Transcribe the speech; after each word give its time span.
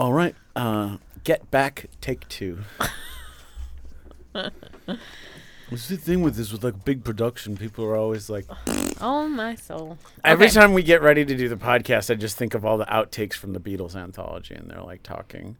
All 0.00 0.14
right. 0.14 0.34
Uh, 0.56 0.96
get 1.24 1.50
back. 1.50 1.90
Take 2.00 2.26
two. 2.28 2.60
What's 5.68 5.88
the 5.88 5.98
thing 5.98 6.22
with 6.22 6.36
this? 6.36 6.50
With 6.52 6.64
like 6.64 6.86
big 6.86 7.04
production, 7.04 7.54
people 7.58 7.84
are 7.84 7.96
always 7.96 8.30
like. 8.30 8.46
Oh 9.02 9.26
my 9.28 9.54
soul. 9.54 9.96
Every 10.24 10.44
Okay. 10.46 10.54
time 10.54 10.74
we 10.74 10.82
get 10.82 11.00
ready 11.00 11.24
to 11.24 11.34
do 11.34 11.48
the 11.48 11.56
podcast, 11.56 12.10
I 12.10 12.16
just 12.16 12.36
think 12.36 12.52
of 12.52 12.66
all 12.66 12.76
the 12.76 12.84
outtakes 12.84 13.32
from 13.32 13.54
the 13.54 13.58
Beatles 13.60 13.96
anthology, 13.96 14.54
and 14.54 14.70
they're 14.70 14.82
like 14.82 15.02
talking. 15.02 15.56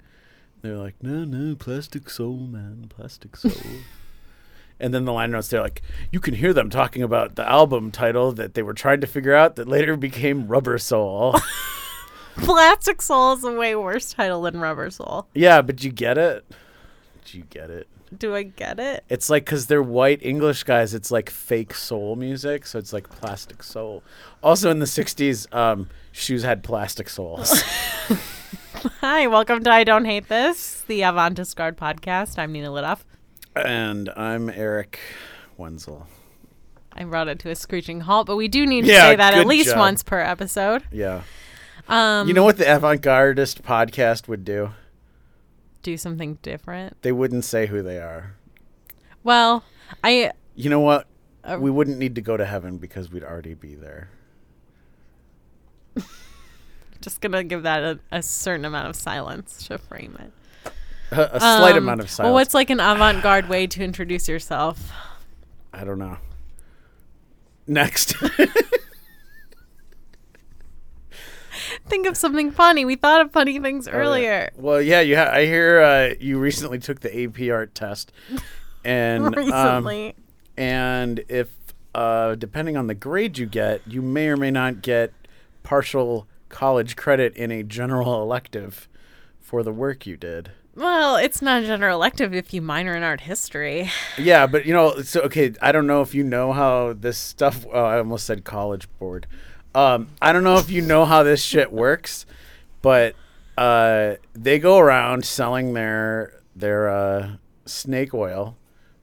They're 0.61 0.77
like, 0.77 0.97
"No, 1.03 1.25
no, 1.25 1.55
plastic 1.57 2.11
soul, 2.11 2.37
man, 2.37 2.85
plastic 2.91 3.37
soul." 3.37 3.53
and 4.81 4.93
then 4.93 5.07
the 5.07 5.13
line 5.15 5.31
notes, 5.31 5.49
they're 5.49 5.63
like, 5.63 5.81
"You 6.13 6.21
can 6.21 6.35
hear 6.35 6.53
them 6.53 6.69
talking 6.69 7.03
about 7.03 7.37
the 7.37 7.49
album 7.49 7.91
title 7.91 8.31
that 8.33 8.53
they 8.53 8.63
were 8.63 8.75
trying 8.75 9.01
to 9.01 9.07
figure 9.07 9.35
out 9.35 9.57
that 9.57 9.67
later 9.69 9.97
became 9.97 10.47
Rubber 10.47 10.77
Soul." 10.77 11.37
Plastic 12.45 13.03
Soul 13.03 13.33
is 13.35 13.45
a 13.45 13.53
way 13.53 13.75
worse 13.75 14.13
title 14.13 14.43
than 14.43 14.61
Rubber 14.61 14.91
Soul. 14.91 15.27
yeah, 15.35 15.63
but 15.63 15.83
you 15.85 15.91
get 15.91 16.17
it. 16.19 16.45
Do 17.25 17.39
you 17.39 17.45
get 17.51 17.71
it? 17.71 17.87
Do 18.17 18.35
I 18.35 18.43
get 18.43 18.81
it? 18.81 19.05
It's 19.09 19.31
like 19.31 19.45
because 19.45 19.67
they're 19.67 19.83
white 19.83 20.21
English 20.23 20.65
guys, 20.65 20.95
it's 20.95 21.11
like 21.13 21.31
fake 21.31 21.75
soul 21.75 22.17
music, 22.17 22.67
so 22.67 22.79
it's 22.79 22.93
like 22.93 23.09
plastic 23.09 23.63
soul. 23.63 24.03
Also 24.43 24.71
in 24.71 24.81
the 24.81 24.87
'60s, 24.87 25.53
um, 25.55 25.89
shoes 26.11 26.43
had 26.43 26.65
plastic 26.65 27.09
soles. 27.09 27.63
Hi, 29.01 29.27
welcome 29.29 29.63
to 29.63 29.71
I 29.71 29.85
Don't 29.85 30.07
Hate 30.07 30.29
This, 30.29 30.81
the 30.89 31.03
Avant-Gardist 31.03 31.75
podcast. 31.77 32.39
I'm 32.39 32.51
Nina 32.53 32.69
Lidoff. 32.71 33.01
and 33.55 34.09
I'm 34.17 34.49
Eric 34.51 34.99
Wenzel. 35.57 36.07
I 36.93 37.05
brought 37.05 37.29
it 37.29 37.39
to 37.41 37.51
a 37.51 37.55
screeching 37.55 38.01
halt, 38.01 38.27
but 38.27 38.37
we 38.37 38.49
do 38.49 38.67
need 38.67 38.83
to 38.87 38.91
Yeah, 38.91 39.11
say 39.11 39.17
that 39.17 39.35
at 39.35 39.47
least 39.47 39.69
job. 39.71 39.79
once 39.79 40.03
per 40.03 40.19
episode. 40.19 40.83
Yeah. 40.91 41.23
Um, 41.91 42.29
you 42.29 42.35
know 42.35 42.45
what 42.45 42.57
the 42.57 42.73
avant-gardist 42.73 43.63
podcast 43.63 44.29
would 44.29 44.45
do? 44.45 44.71
do 45.83 45.97
something 45.97 46.35
different. 46.43 47.01
They 47.03 47.11
wouldn't 47.13 47.45
say 47.45 47.67
who 47.67 47.83
they 47.83 47.97
are. 47.99 48.35
Well, 49.25 49.65
I 50.05 50.31
You 50.55 50.69
know 50.71 50.81
what? 50.81 51.07
Uh, 51.43 51.57
we 51.59 51.71
wouldn't 51.71 51.99
need 51.99 52.15
to 52.17 52.21
go 52.21 52.37
to 52.37 52.45
heaven 52.45 52.77
because 52.77 53.11
we'd 53.11 53.25
already 53.25 53.55
be 53.55 53.75
there. 53.75 54.11
just 57.01 57.21
gonna 57.23 57.43
give 57.43 57.63
that 57.63 57.83
a, 57.83 57.99
a 58.13 58.23
certain 58.23 58.65
amount 58.67 58.89
of 58.89 58.97
silence 58.97 59.67
to 59.69 59.79
frame 59.79 60.17
it. 60.21 60.73
A, 61.13 61.37
a 61.37 61.41
slight 61.41 61.73
Um, 61.73 61.79
amount 61.79 62.01
of 62.01 62.11
silence. 62.11 62.27
Well, 62.27 62.35
what's 62.35 62.55
like 62.55 62.71
an 62.71 62.79
avant-garde 62.81 63.49
way 63.49 63.67
to 63.67 63.83
introduce 63.83 64.29
yourself? 64.29 64.93
I 65.73 65.85
don't 65.85 65.99
know. 65.99 66.19
Next. 67.67 68.15
Think 71.91 72.07
of 72.07 72.17
something 72.17 72.51
funny. 72.51 72.85
We 72.85 72.95
thought 72.97 73.21
of 73.21 73.33
funny 73.33 73.59
things 73.59 73.87
Oh, 73.89 73.91
earlier. 73.93 74.51
Well, 74.57 74.81
yeah, 74.81 75.01
you 75.01 75.17
ha- 75.17 75.31
I 75.33 75.45
hear 75.45 75.81
uh, 75.81 76.15
you 76.21 76.39
recently 76.39 76.79
took 76.79 77.01
the 77.01 77.25
AP 77.25 77.51
art 77.53 77.75
test, 77.75 78.13
and 78.85 79.37
um, 79.51 80.13
and 80.57 81.25
if 81.29 81.49
uh, 81.95 82.35
depending 82.37 82.77
on 82.77 82.87
the 82.87 82.95
grade 82.95 83.37
you 83.39 83.47
get, 83.47 83.83
you 83.87 84.01
may 84.03 84.29
or 84.29 84.37
may 84.37 84.51
not 84.51 84.83
get 84.83 85.13
partial 85.63 86.27
college 86.49 86.97
credit 86.97 87.35
in 87.37 87.51
a 87.51 87.63
general 87.63 88.23
elective 88.23 88.89
for 89.41 89.63
the 89.63 89.73
work 89.73 90.07
you 90.07 90.17
did. 90.17 90.51
well, 90.77 91.17
it's 91.17 91.43
not 91.43 91.63
a 91.63 91.67
general 91.67 91.97
elective 91.97 92.33
if 92.35 92.55
you 92.55 92.63
minor 92.63 92.95
in 92.97 93.03
art 93.03 93.23
history. 93.23 93.91
Yeah, 94.19 94.47
but 94.47 94.65
you 94.67 94.73
know, 94.73 95.01
so 95.03 95.23
okay, 95.23 95.53
I 95.61 95.73
don't 95.73 95.87
know 95.87 96.03
if 96.03 96.15
you 96.15 96.23
know 96.23 96.53
how 96.53 96.93
this 96.93 97.19
stuff. 97.19 97.67
Oh, 97.73 97.85
I 97.85 97.99
almost 97.99 98.27
said 98.27 98.45
college 98.45 98.87
board. 98.99 99.27
Um, 99.75 100.09
I 100.21 100.33
don't 100.33 100.45
know 100.45 100.57
if 100.57 100.71
you 100.71 100.83
know 100.83 101.05
how 101.05 101.23
this 101.23 101.43
shit 101.43 101.73
works, 101.73 102.27
but 102.83 103.15
uh, 103.57 104.15
they 104.33 104.59
go 104.59 104.79
around 104.79 105.25
selling 105.25 105.75
their 105.75 106.43
their 106.57 106.89
uh, 106.89 107.37
snake 107.67 108.13
oil 108.13 108.57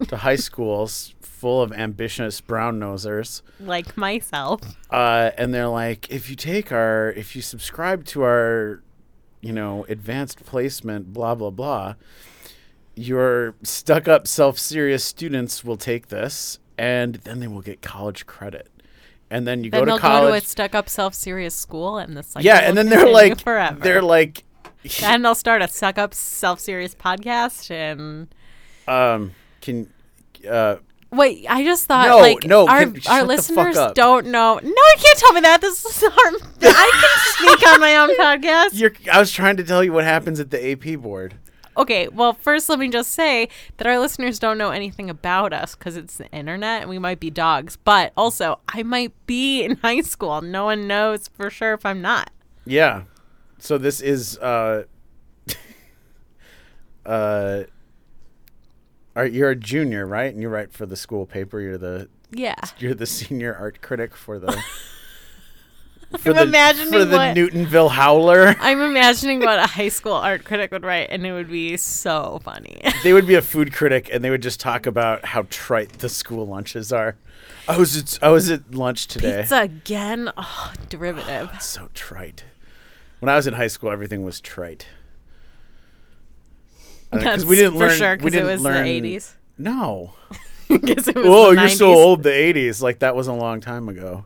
to 0.07 0.17
high 0.17 0.35
schools 0.35 1.15
full 1.21 1.61
of 1.61 1.71
ambitious 1.71 2.41
brown 2.41 2.79
nosers. 2.79 3.41
Like 3.59 3.95
myself. 3.95 4.61
uh, 4.89 5.31
and 5.37 5.53
they're 5.53 5.67
like, 5.67 6.09
if 6.09 6.29
you 6.29 6.35
take 6.35 6.71
our, 6.71 7.11
if 7.11 7.35
you 7.35 7.41
subscribe 7.41 8.05
to 8.05 8.23
our, 8.23 8.83
you 9.41 9.53
know, 9.53 9.85
advanced 9.87 10.43
placement, 10.45 11.13
blah 11.13 11.35
blah 11.35 11.51
blah, 11.51 11.95
your 12.95 13.55
stuck-up, 13.63 14.27
self-serious 14.27 15.03
students 15.03 15.63
will 15.63 15.77
take 15.77 16.07
this, 16.07 16.59
and 16.77 17.15
then 17.15 17.39
they 17.39 17.47
will 17.47 17.61
get 17.61 17.81
college 17.81 18.25
credit, 18.25 18.69
and 19.29 19.47
then 19.47 19.63
you 19.63 19.69
Then 19.71 19.81
go 19.81 19.85
to 19.85 19.91
go 19.91 19.97
to 19.97 19.99
a 19.99 20.01
college. 20.01 20.45
stuck-up, 20.45 20.89
self-serious 20.89 21.55
school, 21.55 21.97
and 21.97 22.15
the 22.15 22.23
cycle 22.23 22.45
yeah, 22.45 22.59
and 22.59 22.77
then 22.77 22.89
they're 22.89 23.09
like, 23.09 23.41
forever. 23.41 23.79
they're 23.79 24.01
like, 24.01 24.43
and 25.03 25.23
they'll 25.25 25.35
start 25.35 25.61
a 25.61 25.67
suck-up, 25.67 26.13
self-serious 26.13 26.95
podcast. 26.95 27.69
And 27.71 28.27
um, 28.87 29.33
can, 29.61 29.91
uh, 30.49 30.77
wait, 31.11 31.45
I 31.49 31.63
just 31.63 31.85
thought 31.85 32.07
No, 32.07 32.17
like 32.19 32.45
no, 32.45 32.67
our 32.67 32.85
our 33.09 33.23
listeners 33.23 33.77
don't 33.95 34.27
know. 34.27 34.59
No, 34.61 34.69
you 34.69 34.95
can't 34.99 35.17
tell 35.19 35.33
me 35.33 35.41
that. 35.41 35.59
This 35.61 35.83
is 35.85 36.03
our. 36.03 36.09
I 36.13 36.91
can 37.41 37.57
speak 37.57 37.67
on 37.67 37.79
my 37.81 37.95
own 37.97 38.15
podcast. 38.17 38.69
you're. 38.73 38.93
I 39.11 39.19
was 39.19 39.31
trying 39.31 39.57
to 39.57 39.63
tell 39.63 39.83
you 39.83 39.91
what 39.91 40.03
happens 40.05 40.39
at 40.39 40.51
the 40.51 40.71
AP 40.71 40.99
board. 41.01 41.35
Okay, 41.77 42.07
well, 42.07 42.33
first 42.33 42.67
let 42.69 42.79
me 42.79 42.89
just 42.89 43.11
say 43.11 43.49
that 43.77 43.85
our 43.85 43.99
listeners 43.99 44.39
don't 44.39 44.57
know 44.57 44.71
anything 44.71 45.09
about 45.09 45.53
us 45.53 45.75
because 45.75 45.95
it's 45.95 46.17
the 46.17 46.27
internet 46.31 46.81
and 46.81 46.89
we 46.89 46.97
might 46.97 47.19
be 47.19 47.29
dogs. 47.29 47.77
But 47.77 48.13
also, 48.17 48.59
I 48.69 48.81
might 48.83 49.13
be 49.27 49.63
in 49.63 49.77
high 49.77 50.01
school. 50.01 50.41
No 50.41 50.65
one 50.65 50.87
knows 50.87 51.27
for 51.27 51.49
sure 51.49 51.73
if 51.73 51.85
I'm 51.85 52.01
not. 52.01 52.31
Yeah. 52.65 53.03
So 53.59 53.77
this 53.77 54.01
is 54.01 54.37
uh 54.39 54.83
uh 57.05 57.63
are 59.15 59.25
you're 59.25 59.49
a 59.51 59.55
junior, 59.55 60.05
right? 60.05 60.31
And 60.31 60.41
you 60.41 60.49
write 60.49 60.71
for 60.73 60.85
the 60.85 60.95
school 60.95 61.25
paper. 61.25 61.59
You're 61.59 61.77
the 61.77 62.09
Yeah. 62.31 62.55
you're 62.79 62.93
the 62.93 63.05
senior 63.07 63.55
art 63.55 63.81
critic 63.81 64.15
for 64.15 64.37
the 64.39 64.61
for 66.19 66.29
I'm 66.29 66.35
the 66.35 66.41
imagining 66.43 66.91
for 66.93 67.05
the 67.05 67.17
what- 67.17 67.35
Newtonville 67.35 67.91
Howler. 67.91 68.55
I'm 68.59 68.81
imagining 68.81 69.39
what 69.41 69.59
a 69.59 69.67
high 69.67 69.89
school 69.89 70.13
art 70.13 70.43
critic 70.45 70.71
would 70.71 70.83
write, 70.83 71.07
and 71.09 71.25
it 71.25 71.33
would 71.33 71.49
be 71.49 71.75
so 71.77 72.39
funny. 72.43 72.81
they 73.03 73.13
would 73.13 73.27
be 73.27 73.35
a 73.35 73.41
food 73.41 73.73
critic 73.73 74.09
and 74.11 74.23
they 74.23 74.29
would 74.29 74.41
just 74.41 74.59
talk 74.59 74.85
about 74.85 75.25
how 75.25 75.45
trite 75.49 75.99
the 75.99 76.09
school 76.09 76.47
lunches 76.47 76.91
are. 76.93 77.17
Oh, 77.67 77.73
I 77.73 77.77
was 77.77 77.97
at, 77.97 78.19
oh, 78.21 78.29
I 78.29 78.31
was 78.31 78.49
at 78.49 78.73
lunch 78.73 79.07
today. 79.07 79.41
Pizza 79.41 79.61
again? 79.61 80.31
Oh, 80.37 80.73
derivative. 80.89 81.51
So 81.61 81.89
trite. 81.93 82.45
When 83.19 83.29
I 83.29 83.35
was 83.35 83.47
in 83.47 83.55
high 83.55 83.67
school, 83.67 83.91
everything 83.91 84.23
was 84.23 84.39
trite. 84.39 84.87
Uh, 87.11 87.17
because 87.17 87.45
we 87.45 87.55
didn't 87.55 87.73
for 87.73 87.87
learn. 87.87 87.97
sure 87.97 88.11
we 88.11 88.17
because 88.17 88.33
it 88.33 88.37
didn't 88.37 88.47
was 88.51 88.61
learn, 88.61 88.83
the 88.85 89.01
80s. 89.17 89.33
No. 89.57 90.13
Because 90.69 91.07
it 91.07 91.15
was 91.15 91.25
Oh, 91.27 91.51
you're 91.51 91.69
so 91.69 91.93
old. 91.93 92.23
The 92.23 92.29
'80s, 92.29 92.81
like 92.81 92.99
that 92.99 93.15
was 93.15 93.27
a 93.27 93.33
long 93.33 93.61
time 93.61 93.87
ago. 93.89 94.25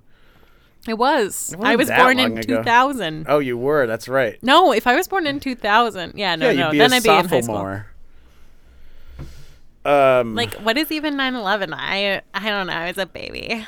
It 0.88 0.96
was. 0.98 1.54
It 1.54 1.60
I 1.62 1.76
was 1.76 1.90
born 1.90 2.18
in 2.20 2.38
ago. 2.40 2.58
2000. 2.58 3.26
Oh, 3.30 3.38
you 3.40 3.58
were. 3.58 3.86
That's 3.86 4.08
right. 4.08 4.42
No, 4.42 4.72
if 4.74 4.88
I 4.88 4.96
was 4.96 5.08
born 5.08 5.28
in 5.28 5.40
2000, 5.40 6.14
yeah, 6.16 6.36
no, 6.36 6.50
yeah, 6.50 6.72
no, 6.72 6.78
then 6.78 6.92
a 6.92 6.96
I'd 6.96 7.04
be 7.04 7.10
in 7.10 7.16
high 7.16 7.28
school. 7.28 7.42
sophomore. 7.42 7.88
Um, 9.84 10.36
Like, 10.36 10.54
what 10.56 10.78
is 10.78 10.92
even 10.92 11.16
9/11? 11.16 11.74
I 11.74 12.22
I 12.34 12.50
don't 12.50 12.68
know. 12.68 12.74
I 12.74 12.88
was 12.88 12.98
a 12.98 13.06
baby. 13.06 13.66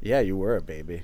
yeah, 0.00 0.20
you 0.20 0.36
were 0.36 0.56
a 0.56 0.60
baby. 0.60 1.02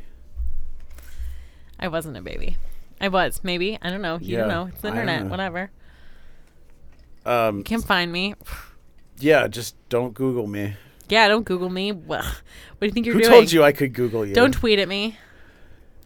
I 1.79 1.89
wasn't 1.89 2.17
a 2.17 2.23
baby. 2.23 2.57
I 3.01 3.09
was 3.09 3.41
maybe. 3.43 3.79
I 3.83 3.91
don't 3.91 4.03
know. 4.03 4.19
You 4.21 4.37
don't 4.39 4.49
know. 4.49 4.67
It's 4.67 4.81
the 4.81 4.89
internet. 4.89 5.27
Whatever. 5.27 5.71
Um, 7.27 7.59
You 7.59 7.65
can 7.65 7.83
find 7.83 8.13
me. 8.13 8.35
yeah, 9.19 9.47
just 9.49 9.75
don't 9.89 10.15
Google 10.15 10.47
me. 10.47 10.75
Yeah, 11.09 11.29
don't 11.29 11.45
Google 11.45 11.71
me. 11.71 11.93
Well, 11.93 12.23
what 12.23 12.81
do 12.81 12.87
you 12.87 12.93
think 12.93 13.07
you're 13.07 13.15
doing? 13.15 13.25
Who 13.25 13.31
doing? 13.31 13.41
told 13.43 13.53
you 13.53 13.63
I 13.65 13.73
could 13.73 13.93
Google 13.93 14.25
you? 14.27 14.35
Don't 14.35 14.53
tweet 14.53 14.79
at 14.79 14.89
me, 14.89 15.19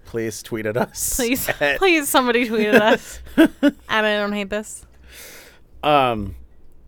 please 0.04 0.42
tweet 0.42 0.66
at 0.66 0.76
us. 0.76 1.16
please. 1.16 1.48
At- 1.60 1.78
please, 1.78 2.08
somebody 2.08 2.48
tweet 2.48 2.68
at 2.68 2.82
us. 2.82 3.20
and 3.36 3.76
I 3.88 4.16
don't 4.16 4.32
hate 4.32 4.50
this. 4.50 4.86
Um, 5.82 6.34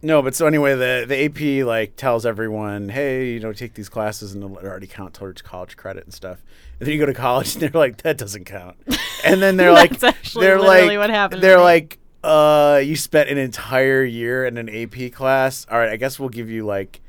no, 0.03 0.23
but 0.23 0.35
so 0.35 0.47
anyway, 0.47 0.75
the 0.75 1.05
the 1.07 1.25
AP 1.25 1.67
like 1.67 1.97
tells 1.97 2.25
everyone, 2.25 2.89
hey, 2.89 3.33
you 3.33 3.41
know, 3.41 3.53
take 3.53 3.75
these 3.75 3.89
classes 3.89 4.33
and 4.33 4.43
it'll 4.43 4.57
already 4.57 4.87
count 4.87 5.15
towards 5.15 5.43
college 5.43 5.77
credit 5.77 6.05
and 6.05 6.15
stuff. 6.15 6.43
And 6.79 6.87
then 6.87 6.95
you 6.95 6.99
go 6.99 7.07
to 7.07 7.15
college 7.15 7.55
and 7.55 7.63
they're 7.63 7.81
like, 7.81 7.99
that 8.03 8.17
doesn't 8.17 8.45
count. 8.45 8.77
And 9.25 9.43
then 9.43 9.57
they're 9.59 9.73
like, 9.73 9.99
they're 10.01 10.59
like, 10.59 10.97
what 10.97 11.11
happened 11.11 11.43
They're 11.43 11.61
like, 11.61 11.99
uh, 12.25 12.81
you 12.83 12.97
spent 12.97 13.29
an 13.29 13.37
entire 13.37 14.03
year 14.03 14.47
in 14.47 14.57
an 14.57 14.69
AP 14.69 15.13
class. 15.13 15.67
All 15.71 15.79
right, 15.79 15.91
I 15.91 15.97
guess 15.97 16.19
we'll 16.19 16.31
give 16.31 16.49
you 16.49 16.65
like 16.65 17.03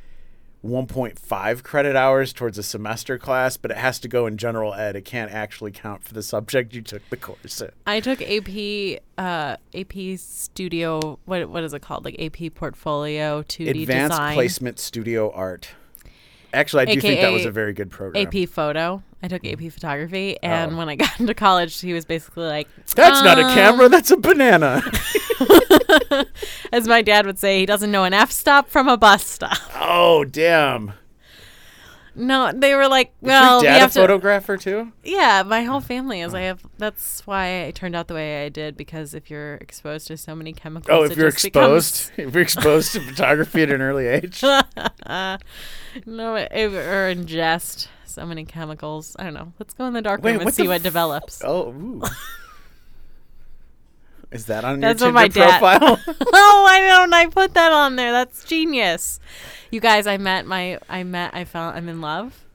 1.5 0.65 1.63
credit 1.63 1.95
hours 1.95 2.33
towards 2.33 2.57
a 2.57 2.63
semester 2.63 3.17
class, 3.17 3.57
but 3.57 3.71
it 3.71 3.77
has 3.77 3.99
to 3.99 4.07
go 4.07 4.27
in 4.27 4.37
general 4.37 4.73
ed. 4.73 4.95
It 4.95 5.05
can't 5.05 5.31
actually 5.31 5.71
count 5.71 6.03
for 6.03 6.13
the 6.13 6.21
subject 6.21 6.73
you 6.75 6.81
took 6.81 7.01
the 7.09 7.17
course 7.17 7.61
in. 7.61 7.71
I 7.87 7.99
took 7.99 8.21
AP 8.21 8.99
uh 9.17 9.57
AP 9.73 10.17
Studio. 10.19 11.19
What 11.25 11.49
what 11.49 11.63
is 11.63 11.73
it 11.73 11.81
called? 11.81 12.05
Like 12.05 12.21
AP 12.21 12.53
Portfolio 12.53 13.41
2D 13.43 13.81
Advanced 13.81 14.11
Design. 14.13 14.33
Placement 14.35 14.79
Studio 14.79 15.31
Art. 15.31 15.69
Actually, 16.53 16.81
I 16.83 16.93
do 16.95 17.01
think 17.01 17.21
that 17.21 17.31
was 17.31 17.45
a 17.45 17.51
very 17.51 17.73
good 17.73 17.89
program. 17.89 18.27
AP 18.27 18.47
photo. 18.49 19.01
I 19.23 19.27
took 19.29 19.45
AP 19.45 19.71
photography, 19.71 20.37
and 20.43 20.73
Oh. 20.73 20.77
when 20.77 20.89
I 20.89 20.95
got 20.95 21.17
into 21.19 21.33
college, 21.33 21.79
he 21.79 21.93
was 21.93 22.05
basically 22.05 22.45
like, 22.45 22.67
That's 22.95 23.23
not 23.23 23.37
a 23.39 23.43
"Um," 23.45 23.53
camera. 23.53 23.87
That's 23.89 24.11
a 24.11 24.17
banana. 24.17 24.81
As 26.71 26.87
my 26.87 27.01
dad 27.01 27.25
would 27.25 27.39
say, 27.39 27.59
he 27.59 27.65
doesn't 27.65 27.91
know 27.91 28.03
an 28.03 28.13
f 28.13 28.31
stop 28.31 28.69
from 28.69 28.87
a 28.87 28.97
bus 28.97 29.25
stop. 29.25 29.57
oh 29.75 30.23
damn. 30.23 30.93
No, 32.13 32.51
they 32.53 32.75
were 32.75 32.89
like, 32.89 33.07
Is 33.21 33.27
well, 33.27 33.53
your 33.53 33.61
we 33.61 33.67
dad 33.67 33.77
a 33.77 33.79
have 33.79 33.93
to. 33.93 34.01
photographer 34.01 34.57
too? 34.57 34.91
Yeah, 35.01 35.43
my 35.43 35.63
whole 35.63 35.79
family 35.79 36.19
is. 36.19 36.33
I 36.33 36.41
oh. 36.41 36.47
have. 36.47 36.65
That's 36.77 37.25
why 37.25 37.65
I 37.65 37.71
turned 37.71 37.95
out 37.95 38.07
the 38.09 38.13
way 38.13 38.45
I 38.45 38.49
did 38.49 38.75
because 38.75 39.13
if 39.13 39.29
you're 39.29 39.55
exposed 39.55 40.07
to 40.07 40.17
so 40.17 40.35
many 40.35 40.51
chemicals, 40.51 40.89
Oh, 40.91 41.03
if 41.03 41.15
you're 41.17 41.29
exposed, 41.29 42.11
if 42.17 42.33
you're 42.33 42.43
exposed 42.43 42.91
to 42.93 42.99
photography 42.99 43.63
at 43.63 43.71
an 43.71 43.81
early 43.81 44.07
age. 44.07 44.43
no, 44.43 45.37
it, 46.35 46.51
or 46.73 47.15
ingest 47.15 47.87
so 48.03 48.25
many 48.25 48.43
chemicals. 48.43 49.15
I 49.17 49.23
don't 49.23 49.33
know. 49.33 49.53
Let's 49.57 49.73
go 49.73 49.85
in 49.85 49.93
the 49.93 50.01
dark 50.01 50.21
Wait, 50.21 50.33
room 50.33 50.41
and 50.41 50.53
see 50.53 50.67
what 50.67 50.77
f- 50.77 50.83
develops. 50.83 51.41
Oh, 51.45 51.69
ooh. 51.69 52.01
Is 54.31 54.45
that 54.45 54.63
on 54.63 54.79
That's 54.79 55.01
your 55.01 55.09
Tinder 55.09 55.13
my 55.13 55.27
dad- 55.27 55.59
profile? 55.59 55.99
oh, 56.33 56.63
why 56.63 56.79
don't 56.81 57.13
I 57.13 57.27
put 57.27 57.53
that 57.55 57.71
on 57.73 57.95
there? 57.97 58.11
That's 58.11 58.45
genius. 58.45 59.19
You 59.71 59.79
guys, 59.81 60.07
I 60.07 60.17
met 60.17 60.45
my, 60.45 60.79
I 60.89 61.03
met, 61.03 61.33
I 61.33 61.43
found, 61.43 61.77
I'm 61.77 61.89
in 61.89 61.99
love. 62.01 62.45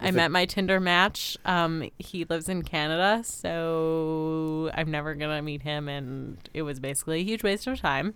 I 0.00 0.08
a- 0.08 0.12
met 0.12 0.30
my 0.30 0.44
Tinder 0.46 0.78
match. 0.80 1.36
Um, 1.44 1.90
he 1.98 2.24
lives 2.24 2.48
in 2.48 2.62
Canada, 2.62 3.22
so 3.24 4.70
I'm 4.74 4.90
never 4.90 5.14
gonna 5.14 5.42
meet 5.42 5.62
him, 5.62 5.88
and 5.88 6.36
it 6.54 6.62
was 6.62 6.78
basically 6.78 7.20
a 7.20 7.24
huge 7.24 7.42
waste 7.42 7.66
of 7.66 7.80
time. 7.80 8.14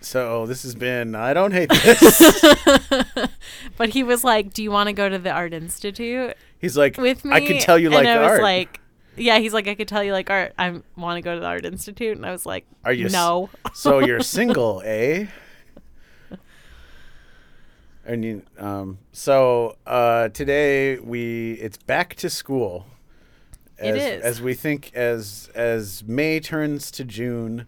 so 0.00 0.46
this 0.46 0.62
has 0.64 0.74
been. 0.74 1.14
I 1.14 1.32
don't 1.32 1.52
hate 1.52 1.70
this. 1.70 2.42
But 3.76 3.90
he 3.90 4.02
was 4.02 4.22
like, 4.24 4.52
"Do 4.52 4.62
you 4.62 4.70
want 4.70 4.88
to 4.88 4.92
go 4.92 5.08
to 5.08 5.18
the 5.18 5.30
art 5.30 5.52
institute 5.54 6.36
He's 6.58 6.76
like, 6.76 6.96
with 6.98 7.24
me?" 7.24 7.32
I 7.32 7.40
can 7.40 7.58
tell 7.58 7.78
you 7.78 7.86
and 7.88 7.94
like 7.94 8.06
I 8.06 8.18
was 8.20 8.30
art. 8.32 8.42
like, 8.42 8.80
"Yeah." 9.16 9.38
He's 9.38 9.52
like, 9.52 9.66
"I 9.68 9.74
could 9.74 9.88
tell 9.88 10.02
you 10.04 10.12
like 10.12 10.30
art. 10.30 10.52
I 10.58 10.80
want 10.96 11.16
to 11.18 11.22
go 11.22 11.34
to 11.34 11.40
the 11.40 11.46
art 11.46 11.64
institute," 11.64 12.16
and 12.16 12.24
I 12.26 12.30
was 12.32 12.44
like, 12.46 12.66
Are 12.84 12.92
you 12.92 13.06
s- 13.06 13.12
No. 13.12 13.50
so 13.74 13.98
you're 14.00 14.20
single, 14.38 14.82
eh? 14.84 15.26
And 18.04 18.24
you, 18.24 18.42
um, 18.58 18.98
so 19.12 19.76
uh, 19.86 20.28
today 20.30 20.98
we 20.98 21.52
it's 21.52 21.76
back 21.76 22.16
to 22.16 22.28
school. 22.28 22.86
It 23.78 23.94
As, 23.96 24.02
is. 24.02 24.22
as 24.24 24.42
we 24.42 24.54
think 24.54 24.92
as 24.94 25.50
as 25.54 26.02
May 26.04 26.40
turns 26.40 26.90
to 26.92 27.04
June, 27.04 27.66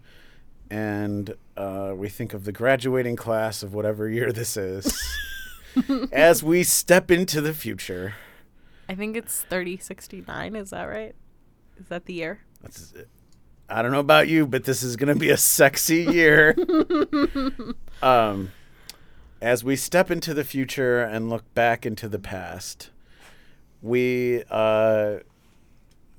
and 0.70 1.34
uh, 1.56 1.92
we 1.96 2.08
think 2.08 2.34
of 2.34 2.44
the 2.44 2.52
graduating 2.52 3.14
class 3.14 3.62
of 3.62 3.74
whatever 3.74 4.08
year 4.08 4.32
this 4.32 4.56
is. 4.56 4.92
as 6.12 6.42
we 6.42 6.64
step 6.64 7.10
into 7.12 7.40
the 7.40 7.52
future, 7.54 8.14
I 8.88 8.96
think 8.96 9.16
it's 9.16 9.42
thirty 9.42 9.76
sixty 9.76 10.24
nine. 10.26 10.56
Is 10.56 10.70
that 10.70 10.84
right? 10.84 11.14
Is 11.78 11.88
that 11.88 12.06
the 12.06 12.14
year? 12.14 12.40
That's 12.62 12.92
I 13.68 13.82
don't 13.82 13.92
know 13.92 14.00
about 14.00 14.28
you, 14.28 14.46
but 14.46 14.64
this 14.64 14.82
is 14.82 14.96
gonna 14.96 15.14
be 15.14 15.30
a 15.30 15.36
sexy 15.36 16.02
year. 16.04 16.56
um, 18.02 18.52
as 19.40 19.64
we 19.64 19.76
step 19.76 20.10
into 20.10 20.34
the 20.34 20.44
future 20.44 21.02
and 21.02 21.30
look 21.30 21.52
back 21.54 21.84
into 21.86 22.08
the 22.08 22.18
past, 22.18 22.90
we 23.82 24.42
uh, 24.50 25.18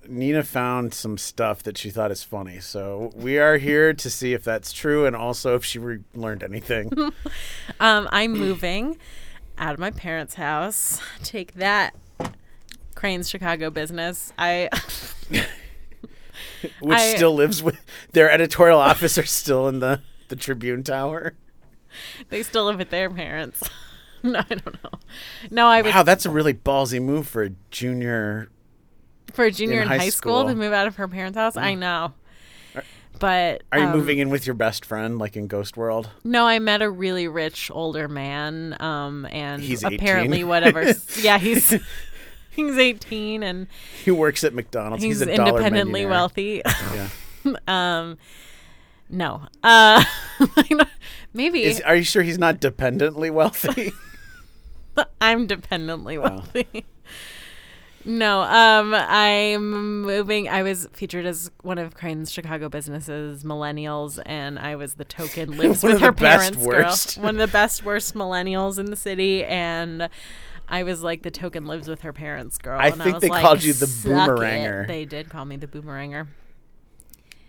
Nina 0.07 0.43
found 0.43 0.93
some 0.93 1.17
stuff 1.17 1.63
that 1.63 1.77
she 1.77 1.89
thought 1.89 2.11
is 2.11 2.23
funny. 2.23 2.59
So 2.59 3.11
we 3.15 3.37
are 3.39 3.57
here 3.57 3.93
to 3.93 4.09
see 4.09 4.33
if 4.33 4.43
that's 4.43 4.71
true 4.71 5.05
and 5.05 5.15
also 5.15 5.55
if 5.55 5.65
she 5.65 5.79
re- 5.79 6.03
learned 6.13 6.43
anything. 6.43 6.91
Um, 7.79 8.07
I'm 8.11 8.31
moving 8.31 8.97
out 9.57 9.73
of 9.73 9.79
my 9.79 9.91
parents' 9.91 10.35
house. 10.35 11.01
Take 11.23 11.55
that, 11.55 11.93
Crain's 12.95 13.29
Chicago 13.29 13.69
business. 13.69 14.33
I 14.37 14.69
which 16.79 16.97
I- 16.97 17.15
still 17.15 17.35
lives 17.35 17.61
with 17.61 17.79
their 18.13 18.29
editorial 18.31 18.79
office 18.79 19.17
are 19.17 19.25
still 19.25 19.67
in 19.67 19.79
the 19.79 20.01
the 20.27 20.35
Tribune 20.35 20.83
Tower. 20.83 21.33
they 22.29 22.41
still 22.43 22.65
live 22.65 22.77
with 22.79 22.89
their 22.89 23.09
parents. 23.09 23.61
no, 24.23 24.39
I 24.39 24.55
don't 24.55 24.83
know. 24.83 24.99
No, 25.51 25.67
I 25.67 25.81
was 25.83 25.93
Wow, 25.93 26.03
that's 26.03 26.25
a 26.25 26.29
really 26.31 26.53
ballsy 26.53 27.01
move 27.01 27.27
for 27.27 27.43
a 27.43 27.51
junior 27.69 28.49
for 29.33 29.45
a 29.45 29.51
junior 29.51 29.77
in 29.77 29.81
in, 29.83 29.87
high 29.87 29.97
high, 29.97 30.09
school, 30.09 30.45
to 30.45 30.55
move 30.55 30.73
out 30.73 30.87
of 30.87 30.95
her 30.95 31.07
parents' 31.07 31.37
house. 31.37 31.57
I 31.57 31.75
know. 31.75 32.13
But 33.17 33.63
Are 33.71 33.79
you 33.79 33.85
um, 33.85 33.91
moving 33.93 34.17
in 34.19 34.29
with 34.29 34.45
your 34.45 34.55
best 34.55 34.83
friend, 34.83 35.17
like 35.17 35.37
in 35.37 35.47
Ghost 35.47 35.77
World? 35.77 36.09
No, 36.25 36.45
I 36.45 36.59
met 36.59 36.81
a 36.81 36.89
really 36.89 37.29
rich 37.29 37.71
older 37.73 38.09
man, 38.09 38.75
um, 38.81 39.25
and 39.31 39.61
He's 39.61 39.85
18? 39.85 39.97
apparently 39.99 40.43
whatever. 40.45 40.93
yeah, 41.21 41.37
he's 41.37 41.73
he's 42.55 42.77
eighteen 42.77 43.43
and 43.43 43.67
He 44.03 44.11
works 44.11 44.43
at 44.43 44.53
McDonald's. 44.53 45.03
He's, 45.03 45.19
he's, 45.19 45.27
independently 45.27 46.05
wealthy. 46.05 46.61
Yeah. 46.65 47.09
um, 47.67 48.17
no, 49.09 49.47
uh, 49.63 50.03
maybe 51.33 51.63
Is, 51.63 51.81
are 51.81 51.95
you 51.95 52.03
sure 52.03 52.23
he's 52.23 52.39
not 52.39 52.59
dependently 52.59 53.29
wealthy? 53.29 53.93
I'm 55.21 55.45
dependently 55.45 56.17
wealthy. 56.17 56.85
No, 58.05 58.41
um, 58.41 58.93
I'm 58.93 60.03
moving. 60.03 60.47
I 60.47 60.61
was 60.61 60.87
featured 60.93 61.25
as 61.25 61.49
one 61.63 61.79
of 61.79 61.95
Crain's 61.95 62.31
Chicago 62.31 62.69
businesses, 62.69 63.43
millennials, 63.43 64.21
and 64.27 64.59
I 64.59 64.75
was 64.75 64.93
the 64.93 65.05
token 65.05 65.57
lives 65.57 65.83
with 65.83 65.99
her 66.01 66.11
best 66.11 66.53
parents 66.53 66.57
worst. 66.59 67.15
girl, 67.15 67.25
one 67.25 67.35
of 67.35 67.47
the 67.47 67.51
best 67.51 67.83
worst 67.83 68.13
millennials 68.13 68.77
in 68.77 68.85
the 68.85 68.95
city, 68.95 69.43
and 69.43 70.07
I 70.67 70.83
was 70.83 71.03
like 71.03 71.21
the 71.21 71.31
token 71.31 71.65
lives 71.65 71.87
with 71.87 72.01
her 72.01 72.13
parents 72.13 72.57
girl. 72.57 72.79
I 72.79 72.91
think 72.91 73.15
was 73.15 73.21
they 73.21 73.29
like, 73.29 73.41
called 73.41 73.63
you 73.63 73.73
the 73.73 73.87
"Suck 73.87 74.11
it." 74.11 74.31
boomeranger. 74.31 74.87
They 74.87 75.05
did 75.05 75.29
call 75.29 75.45
me 75.45 75.57
the 75.57 75.67
boomeranger. 75.67 76.27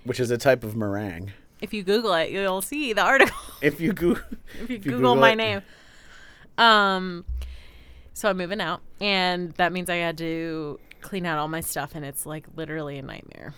Which 0.05 0.21
is 0.21 0.31
a 0.31 0.39
type 0.39 0.63
of 0.63 0.77
meringue. 0.77 1.33
If 1.61 1.73
you 1.73 1.83
Google 1.83 2.13
it, 2.15 2.31
you'll 2.31 2.63
see 2.63 2.93
the 2.93 3.03
article. 3.03 3.37
If 3.63 3.81
you 3.81 3.95
go, 3.95 4.11
if 4.61 4.69
you 4.69 4.77
you 4.77 4.79
Google, 4.79 4.99
Google 4.99 5.17
my 5.17 5.33
it. 5.33 5.37
name. 5.37 5.63
Um, 6.59 7.25
so 8.13 8.29
I'm 8.29 8.37
moving 8.37 8.61
out, 8.61 8.83
and 9.01 9.53
that 9.53 9.73
means 9.73 9.89
I 9.89 9.97
had 9.97 10.19
to 10.19 10.79
clean 11.01 11.25
out 11.25 11.39
all 11.39 11.49
my 11.49 11.61
stuff, 11.61 11.95
and 11.95 12.05
it's 12.05 12.27
like 12.27 12.47
literally 12.55 12.99
a 12.99 13.03
nightmare. 13.03 13.55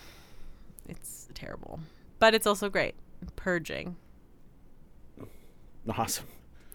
It's 0.89 1.29
terrible, 1.35 1.81
but 2.21 2.33
it's 2.33 2.47
also 2.47 2.69
great. 2.69 2.95
Purging, 3.35 3.97
awesome. 5.89 6.27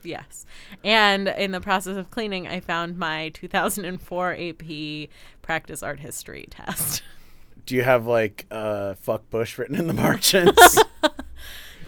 Yes. 0.03 0.45
And 0.83 1.27
in 1.27 1.51
the 1.51 1.61
process 1.61 1.97
of 1.97 2.11
cleaning, 2.11 2.47
I 2.47 2.59
found 2.59 2.97
my 2.97 3.29
2004 3.29 4.33
AP 4.33 5.09
Practice 5.41 5.81
Art 5.83 5.99
History 5.99 6.47
test. 6.51 7.03
Do 7.65 7.75
you 7.75 7.83
have 7.83 8.05
like 8.05 8.45
uh, 8.51 8.95
"fuck 8.95 9.29
Bush" 9.29 9.57
written 9.57 9.75
in 9.75 9.87
the 9.87 9.93
margins? 10.05 10.77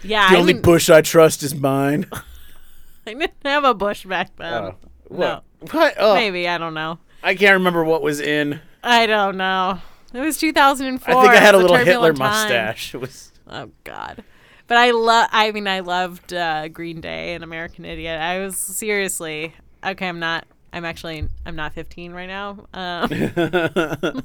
yeah, 0.02 0.30
the 0.30 0.36
I 0.36 0.40
only 0.40 0.52
didn't, 0.54 0.64
Bush 0.64 0.88
I 0.90 1.02
trust 1.02 1.42
is 1.42 1.54
mine. 1.54 2.06
I 3.06 3.14
didn't 3.14 3.32
have 3.44 3.64
a 3.64 3.74
bush 3.74 4.04
back 4.04 4.34
then. 4.36 4.52
Oh. 4.52 4.74
no, 5.10 5.16
What? 5.16 5.44
What? 5.72 5.94
Oh, 5.98 6.14
maybe 6.14 6.48
I 6.48 6.58
don't 6.58 6.74
know. 6.74 6.98
I 7.22 7.34
can't 7.34 7.52
remember 7.54 7.84
what 7.84 8.02
was 8.02 8.20
in. 8.20 8.60
I 8.82 9.06
don't 9.06 9.36
know. 9.36 9.80
It 10.12 10.20
was 10.20 10.38
2004. 10.38 11.14
I 11.14 11.20
think 11.22 11.32
I 11.34 11.36
had 11.40 11.54
a 11.54 11.58
It's 11.58 11.62
little 11.62 11.76
Hitler 11.76 12.08
turbulent 12.10 12.16
time. 12.18 12.28
mustache. 12.30 12.94
It 12.94 12.98
was. 12.98 13.32
Oh 13.48 13.70
God. 13.84 14.24
But 14.66 14.78
I 14.78 14.90
love. 14.90 15.28
I 15.32 15.52
mean, 15.52 15.68
I 15.68 15.80
loved 15.80 16.32
uh, 16.32 16.68
Green 16.68 17.00
Day 17.00 17.34
and 17.34 17.44
American 17.44 17.84
Idiot. 17.84 18.20
I 18.20 18.40
was 18.40 18.56
seriously 18.56 19.54
okay. 19.84 20.08
I'm 20.08 20.18
not. 20.18 20.46
I'm 20.72 20.84
actually. 20.84 21.28
I'm 21.44 21.56
not 21.56 21.72
15 21.72 22.12
right 22.12 22.26
now. 22.26 22.66
Um, 22.74 23.08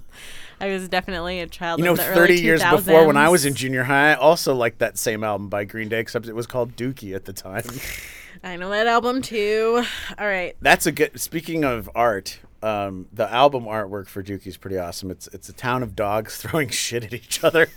I 0.59 0.67
was 0.67 0.89
definitely 0.89 1.39
a 1.39 1.47
child. 1.47 1.79
You 1.79 1.85
know, 1.85 1.91
of 1.93 1.97
the 1.97 2.03
30 2.03 2.19
early 2.19 2.41
years 2.41 2.63
before 2.63 3.07
when 3.07 3.17
I 3.17 3.29
was 3.29 3.45
in 3.45 3.53
junior 3.53 3.83
high, 3.83 4.11
I 4.11 4.15
also 4.15 4.53
liked 4.53 4.79
that 4.79 4.97
same 4.97 5.23
album 5.23 5.49
by 5.49 5.63
Green 5.63 5.89
Day, 5.89 5.99
except 5.99 6.27
it 6.27 6.35
was 6.35 6.47
called 6.47 6.75
Dookie 6.75 7.15
at 7.15 7.25
the 7.25 7.33
time. 7.33 7.63
I 8.43 8.57
know 8.57 8.69
that 8.71 8.87
album 8.87 9.21
too. 9.21 9.83
All 10.17 10.25
right. 10.25 10.55
That's 10.61 10.85
a 10.87 10.91
good. 10.91 11.19
Speaking 11.19 11.63
of 11.63 11.89
art, 11.93 12.39
um, 12.63 13.07
the 13.13 13.31
album 13.31 13.65
artwork 13.65 14.07
for 14.07 14.23
Dookie 14.23 14.47
is 14.47 14.57
pretty 14.57 14.77
awesome. 14.77 15.11
It's 15.11 15.27
it's 15.27 15.49
a 15.49 15.53
town 15.53 15.83
of 15.83 15.95
dogs 15.95 16.37
throwing 16.41 16.69
shit 16.69 17.03
at 17.03 17.13
each 17.13 17.43
other. 17.43 17.67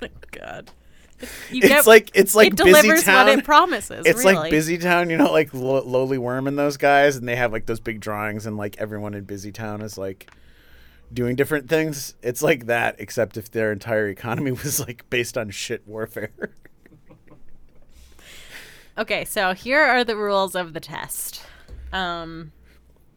Thank 0.00 0.30
God. 0.32 0.70
You 1.50 1.60
it's 1.64 1.86
like 1.86 2.10
it's 2.14 2.34
like 2.34 2.52
it 2.52 2.56
delivers 2.56 3.04
Busytown. 3.04 3.26
what 3.26 3.38
it 3.38 3.44
promises. 3.44 4.06
it's 4.06 4.20
really. 4.20 4.34
like 4.34 4.52
Busytown, 4.52 5.10
you 5.10 5.16
know, 5.18 5.30
like 5.30 5.52
Lo- 5.52 5.82
lowly 5.84 6.16
worm 6.18 6.46
and 6.46 6.58
those 6.58 6.76
guys, 6.76 7.16
and 7.16 7.28
they 7.28 7.36
have 7.36 7.52
like 7.52 7.66
those 7.66 7.80
big 7.80 8.00
drawings, 8.00 8.46
and 8.46 8.56
like 8.56 8.78
everyone 8.78 9.14
in 9.14 9.26
Busytown 9.26 9.82
is 9.82 9.98
like 9.98 10.30
doing 11.12 11.36
different 11.36 11.68
things. 11.68 12.14
It's 12.22 12.42
like 12.42 12.66
that, 12.66 12.96
except 12.98 13.36
if 13.36 13.50
their 13.50 13.70
entire 13.72 14.08
economy 14.08 14.52
was 14.64 14.80
like 14.80 15.08
based 15.10 15.36
on 15.36 15.50
shit 15.50 15.86
warfare. 15.86 16.30
Okay, 18.98 19.24
so 19.24 19.54
here 19.54 19.80
are 19.80 20.04
the 20.04 20.16
rules 20.16 20.54
of 20.54 20.74
the 20.74 20.80
test. 20.80 21.42
Um, 21.90 22.52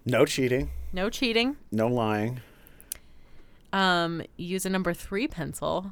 no 0.06 0.24
cheating, 0.24 0.70
no 0.94 1.10
cheating. 1.10 1.58
no 1.74 1.88
lying. 1.88 2.40
Um, 3.74 4.22
use 4.38 4.66
a 4.66 4.70
number 4.70 4.94
three 4.94 5.28
pencil. 5.28 5.92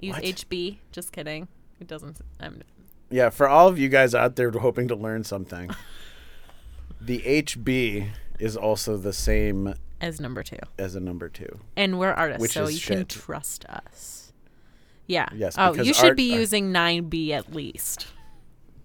Use 0.00 0.14
What? 0.14 0.22
HB. 0.24 0.78
Just 0.92 1.12
kidding. 1.12 1.48
It 1.80 1.86
doesn't. 1.86 2.20
I'm, 2.40 2.62
Yeah, 3.10 3.30
for 3.30 3.48
all 3.48 3.68
of 3.68 3.78
you 3.78 3.88
guys 3.88 4.14
out 4.14 4.36
there 4.36 4.50
hoping 4.50 4.88
to 4.88 4.94
learn 4.94 5.24
something, 5.24 5.70
The 7.00 7.20
HB 7.20 8.08
is 8.38 8.56
also 8.56 8.96
the 8.96 9.12
same 9.12 9.74
as 10.00 10.20
number 10.20 10.42
two. 10.42 10.58
as 10.78 10.94
a 10.94 11.00
number 11.00 11.28
two. 11.28 11.58
And 11.76 11.98
we're 11.98 12.12
artists, 12.12 12.52
so 12.52 12.66
you 12.68 12.80
can 12.80 13.04
trust 13.06 13.64
us. 13.66 14.32
Yeah. 15.06 15.28
Yes, 15.34 15.54
Oh, 15.58 15.74
you 15.74 15.92
should 15.92 16.04
art- 16.10 16.16
be 16.16 16.32
using 16.32 16.72
9B 16.72 17.30
at 17.30 17.54
least. 17.54 18.06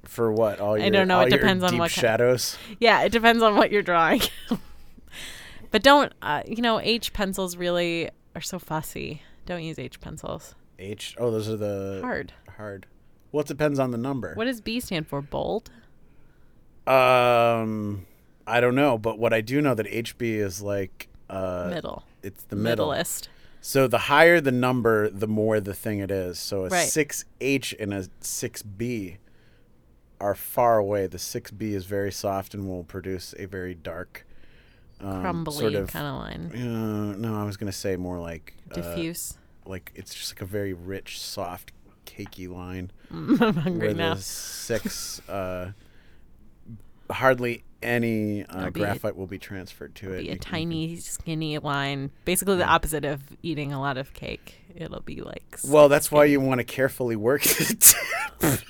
For 0.04 0.32
what? 0.32 0.60
All 0.60 0.78
your, 0.78 0.86
I 0.88 0.90
don't 0.90 1.08
know, 1.08 1.22
it 1.22 1.30
depends 1.30 1.64
on 1.64 1.78
what 1.78 1.92
kind- 1.92 2.02
shadows. 2.02 2.58
Yeah, 2.80 3.04
it 3.04 3.12
depends 3.12 3.42
on 3.42 3.56
what 3.56 3.72
you're 3.72 3.82
drawing. 3.84 4.22
but 5.72 5.82
don't, 5.84 6.12
uh, 6.22 6.44
you 6.48 6.62
know, 6.62 6.80
H 6.82 7.14
pencils 7.14 7.56
really 7.56 8.10
are 8.36 8.42
so 8.42 8.60
fussy. 8.60 9.22
Don't 9.46 9.64
use 9.64 9.80
H 9.80 10.00
pencils. 10.02 10.56
H. 10.80 11.16
Oh, 11.20 11.30
those 11.32 11.48
are 11.50 11.58
the 11.58 12.00
Hard. 12.02 12.34
Hard. 12.58 12.86
Well, 13.32 13.42
it 13.42 13.48
depends 13.48 13.78
on 13.80 13.92
the 13.92 13.98
number. 13.98 14.34
What 14.34 14.46
does 14.46 14.62
B 14.62 14.80
stand 14.80 15.08
for? 15.08 15.22
Bold? 15.22 15.70
Um, 16.88 18.06
I 18.48 18.60
don't 18.60 18.76
know, 18.76 18.98
but 18.98 19.20
what 19.20 19.34
I 19.34 19.42
do 19.42 19.62
know 19.62 19.76
that 19.76 19.86
HB 19.86 20.22
is 20.22 20.62
like 20.62 21.08
uh, 21.30 21.68
Middle. 21.70 22.04
It's 22.24 22.44
the 22.44 22.56
middle. 22.56 22.88
Middleist. 22.88 23.30
So 23.62 23.88
the 23.88 23.98
higher 23.98 24.40
the 24.42 24.52
number, 24.52 25.10
the 25.10 25.28
more 25.28 25.60
the 25.60 25.74
thing 25.74 26.00
it 26.00 26.10
is. 26.12 26.40
So 26.40 26.66
a 26.66 26.70
Right. 26.70 26.88
six 26.88 27.26
H 27.42 27.76
and 27.80 27.94
a 27.94 28.08
six 28.22 28.64
B 28.64 29.18
are 30.20 30.34
far 30.34 30.78
away. 30.78 31.08
The 31.08 31.20
six 31.20 31.52
B 31.52 31.74
is 31.74 31.86
very 31.86 32.12
soft 32.12 32.54
and 32.54 32.68
will 32.68 32.84
produce 32.84 33.36
a 33.38 33.46
very 33.46 33.76
dark, 33.76 34.26
um, 35.02 35.22
Crumbly 35.22 35.58
sort 35.60 35.76
of. 35.76 35.88
kind 35.92 36.08
of 36.08 36.16
line. 36.16 36.52
Uh, 36.68 37.16
no, 37.18 37.40
I 37.40 37.44
was 37.44 37.58
gonna 37.58 37.72
say 37.72 37.96
more 37.98 38.18
like 38.18 38.56
uh, 38.72 38.76
Diffuse. 38.76 39.38
Like 39.70 39.92
it's 39.96 40.14
just 40.14 40.34
like 40.36 40.42
a 40.42 40.46
very 40.46 40.74
rich, 40.74 41.20
soft, 41.22 41.72
cakey 42.06 42.50
line. 42.50 42.92
I'm 43.12 43.38
hungry 43.56 43.94
now. 43.94 44.16
six 44.16 45.22
uh, 45.30 45.72
hardly 47.10 47.64
any 47.82 48.44
uh, 48.46 48.58
It'll 48.58 48.68
a- 48.68 48.72
graphite 48.72 49.16
will 49.16 49.28
be 49.28 49.40
transferred 49.40 49.96
to 49.96 50.12
it. 50.14 50.22
Be 50.24 50.30
a 50.30 50.32
can- 50.34 50.40
tiny, 50.40 50.96
skinny 50.98 51.58
line. 51.60 52.12
Basically, 52.26 52.58
the 52.58 52.66
opposite 52.68 53.06
of 53.06 53.22
eating 53.42 53.72
a 53.72 53.80
lot 53.80 53.98
of 53.98 54.14
cake. 54.14 54.56
It'll 54.76 55.02
be 55.02 55.22
like. 55.22 55.60
Well, 55.66 55.88
that's 55.90 56.12
why 56.12 56.26
you 56.26 56.40
want 56.42 56.60
to 56.60 56.66
carefully 56.66 57.16
work 57.16 57.42
the 57.44 57.76
tip 57.80 58.64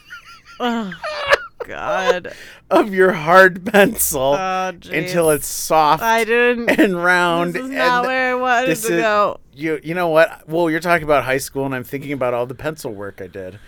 God. 1.68 2.34
of 2.70 2.94
your 2.94 3.12
hard 3.12 3.66
pencil 3.66 4.36
Oh, 4.40 4.72
until 4.92 5.30
it's 5.32 5.48
soft 5.48 6.02
I 6.04 6.24
didn't. 6.24 6.70
and 6.80 6.96
round. 7.04 7.54
This 7.54 7.64
is 7.64 7.70
and 7.70 7.78
not 7.78 8.06
where 8.06 8.32
I 8.32 8.36
wanted 8.36 8.66
to 8.68 8.72
is- 8.72 8.88
go. 8.88 9.40
You 9.54 9.80
you 9.84 9.94
know 9.94 10.08
what? 10.10 10.48
Well, 10.48 10.70
you're 10.70 10.80
talking 10.80 11.04
about 11.04 11.26
high 11.26 11.38
school, 11.38 11.66
and 11.66 11.76
I'm 11.76 11.84
thinking 11.84 12.14
about 12.14 12.34
all 12.34 12.46
the 12.46 12.56
pencil 12.56 12.92
work 12.94 13.22
I 13.22 13.28
did. 13.28 13.60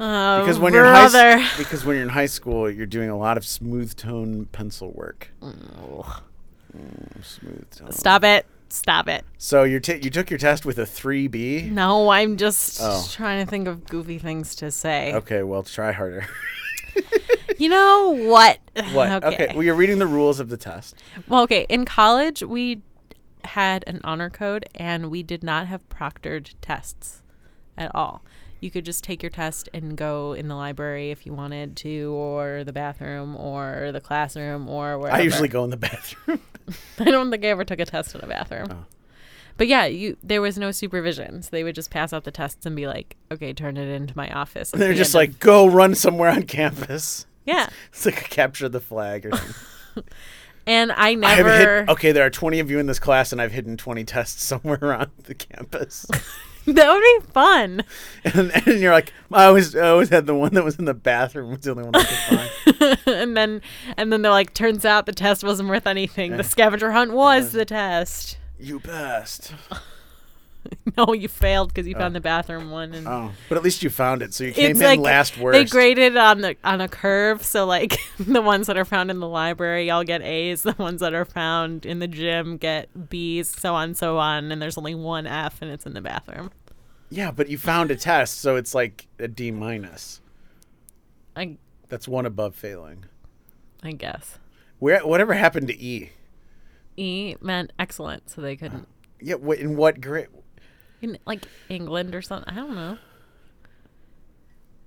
Oh, 0.00 0.40
Because 0.40 0.58
when 0.58 0.72
you're 0.74 0.84
in 0.86 0.92
high 0.92 1.08
brother. 1.08 1.44
because 1.58 1.84
when 1.84 1.96
you're 1.96 2.04
in 2.04 2.08
high 2.10 2.26
school, 2.26 2.70
you're 2.70 2.84
doing 2.86 3.08
a 3.10 3.16
lot 3.16 3.36
of 3.36 3.46
smooth 3.46 3.94
tone 3.96 4.46
pencil 4.52 4.92
work. 4.92 5.30
Oh. 5.42 6.20
Smooth 7.22 7.70
tone. 7.70 7.92
Stop 7.92 8.24
it. 8.24 8.46
Stop 8.68 9.08
it. 9.08 9.24
So 9.38 9.62
you 9.62 9.78
ta- 9.80 9.94
you 10.02 10.10
took 10.10 10.28
your 10.30 10.38
test 10.38 10.64
with 10.66 10.78
a 10.78 10.82
3B. 10.84 11.70
No, 11.70 12.10
I'm 12.10 12.36
just 12.36 12.78
Oh. 12.82 13.06
trying 13.10 13.44
to 13.44 13.48
think 13.50 13.68
of 13.68 13.86
goofy 13.86 14.18
things 14.18 14.54
to 14.56 14.70
say. 14.70 15.14
Okay, 15.14 15.42
well, 15.42 15.62
try 15.62 15.92
harder. 15.92 16.26
You 17.58 17.70
know 17.70 18.10
what? 18.10 18.58
what? 18.92 19.24
Okay. 19.24 19.52
Well, 19.54 19.62
you're 19.62 19.74
reading 19.74 19.98
the 19.98 20.06
rules 20.06 20.40
of 20.40 20.50
the 20.50 20.58
test. 20.58 20.94
Well, 21.26 21.42
okay. 21.44 21.64
In 21.70 21.86
college, 21.86 22.42
we 22.42 22.82
had 23.44 23.82
an 23.86 24.00
honor 24.04 24.28
code 24.28 24.68
and 24.74 25.10
we 25.10 25.22
did 25.22 25.42
not 25.42 25.66
have 25.66 25.88
proctored 25.88 26.52
tests 26.60 27.22
at 27.78 27.94
all. 27.94 28.22
You 28.60 28.70
could 28.70 28.84
just 28.84 29.04
take 29.04 29.22
your 29.22 29.30
test 29.30 29.68
and 29.72 29.96
go 29.96 30.32
in 30.32 30.48
the 30.48 30.54
library 30.54 31.10
if 31.10 31.24
you 31.26 31.32
wanted 31.34 31.76
to, 31.78 32.12
or 32.12 32.64
the 32.64 32.72
bathroom, 32.72 33.36
or 33.36 33.90
the 33.92 34.00
classroom, 34.00 34.68
or 34.68 34.98
wherever. 34.98 35.16
I 35.16 35.20
usually 35.20 35.48
go 35.48 35.62
in 35.64 35.70
the 35.70 35.76
bathroom. 35.88 36.40
I 36.98 37.04
don't 37.04 37.30
think 37.30 37.44
I 37.44 37.48
ever 37.48 37.64
took 37.64 37.80
a 37.80 37.84
test 37.84 38.14
in 38.14 38.22
a 38.22 38.26
bathroom. 38.26 38.68
Oh. 38.70 38.84
But 39.56 39.68
yeah, 39.68 39.86
you 39.86 40.16
there 40.22 40.42
was 40.42 40.58
no 40.58 40.70
supervision. 40.70 41.42
So 41.42 41.48
they 41.52 41.64
would 41.64 41.74
just 41.74 41.90
pass 41.90 42.12
out 42.12 42.24
the 42.24 42.30
tests 42.30 42.66
and 42.66 42.76
be 42.76 42.86
like, 42.86 43.16
"Okay, 43.32 43.52
turn 43.52 43.76
it 43.76 43.88
into 43.88 44.16
my 44.16 44.30
office." 44.30 44.72
And 44.72 44.80
They're 44.82 44.90
the 44.90 44.94
just 44.96 45.14
end 45.14 45.28
of- 45.28 45.34
like, 45.34 45.40
go 45.40 45.66
run 45.66 45.94
somewhere 45.94 46.30
on 46.30 46.42
campus. 46.44 47.26
"Yeah." 47.44 47.68
It's 47.92 48.04
like 48.04 48.20
a 48.20 48.28
capture 48.28 48.68
the 48.68 48.80
flag 48.80 49.26
or 49.26 49.30
something. 49.36 50.04
And 50.68 50.90
I 50.90 51.10
I 51.10 51.14
never. 51.14 51.78
hid- 51.80 51.90
okay, 51.90 52.10
there 52.10 52.26
are 52.26 52.30
20 52.30 52.58
of 52.58 52.68
you 52.72 52.80
in 52.80 52.86
this 52.86 52.98
class, 52.98 53.30
and 53.30 53.40
I've 53.40 53.52
hidden 53.52 53.76
20 53.76 54.02
tests 54.02 54.42
somewhere 54.44 54.78
around 54.82 55.12
the 55.22 55.34
campus. 55.36 56.06
that 56.66 56.90
would 56.92 57.24
be 57.24 57.32
fun. 57.32 57.84
and, 58.24 58.50
and 58.66 58.80
you're 58.80 58.92
like, 58.92 59.12
I 59.32 59.44
always, 59.44 59.76
I 59.76 59.90
always 59.90 60.08
had 60.08 60.26
the 60.26 60.34
one 60.34 60.54
that 60.54 60.64
was 60.64 60.74
in 60.76 60.84
the 60.84 60.92
bathroom 60.92 61.50
was 61.50 61.60
the 61.60 61.70
only 61.70 61.84
one 61.84 61.94
I 61.94 62.02
could 62.02 62.98
find. 62.98 62.98
and 63.16 63.36
then 63.36 63.62
and 63.96 64.12
then 64.12 64.22
they're 64.22 64.32
like, 64.32 64.54
turns 64.54 64.84
out 64.84 65.06
the 65.06 65.12
test 65.12 65.44
wasn't 65.44 65.68
worth 65.68 65.86
anything. 65.86 66.36
The 66.36 66.42
scavenger 66.42 66.90
hunt 66.90 67.12
was 67.12 67.52
the 67.52 67.64
test. 67.64 68.36
You 68.58 68.80
passed. 68.80 69.52
No, 70.96 71.12
you 71.12 71.28
failed 71.28 71.68
because 71.68 71.86
you 71.86 71.94
oh. 71.96 71.98
found 71.98 72.14
the 72.14 72.20
bathroom 72.20 72.70
one. 72.70 72.92
And 72.92 73.06
Oh, 73.06 73.32
but 73.48 73.56
at 73.56 73.62
least 73.62 73.82
you 73.82 73.90
found 73.90 74.22
it. 74.22 74.32
So 74.34 74.44
you 74.44 74.52
came 74.52 74.72
in 74.72 74.82
like 74.82 75.00
last 75.00 75.38
worst. 75.38 75.56
they 75.56 75.64
graded 75.64 76.16
on 76.16 76.40
the 76.40 76.56
on 76.64 76.80
a 76.80 76.88
curve. 76.88 77.44
So 77.44 77.66
like 77.66 77.96
the 78.18 78.42
ones 78.42 78.66
that 78.66 78.76
are 78.76 78.84
found 78.84 79.10
in 79.10 79.20
the 79.20 79.28
library, 79.28 79.86
y'all 79.88 80.04
get 80.04 80.22
A's. 80.22 80.62
The 80.62 80.74
ones 80.78 81.00
that 81.00 81.14
are 81.14 81.24
found 81.24 81.86
in 81.86 81.98
the 81.98 82.08
gym 82.08 82.56
get 82.56 83.08
B's. 83.08 83.48
So 83.48 83.74
on, 83.74 83.94
so 83.94 84.18
on. 84.18 84.50
And 84.50 84.60
there's 84.60 84.78
only 84.78 84.94
one 84.94 85.26
F, 85.26 85.60
and 85.62 85.70
it's 85.70 85.86
in 85.86 85.94
the 85.94 86.00
bathroom. 86.00 86.50
yeah, 87.10 87.30
but 87.30 87.48
you 87.48 87.58
found 87.58 87.90
a 87.90 87.96
test, 87.96 88.40
so 88.40 88.56
it's 88.56 88.74
like 88.74 89.06
a 89.18 89.28
D 89.28 89.50
minus. 89.50 90.20
I 91.36 91.56
That's 91.88 92.08
one 92.08 92.26
above 92.26 92.54
failing. 92.54 93.04
I 93.82 93.92
guess 93.92 94.38
Where, 94.78 95.06
whatever 95.06 95.34
happened 95.34 95.68
to 95.68 95.80
E? 95.80 96.10
E 96.96 97.36
meant 97.40 97.72
excellent, 97.78 98.30
so 98.30 98.40
they 98.40 98.56
couldn't 98.56 98.88
Yeah, 99.20 99.36
wh- 99.36 99.58
in 99.60 99.76
what 99.76 100.00
grade? 100.00 100.28
in 101.02 101.18
like 101.26 101.46
England 101.68 102.14
or 102.14 102.22
something. 102.22 102.52
I 102.52 102.56
don't 102.56 102.74
know. 102.74 102.98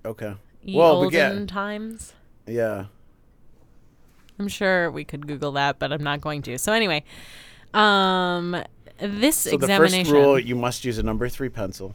Okay. 0.05 0.33
E 0.65 0.75
Well, 0.75 0.99
we 1.01 1.05
olden 1.05 1.45
get- 1.45 1.47
times. 1.49 2.13
Yeah. 2.47 2.85
I'm 4.39 4.47
sure 4.47 4.89
we 4.89 5.03
could 5.03 5.27
Google 5.27 5.51
that, 5.53 5.79
but 5.79 5.91
I'm 5.91 6.03
not 6.03 6.21
going 6.21 6.41
to. 6.43 6.57
So 6.57 6.71
anyway, 6.71 7.03
um, 7.73 8.63
this 8.99 9.35
So 9.37 9.57
the 9.57 9.67
first 9.67 10.07
rule, 10.09 10.39
you 10.39 10.55
must 10.55 10.85
use 10.85 10.97
a 10.97 11.03
number 11.03 11.27
three 11.29 11.49
pencil. 11.49 11.93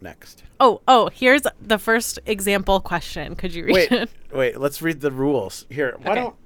Next. 0.00 0.44
oh, 0.60 0.80
oh, 0.86 1.10
here's 1.12 1.42
the 1.60 1.76
first 1.76 2.20
example 2.24 2.78
question. 2.80 3.34
Could 3.34 3.52
you 3.52 3.64
read 3.64 3.74
Wait, 3.74 3.90
it? 3.92 4.10
wait. 4.32 4.60
Let's 4.60 4.80
read 4.80 5.00
the 5.00 5.10
rules 5.10 5.66
here. 5.70 5.96
Why 6.02 6.12
Okay. 6.12 6.20
don't? 6.20 6.36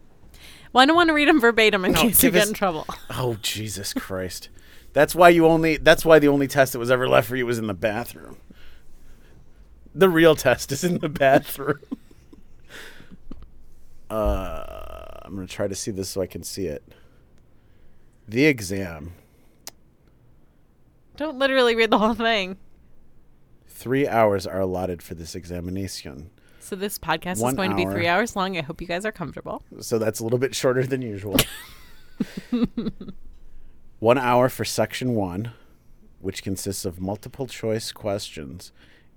Well, 0.72 0.82
I 0.82 0.86
don't 0.86 0.96
want 0.96 1.08
to 1.08 1.14
read 1.14 1.28
them 1.28 1.40
verbatim 1.40 1.84
in 1.84 1.92
No, 1.92 2.00
case 2.02 2.22
you 2.22 2.30
get 2.30 2.48
in 2.48 2.54
trouble. 2.54 2.86
Oh 3.10 3.36
Jesus 3.42 3.92
Christ! 3.92 4.48
That's 4.92 5.14
why 5.14 5.28
you 5.28 5.46
only. 5.46 5.76
That's 5.76 6.04
why 6.04 6.18
the 6.18 6.28
only 6.28 6.48
test 6.48 6.72
that 6.72 6.78
was 6.78 6.90
ever 6.90 7.08
left 7.08 7.28
for 7.28 7.36
you 7.36 7.46
was 7.46 7.58
in 7.58 7.66
the 7.66 7.74
bathroom. 7.74 8.38
The 9.94 10.08
real 10.08 10.34
test 10.34 10.72
is 10.72 10.82
in 10.84 10.98
the 10.98 11.08
bathroom. 11.10 11.80
uh, 14.10 15.20
I'm 15.22 15.34
gonna 15.34 15.46
try 15.46 15.68
to 15.68 15.74
see 15.74 15.90
this 15.90 16.08
so 16.08 16.22
I 16.22 16.26
can 16.26 16.42
see 16.42 16.66
it. 16.66 16.82
The 18.26 18.46
exam. 18.46 19.12
Don't 21.16 21.38
literally 21.38 21.74
read 21.76 21.90
the 21.90 21.98
whole 21.98 22.14
thing. 22.14 22.56
Three 23.66 24.08
hours 24.08 24.46
are 24.46 24.60
allotted 24.60 25.02
for 25.02 25.14
this 25.14 25.34
examination. 25.34 26.30
So 26.62 26.76
this 26.76 26.96
podcast 26.96 27.40
One 27.40 27.50
is 27.50 27.56
going 27.56 27.70
to 27.70 27.76
be 27.76 27.84
hour. 27.84 27.92
three 27.92 28.06
hours 28.06 28.36
long. 28.36 28.56
I 28.56 28.62
hope 28.62 28.80
you 28.80 28.86
guys 28.86 29.04
are 29.04 29.10
comfortable. 29.10 29.64
so 29.80 29.98
that's 29.98 30.20
a 30.20 30.24
little 30.24 30.38
bit 30.38 30.54
shorter 30.54 30.84
than 30.84 31.02
usual. 31.02 31.36
one 33.98 34.16
hour 34.16 34.48
for 34.48 34.64
section 34.64 35.14
one, 35.16 35.52
which 36.20 36.42
consists 36.44 36.84
of 36.84 37.00
multiple 37.00 37.48
choice 37.48 37.90
questions, 37.90 38.70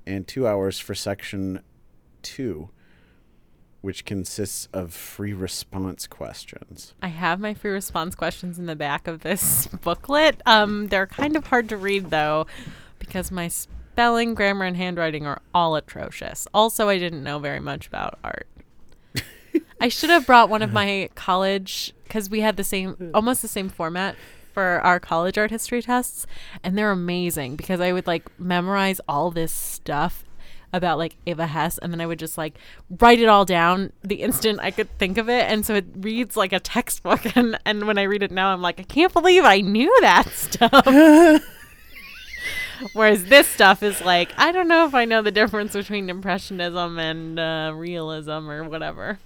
and 0.08 0.28
two 0.28 0.48
hours 0.48 0.80
for 0.80 0.96
section 0.96 1.62
two, 2.24 2.70
which 3.82 4.06
consists 4.06 4.68
of 4.74 4.92
free 4.92 5.34
response 5.34 6.08
questions. 6.08 6.96
I 7.04 7.10
have 7.10 7.40
my 7.40 7.54
free 7.54 7.72
response 7.72 8.16
questions 8.16 8.58
in 8.58 8.66
the 8.66 8.76
back 8.76 9.08
of 9.08 9.22
this 9.22 9.68
booklet. 9.84 10.42
Um, 10.48 10.88
they're 10.88 11.06
kind 11.06 11.36
of 11.36 11.46
hard 11.46 11.70
to 11.70 11.78
read 11.78 12.10
though, 12.10 12.48
because 12.98 13.30
my 13.30 13.52
spelling, 13.96 14.36
grammar, 14.36 14.66
and 14.66 14.76
handwriting 14.76 15.26
are 15.26 15.42
all 15.54 15.78
atrocious. 15.78 16.50
Also, 16.54 16.90
I 16.90 17.00
didn't 17.00 17.24
know 17.24 17.40
very 17.40 17.62
much 17.62 17.88
about 17.88 18.20
art. 18.26 18.46
I 19.80 19.88
should 19.88 20.10
have 20.10 20.26
brought 20.26 20.50
one 20.50 20.62
of 20.62 20.74
my 20.74 21.10
college 21.16 21.94
because 22.04 22.30
we 22.30 22.42
had 22.42 22.58
the 22.58 22.64
same, 22.66 23.12
almost 23.14 23.42
the 23.42 23.48
same 23.48 23.70
format 23.70 24.18
for 24.54 24.82
our 24.82 25.00
college 25.00 25.38
art 25.38 25.50
history 25.50 25.82
tests, 25.82 26.28
and 26.62 26.78
they're 26.78 26.92
amazing 26.92 27.56
because 27.56 27.80
I 27.80 27.94
would 27.94 28.06
like 28.06 28.28
memorize 28.38 29.00
all 29.08 29.32
this 29.32 29.54
stuff 29.54 30.26
about 30.74 30.98
like 30.98 31.16
Eva 31.26 31.48
Hesse, 31.48 31.78
and 31.78 31.94
then 31.94 32.02
I 32.02 32.06
would 32.06 32.20
just 32.20 32.38
like 32.38 32.58
write 33.00 33.22
it 33.22 33.30
all 33.30 33.46
down 33.46 33.94
the 34.04 34.16
instant 34.16 34.60
I 34.62 34.72
could 34.72 34.90
think 35.00 35.18
of 35.18 35.30
it, 35.30 35.50
and 35.50 35.66
so 35.66 35.76
it 35.76 35.86
reads 35.96 36.36
like 36.36 36.52
a 36.52 36.60
textbook. 36.60 37.26
And 37.38 37.58
and 37.66 37.88
when 37.88 37.98
I 37.98 38.04
read 38.04 38.24
it 38.24 38.32
now, 38.32 38.52
I'm 38.52 38.62
like, 38.62 38.82
I 38.82 38.84
can't 38.84 39.14
believe 39.14 39.46
I 39.46 39.62
knew 39.62 39.98
that 40.02 40.28
stuff. 40.32 41.42
Whereas 42.94 43.26
this 43.26 43.48
stuff 43.48 43.84
is 43.84 44.02
like, 44.02 44.30
I 44.38 44.52
don't 44.52 44.68
know 44.68 44.86
if 44.86 44.94
I 44.94 45.06
know 45.06 45.22
the 45.22 45.32
difference 45.32 45.74
between 45.74 46.10
impressionism 46.10 47.00
and 47.00 47.40
uh, 47.40 47.72
realism 47.76 48.50
or 48.50 48.64
whatever. 48.68 49.20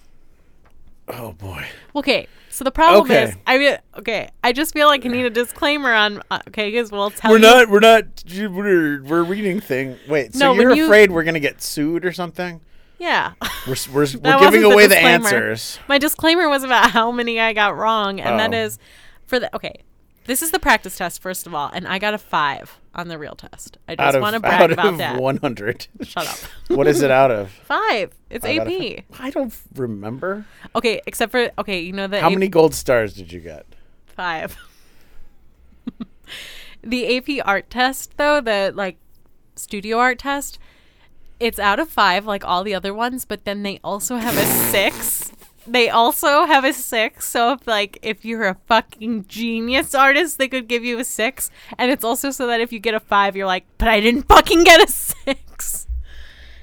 Oh 1.08 1.32
boy. 1.34 1.66
Okay, 1.96 2.28
so 2.50 2.64
the 2.64 2.72
problem 2.72 3.06
Okay. 3.06 3.24
is, 3.24 3.36
I 3.48 3.58
mean, 3.58 3.78
okay, 3.98 4.30
I 4.44 4.52
just 4.54 4.74
feel 4.74 4.88
like 4.88 5.04
I 5.06 5.10
need 5.10 5.26
a 5.26 5.30
disclaimer 5.32 5.92
on. 5.92 6.22
Uh, 6.30 6.40
okay, 6.50 6.70
because 6.70 6.92
we'll 6.92 7.10
tell 7.10 7.32
We're 7.32 7.38
you. 7.38 7.44
not. 7.44 7.70
We're 7.70 7.80
not. 7.80 8.04
We're, 8.32 9.02
we're 9.02 9.24
reading 9.24 9.60
thing. 9.60 9.98
Wait. 10.08 10.34
So 10.36 10.54
No, 10.54 10.62
you're 10.62 10.76
you- 10.76 10.86
afraid 10.86 11.12
we're 11.12 11.24
gonna 11.24 11.40
get 11.40 11.64
sued 11.64 12.06
or 12.06 12.12
something? 12.14 12.62
Yeah, 13.00 13.32
We're 13.66 13.76
we're, 13.92 13.94
we're 13.94 14.06
giving 14.06 14.24
wasn't 14.34 14.52
the 14.62 14.70
away 14.72 14.88
the, 14.88 14.98
answers. 15.00 15.80
my 15.88 15.98
disclaimer 15.98 16.48
was 16.50 16.64
about 16.66 16.92
how 16.92 17.12
many 17.12 17.40
I 17.40 17.54
got 17.54 17.76
wrong, 17.78 18.20
and 18.20 18.38
that 18.40 18.54
Oh. 18.54 18.66
is 18.66 18.78
for 19.26 19.40
the 19.40 19.56
okay. 19.56 19.82
This 20.30 20.44
is 20.44 20.52
the 20.52 20.60
practice 20.60 20.96
test, 20.96 21.24
first 21.24 21.48
of 21.48 21.56
all, 21.56 21.72
and 21.74 21.88
I 21.88 21.98
got 21.98 22.14
a 22.14 22.20
five 22.20 22.80
on 22.94 23.08
the 23.08 23.18
real 23.18 23.34
test. 23.34 23.80
I 23.88 23.96
just 23.96 24.20
want 24.20 24.36
to 24.36 24.48
out 24.48 24.60
brag 24.60 24.72
about 24.72 24.86
of 24.86 24.98
that. 25.00 25.20
100. 25.20 25.88
Shut 26.04 26.28
up. 26.28 26.38
what 26.68 26.86
is 26.86 27.02
it 27.02 27.10
out 27.10 27.32
of? 27.32 27.50
Five. 27.50 28.14
It's 28.30 28.46
Five 28.46 28.60
out 28.60 28.68
of 28.68 28.74
AP. 28.74 29.06
I 29.20 29.32
don't 29.32 29.52
remember. 29.74 30.46
Okay, 30.76 31.02
except 31.08 31.32
for 31.32 31.50
okay, 31.58 31.80
you 31.80 31.94
know 31.94 32.06
the 32.06 32.22
How 32.22 32.28
AP 32.28 32.34
many 32.34 32.48
gold 32.48 32.76
stars 32.76 33.16
did 33.16 33.34
you 33.34 33.40
get? 33.40 33.66
Five. 34.06 34.56
the 36.84 37.18
AP 37.18 37.44
art 37.44 37.72
test, 37.72 38.16
though, 38.18 38.40
the 38.40 38.72
like 38.76 38.98
studio 39.56 39.98
art 39.98 40.20
test, 40.20 40.60
it's 41.40 41.58
out 41.58 41.80
of 41.80 41.90
five, 41.90 42.28
like 42.28 42.46
all 42.46 42.64
the 42.64 42.76
other 42.76 42.94
ones, 42.94 43.26
but 43.26 43.46
then 43.46 43.64
they 43.64 43.80
also 43.84 44.18
have 44.18 44.38
a 44.38 44.46
six. 44.70 44.99
They 45.72 45.90
also 45.90 46.46
have 46.46 46.64
a 46.64 46.74
six. 46.74 47.28
So 47.28 47.54
if 47.54 47.68
like 47.68 48.00
if 48.02 48.26
you're 48.26 48.48
a 48.48 48.58
fucking 48.68 49.26
genius 49.28 49.94
artist, 49.94 50.38
they 50.38 50.48
could 50.48 50.68
give 50.68 50.84
you 50.84 51.00
a 51.00 51.04
six. 51.04 51.52
And 51.78 51.92
it's 51.92 52.04
also 52.04 52.32
so 52.32 52.48
that 52.48 52.62
if 52.62 52.72
you 52.72 52.80
get 52.80 52.94
a 52.94 53.00
five, 53.00 53.36
you're 53.36 53.48
like, 53.48 53.66
but 53.78 53.88
I 53.88 54.00
didn't 54.00 54.24
fucking 54.24 54.64
get 54.64 54.88
a 54.88 54.92
six. 54.92 55.88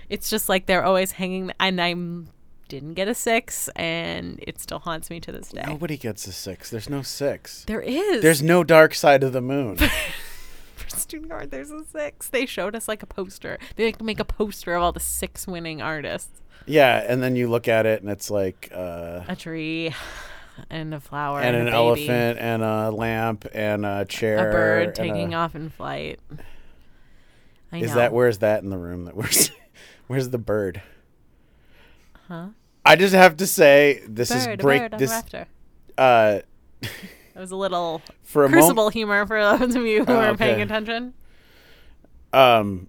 It's 0.09 0.31
just 0.31 0.49
like 0.49 0.67
they're 0.67 0.85
always 0.85 1.13
hanging, 1.13 1.53
and 1.59 1.81
I 1.81 1.95
didn't 2.69 2.95
get 2.95 3.09
a 3.09 3.15
six, 3.15 3.69
and 3.75 4.39
it 4.47 4.61
still 4.61 4.79
haunts 4.79 5.11
me 5.11 5.19
to 5.21 5.33
this 5.33 5.49
day. 5.49 5.65
Nobody 5.67 5.97
gets 5.97 6.27
a 6.27 6.33
six. 6.33 6.71
There's 6.71 6.89
no 6.89 7.03
six. 7.03 7.65
There 7.65 7.81
is. 7.81 8.23
There's 8.23 8.43
no 8.43 8.63
dark 8.63 8.95
side 8.95 9.23
of 9.23 9.33
the 9.33 9.41
moon. 9.41 9.79
for 10.77 10.97
student 10.97 11.33
art. 11.33 11.51
There's 11.51 11.71
a 11.71 11.85
six. 11.85 12.29
They 12.29 12.47
showed 12.47 12.75
us 12.75 12.89
like 12.89 13.03
a 13.03 13.07
poster. 13.07 13.59
They 13.77 13.87
like 13.87 14.01
make 14.01 14.21
a 14.21 14.25
poster 14.25 14.75
of 14.75 14.83
all 14.83 14.93
the 14.93 15.01
six 15.01 15.47
winning 15.47 15.83
artists. 15.83 16.41
Yeah, 16.67 17.05
and 17.07 17.23
then 17.23 17.37
you 17.37 17.49
look 17.49 17.69
at 17.69 17.87
it 17.87 18.03
and 18.03 18.11
it's 18.11 18.31
like 18.31 18.71
uh, 18.75 19.23
A 19.29 19.37
tree, 19.37 19.95
and 20.71 20.95
a 20.95 21.01
flower, 21.01 21.41
and 21.41 21.57
and, 21.57 21.69
an 21.69 21.75
elephant 21.75 22.39
and 22.39 22.63
a 22.63 22.91
lamp 22.91 23.47
and 23.53 23.85
a 23.87 24.05
chair. 24.05 24.49
a 24.49 24.53
bird 24.53 24.95
taking 24.95 25.35
a- 25.35 25.37
off 25.39 25.55
in 25.55 25.71
flight. 25.71 26.21
I 27.73 27.79
Is 27.79 27.91
know. 27.91 27.97
that 27.97 28.13
where's 28.13 28.39
that 28.39 28.63
in 28.63 28.71
the 28.71 28.79
room 28.79 29.05
that 29.07 29.17
we're 29.17 29.29
where's 30.07 30.31
the 30.31 30.39
bird? 30.39 30.83
Huh? 32.29 32.49
I 32.85 32.97
just 32.97 33.15
have 33.15 33.37
to 33.39 33.47
say 33.47 34.03
this 34.07 34.31
Bird, 34.31 34.39
is 34.59 34.63
break 34.63 34.91
bird 34.91 34.99
this 35.01 35.23
uh 35.99 36.41
It 36.83 37.41
was 37.41 37.51
a 37.51 37.57
little 37.57 38.01
for 38.23 38.45
a 38.45 38.49
crucible 38.49 38.89
humor 38.89 39.27
for 39.27 39.43
those 39.59 39.75
of 39.75 39.85
you 39.85 40.05
who 40.05 40.13
Oh, 40.13 40.17
are 40.17 40.37
paying 40.37 40.63
attention. 40.63 41.13
um 42.33 42.89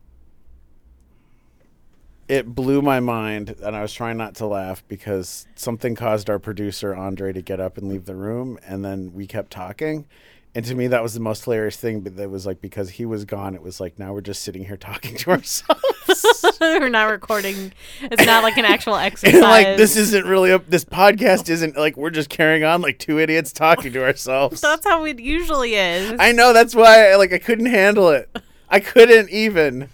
it 2.27 2.53
blew 2.53 2.81
my 2.81 2.99
mind 2.99 3.55
and 3.63 3.75
I 3.75 3.81
was 3.81 3.93
trying 3.93 4.17
not 4.17 4.35
to 4.35 4.45
laugh 4.45 4.83
because 4.87 5.47
something 5.55 5.95
caused 5.95 6.29
our 6.29 6.39
producer 6.39 6.95
Andre 6.95 7.33
to 7.33 7.41
get 7.41 7.59
up 7.59 7.77
and 7.77 7.87
leave 7.87 8.05
the 8.05 8.15
room 8.15 8.59
and 8.65 8.83
then 8.83 9.13
we 9.13 9.27
kept 9.27 9.51
talking 9.51 10.05
and 10.53 10.65
to 10.65 10.75
me 10.75 10.87
that 10.87 11.03
was 11.03 11.13
the 11.13 11.19
most 11.19 11.45
hilarious 11.45 11.77
thing 11.77 12.01
but 12.01 12.17
that 12.17 12.29
was 12.29 12.45
like 12.45 12.61
because 12.61 12.91
he 12.91 13.05
was 13.05 13.25
gone 13.25 13.55
it 13.55 13.61
was 13.61 13.79
like 13.79 13.97
now 13.97 14.13
we're 14.13 14.21
just 14.21 14.41
sitting 14.41 14.65
here 14.65 14.77
talking 14.77 15.15
to 15.15 15.31
ourselves 15.31 15.83
We're 16.59 16.89
not 16.89 17.05
recording. 17.05 17.73
It's 18.01 18.25
not 18.25 18.43
like 18.43 18.57
an 18.57 18.65
actual 18.65 18.95
exercise. 18.95 19.33
and 19.35 19.43
like 19.43 19.77
this 19.77 19.95
isn't 19.95 20.25
really 20.25 20.51
a 20.51 20.59
this 20.59 20.85
podcast 20.85 21.49
isn't 21.49 21.77
like 21.77 21.97
we're 21.97 22.09
just 22.09 22.29
carrying 22.29 22.63
on 22.63 22.81
like 22.81 22.97
two 22.97 23.19
idiots 23.19 23.51
talking 23.51 23.91
to 23.93 24.03
ourselves 24.03 24.61
That's 24.61 24.85
how 24.85 25.03
it 25.05 25.19
usually 25.19 25.75
is. 25.75 26.15
I 26.19 26.31
know 26.31 26.53
that's 26.53 26.73
why 26.73 27.11
I, 27.11 27.15
like 27.15 27.33
I 27.33 27.39
couldn't 27.39 27.67
handle 27.67 28.09
it 28.09 28.29
I 28.69 28.79
couldn't 28.79 29.29
even 29.29 29.89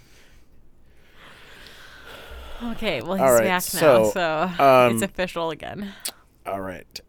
okay, 2.72 3.02
well 3.02 3.14
he's 3.14 3.22
right, 3.22 3.44
back 3.44 3.62
so, 3.62 4.02
now, 4.02 4.10
so 4.10 4.64
um, 4.64 4.94
it's 4.94 5.02
official 5.02 5.50
again. 5.50 5.92
All 6.46 6.60
right. 6.60 7.00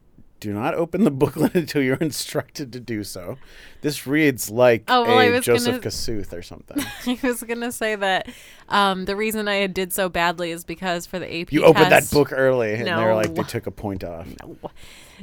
Do 0.41 0.53
not 0.53 0.75
open 0.75 1.05
the 1.05 1.11
booklet 1.11 1.55
until 1.55 1.81
you're 1.81 1.95
instructed 1.95 2.71
to 2.73 2.79
do 2.79 3.03
so. 3.03 3.37
This 3.81 4.05
reads 4.05 4.51
like 4.51 4.83
Oh, 4.87 5.03
well, 5.03 5.19
a 5.19 5.39
Joseph 5.41 5.75
gonna- 5.75 5.79
Kosuth 5.79 6.33
or 6.33 6.41
something. 6.41 6.83
I 7.07 7.19
was 7.23 7.41
gonna 7.41 7.71
say 7.71 7.95
that 7.95 8.29
um, 8.69 9.05
the 9.05 9.15
reason 9.15 9.47
I 9.47 9.65
did 9.67 9.91
so 9.93 10.09
badly 10.09 10.51
is 10.51 10.63
because 10.63 11.05
for 11.05 11.19
the 11.19 11.41
AP 11.41 11.51
You 11.51 11.63
opened 11.63 11.91
that 11.91 12.11
book 12.11 12.31
early, 12.31 12.75
and 12.75 12.85
they're 12.85 13.15
like, 13.15 13.33
they 13.33 13.43
took 13.43 13.65
a 13.65 13.71
point 13.71 14.03
off. 14.03 14.27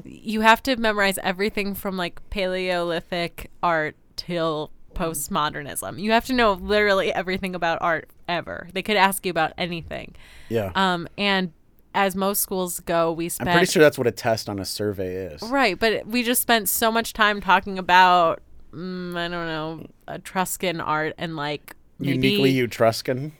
You 0.04 0.40
have 0.40 0.62
to 0.64 0.76
memorize 0.76 1.18
everything 1.18 1.74
from 1.74 1.96
like 1.96 2.20
Paleolithic 2.30 3.50
art 3.62 3.96
till 4.16 4.70
postmodernism. 5.02 6.00
You 6.00 6.12
have 6.12 6.26
to 6.26 6.32
know 6.32 6.52
literally 6.52 7.12
everything 7.12 7.54
about 7.54 7.78
art 7.80 8.08
ever. 8.28 8.68
They 8.72 8.82
could 8.82 8.96
ask 8.96 9.24
you 9.26 9.30
about 9.30 9.52
anything. 9.58 10.14
Yeah. 10.48 10.72
Um, 10.74 11.08
and 11.18 11.52
as 11.94 12.16
most 12.16 12.40
schools 12.40 12.80
go, 12.80 13.12
we 13.12 13.28
spent. 13.28 13.50
I'm 13.50 13.56
pretty 13.56 13.70
sure 13.70 13.82
that's 13.82 13.98
what 13.98 14.06
a 14.06 14.12
test 14.12 14.48
on 14.48 14.58
a 14.58 14.64
survey 14.64 15.14
is. 15.14 15.42
Right, 15.42 15.78
but 15.78 16.06
we 16.06 16.22
just 16.22 16.42
spent 16.42 16.68
so 16.68 16.90
much 16.90 17.12
time 17.12 17.40
talking 17.40 17.78
about 17.78 18.40
mm, 18.72 19.16
I 19.16 19.28
don't 19.28 19.46
know 19.46 19.86
Etruscan 20.08 20.80
art 20.80 21.14
and 21.18 21.36
like 21.36 21.76
Uniquely 21.98 22.58
Etruscan. 22.58 23.32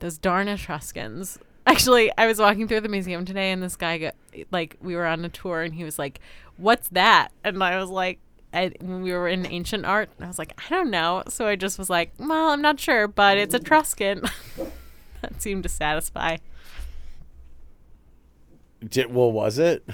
those 0.00 0.18
darn 0.18 0.48
Etruscans. 0.48 1.38
Actually, 1.66 2.10
I 2.18 2.26
was 2.26 2.38
walking 2.38 2.68
through 2.68 2.82
the 2.82 2.90
museum 2.90 3.24
today, 3.24 3.50
and 3.50 3.62
this 3.62 3.76
guy 3.76 3.98
got 3.98 4.14
like 4.50 4.76
we 4.82 4.94
were 4.96 5.06
on 5.06 5.24
a 5.24 5.28
tour, 5.30 5.62
and 5.62 5.74
he 5.74 5.84
was 5.84 5.98
like, 5.98 6.20
"What's 6.56 6.88
that?" 6.90 7.28
And 7.42 7.62
I 7.62 7.78
was 7.78 7.90
like. 7.90 8.18
I, 8.54 8.72
when 8.80 9.02
we 9.02 9.12
were 9.12 9.28
in 9.28 9.44
ancient 9.46 9.84
art, 9.84 10.10
and 10.16 10.24
I 10.24 10.28
was 10.28 10.38
like, 10.38 10.58
I 10.58 10.68
don't 10.70 10.90
know. 10.90 11.22
So 11.28 11.46
I 11.46 11.56
just 11.56 11.78
was 11.78 11.90
like, 11.90 12.12
well, 12.18 12.50
I'm 12.50 12.62
not 12.62 12.78
sure, 12.80 13.08
but 13.08 13.36
it's 13.36 13.54
Etruscan. 13.54 14.22
that 15.20 15.42
seemed 15.42 15.64
to 15.64 15.68
satisfy. 15.68 16.36
Did, 18.86 19.12
well, 19.14 19.32
was 19.32 19.58
it? 19.58 19.86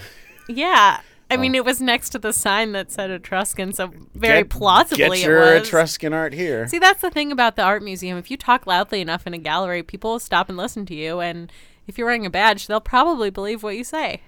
Yeah. 0.49 1.01
I 1.33 1.37
mean, 1.37 1.55
Oh. 1.55 1.59
it 1.59 1.65
was 1.65 1.81
next 1.81 2.11
to 2.11 2.19
the 2.19 2.33
sign 2.33 2.73
that 2.73 2.91
said 2.91 3.09
Etruscan, 3.11 3.73
so 3.73 3.93
very 4.15 4.41
Get- 4.43 4.51
plausibly 4.51 5.19
Get 5.19 5.27
your. 5.27 5.55
Etruscan 5.55 6.13
art 6.13 6.33
here. 6.33 6.67
See, 6.67 6.81
that's 6.81 7.01
the 7.03 7.11
thing 7.11 7.31
about 7.31 7.55
the 7.55 7.63
art 7.63 7.85
museum. 7.85 8.19
If 8.19 8.31
you 8.33 8.37
talk 8.37 8.67
loudly 8.67 9.01
enough 9.01 9.27
in 9.29 9.35
a 9.35 9.39
gallery, 9.39 9.85
people 9.85 10.11
will 10.13 10.19
stop 10.19 10.49
and 10.49 10.59
listen 10.59 10.87
to 10.87 10.95
you. 10.95 11.21
And 11.21 11.53
if 11.87 11.97
you're 11.99 12.07
wearing 12.09 12.27
a 12.27 12.31
badge, 12.31 12.67
they'll 12.67 12.81
probably 12.81 13.31
believe 13.31 13.63
what 13.63 13.77
you 13.77 13.85
say. 13.85 14.23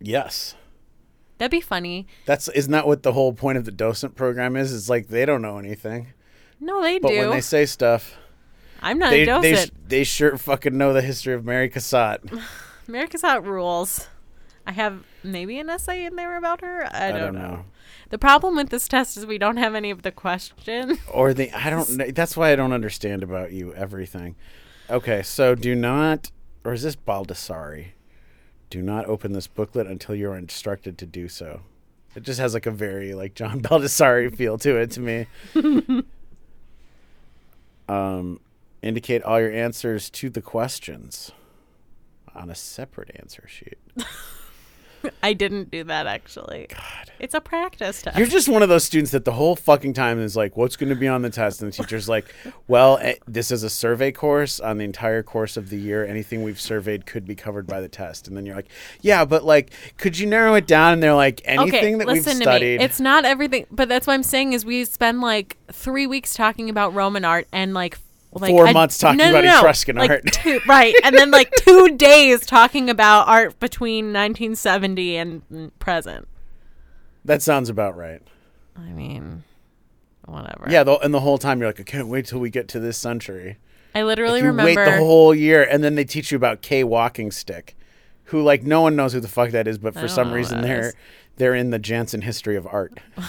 yes. 0.00 0.54
That'd 1.38 1.50
be 1.50 1.60
funny. 1.60 2.06
That's 2.24 2.48
isn't 2.48 2.72
that 2.72 2.86
what 2.86 3.02
the 3.02 3.12
whole 3.12 3.32
point 3.32 3.58
of 3.58 3.64
the 3.64 3.72
docent 3.72 4.14
program 4.14 4.56
is? 4.56 4.74
It's 4.74 4.88
like 4.88 5.08
they 5.08 5.26
don't 5.26 5.42
know 5.42 5.58
anything, 5.58 6.08
No, 6.60 6.82
they 6.82 6.98
but 6.98 7.08
do. 7.08 7.18
when 7.18 7.30
they 7.30 7.40
say 7.40 7.66
stuff, 7.66 8.16
I'm 8.80 8.98
not 8.98 9.10
they 9.10 9.22
a 9.22 9.40
they 9.40 9.52
docent. 9.52 9.70
sh- 9.70 9.80
they 9.88 10.04
sure 10.04 10.36
fucking 10.38 10.76
know 10.76 10.92
the 10.92 11.02
history 11.02 11.34
of 11.34 11.44
Mary 11.44 11.68
Cassatt. 11.68 12.20
Mary 12.88 13.08
Cassatt 13.08 13.44
rules. 13.44 14.08
I 14.66 14.72
have 14.72 15.04
maybe 15.22 15.58
an 15.60 15.70
essay 15.70 16.04
in 16.04 16.16
there 16.16 16.36
about 16.36 16.60
her. 16.62 16.88
I 16.92 17.12
don't, 17.12 17.34
know. 17.34 17.66
The 18.10 18.18
problem 18.18 18.56
with 18.56 18.70
this 18.70 18.88
test 18.88 19.16
is 19.16 19.24
we 19.24 19.38
don't 19.38 19.58
have 19.58 19.76
any 19.76 19.92
of 19.92 20.02
the 20.02 20.10
questions. 20.10 20.98
or 21.12 21.32
the 21.34 21.52
I 21.52 21.70
don't 21.70 21.88
know. 21.96 22.10
That's 22.10 22.36
why 22.36 22.50
I 22.50 22.56
don't 22.56 22.72
understand 22.72 23.22
about 23.22 23.52
you 23.52 23.72
everything. 23.74 24.34
Okay, 24.90 25.22
so 25.22 25.54
do 25.54 25.74
not, 25.74 26.30
or 26.64 26.72
is 26.72 26.82
this 26.82 26.96
Baldessari? 26.96 27.88
Do 28.70 28.82
not 28.82 29.06
open 29.06 29.32
this 29.32 29.46
booklet 29.46 29.86
until 29.86 30.14
you 30.14 30.30
are 30.30 30.36
instructed 30.36 30.98
to 30.98 31.06
do 31.06 31.28
so. 31.28 31.62
It 32.14 32.22
just 32.22 32.40
has 32.40 32.54
like 32.54 32.66
a 32.66 32.70
very 32.70 33.14
like 33.14 33.34
John 33.34 33.60
Baldessari 33.62 34.34
feel 34.34 34.58
to 34.58 34.76
it 34.76 34.90
to 34.92 35.00
me. 35.00 35.26
um, 37.88 38.40
indicate 38.82 39.22
all 39.22 39.40
your 39.40 39.52
answers 39.52 40.10
to 40.10 40.30
the 40.30 40.42
questions 40.42 41.30
on 42.34 42.50
a 42.50 42.54
separate 42.54 43.10
answer 43.16 43.46
sheet. 43.48 43.78
I 45.22 45.32
didn't 45.32 45.70
do 45.70 45.84
that 45.84 46.06
actually. 46.06 46.66
God. 46.70 47.10
It's 47.18 47.34
a 47.34 47.40
practice 47.40 48.02
test. 48.02 48.18
You're 48.18 48.26
just 48.26 48.48
one 48.48 48.62
of 48.62 48.68
those 48.68 48.84
students 48.84 49.10
that 49.12 49.24
the 49.24 49.32
whole 49.32 49.56
fucking 49.56 49.94
time 49.94 50.20
is 50.20 50.36
like, 50.36 50.56
what's 50.56 50.76
going 50.76 50.90
to 50.90 50.94
be 50.94 51.08
on 51.08 51.22
the 51.22 51.30
test? 51.30 51.62
And 51.62 51.72
the 51.72 51.76
teacher's 51.76 52.08
like, 52.08 52.34
well, 52.68 52.98
eh, 53.00 53.14
this 53.26 53.50
is 53.50 53.62
a 53.62 53.70
survey 53.70 54.12
course 54.12 54.60
on 54.60 54.78
the 54.78 54.84
entire 54.84 55.22
course 55.22 55.56
of 55.56 55.70
the 55.70 55.78
year. 55.78 56.04
Anything 56.04 56.42
we've 56.42 56.60
surveyed 56.60 57.06
could 57.06 57.26
be 57.26 57.34
covered 57.34 57.66
by 57.66 57.80
the 57.80 57.88
test. 57.88 58.28
And 58.28 58.36
then 58.36 58.44
you're 58.44 58.56
like, 58.56 58.68
yeah, 59.00 59.24
but 59.24 59.44
like, 59.44 59.70
could 59.96 60.18
you 60.18 60.26
narrow 60.26 60.54
it 60.54 60.66
down? 60.66 60.94
And 60.94 61.02
they're 61.02 61.14
like, 61.14 61.40
anything 61.44 61.98
that 61.98 62.06
we've 62.06 62.18
listen 62.18 62.38
to 62.38 62.44
studied. 62.44 62.78
Me. 62.78 62.84
It's 62.84 63.00
not 63.00 63.24
everything, 63.24 63.66
but 63.70 63.88
that's 63.88 64.06
what 64.06 64.14
I'm 64.14 64.22
saying 64.22 64.52
is 64.52 64.64
we 64.64 64.84
spend 64.84 65.20
like 65.20 65.56
three 65.72 66.06
weeks 66.06 66.34
talking 66.34 66.68
about 66.70 66.94
Roman 66.94 67.24
art 67.24 67.48
and 67.52 67.74
like. 67.74 67.98
Like 68.40 68.50
Four 68.50 68.66
a- 68.66 68.72
months 68.72 68.98
talking 68.98 69.18
no, 69.18 69.24
no, 69.24 69.30
about 69.38 69.44
no. 69.44 69.58
Etruscan 69.60 69.96
Like, 69.96 70.10
art. 70.10 70.22
two- 70.32 70.60
right, 70.66 70.94
and 71.04 71.16
then 71.16 71.30
like 71.30 71.50
two 71.58 71.96
days 71.96 72.44
talking 72.46 72.90
about 72.90 73.28
art 73.28 73.58
between 73.60 74.06
1970 74.06 75.16
and 75.16 75.78
present. 75.78 76.28
that 77.24 77.42
sounds 77.42 77.68
about 77.68 77.96
right. 77.96 78.20
I 78.76 78.90
mean, 78.90 79.42
whatever. 80.26 80.66
Yeah, 80.70 80.84
the, 80.84 80.98
and 80.98 81.14
the 81.14 81.20
whole 81.20 81.38
time 81.38 81.60
you're 81.60 81.68
like, 81.68 81.80
I 81.80 81.84
can't 81.84 82.08
wait 82.08 82.26
till 82.26 82.40
we 82.40 82.50
get 82.50 82.68
to 82.68 82.80
this 82.80 82.98
century. 82.98 83.56
I 83.94 84.02
literally 84.02 84.40
you 84.40 84.46
remember. 84.48 84.84
wait 84.84 84.90
the 84.90 84.98
whole 84.98 85.34
year, 85.34 85.62
and 85.62 85.82
then 85.82 85.94
they 85.94 86.04
teach 86.04 86.30
you 86.30 86.36
about 86.36 86.60
Kay 86.60 86.84
WalkingStick. 86.84 87.70
Who 88.26 88.42
like 88.42 88.62
no 88.64 88.80
one 88.80 88.96
knows 88.96 89.12
who 89.12 89.20
the 89.20 89.28
fuck 89.28 89.50
that 89.50 89.68
is, 89.68 89.78
but 89.78 89.94
for 89.94 90.08
some 90.08 90.32
reason 90.32 90.62
they're 90.62 90.92
they're 91.36 91.54
in 91.54 91.70
the 91.70 91.78
Janson 91.78 92.22
history 92.22 92.56
of 92.56 92.66
art. 92.66 92.98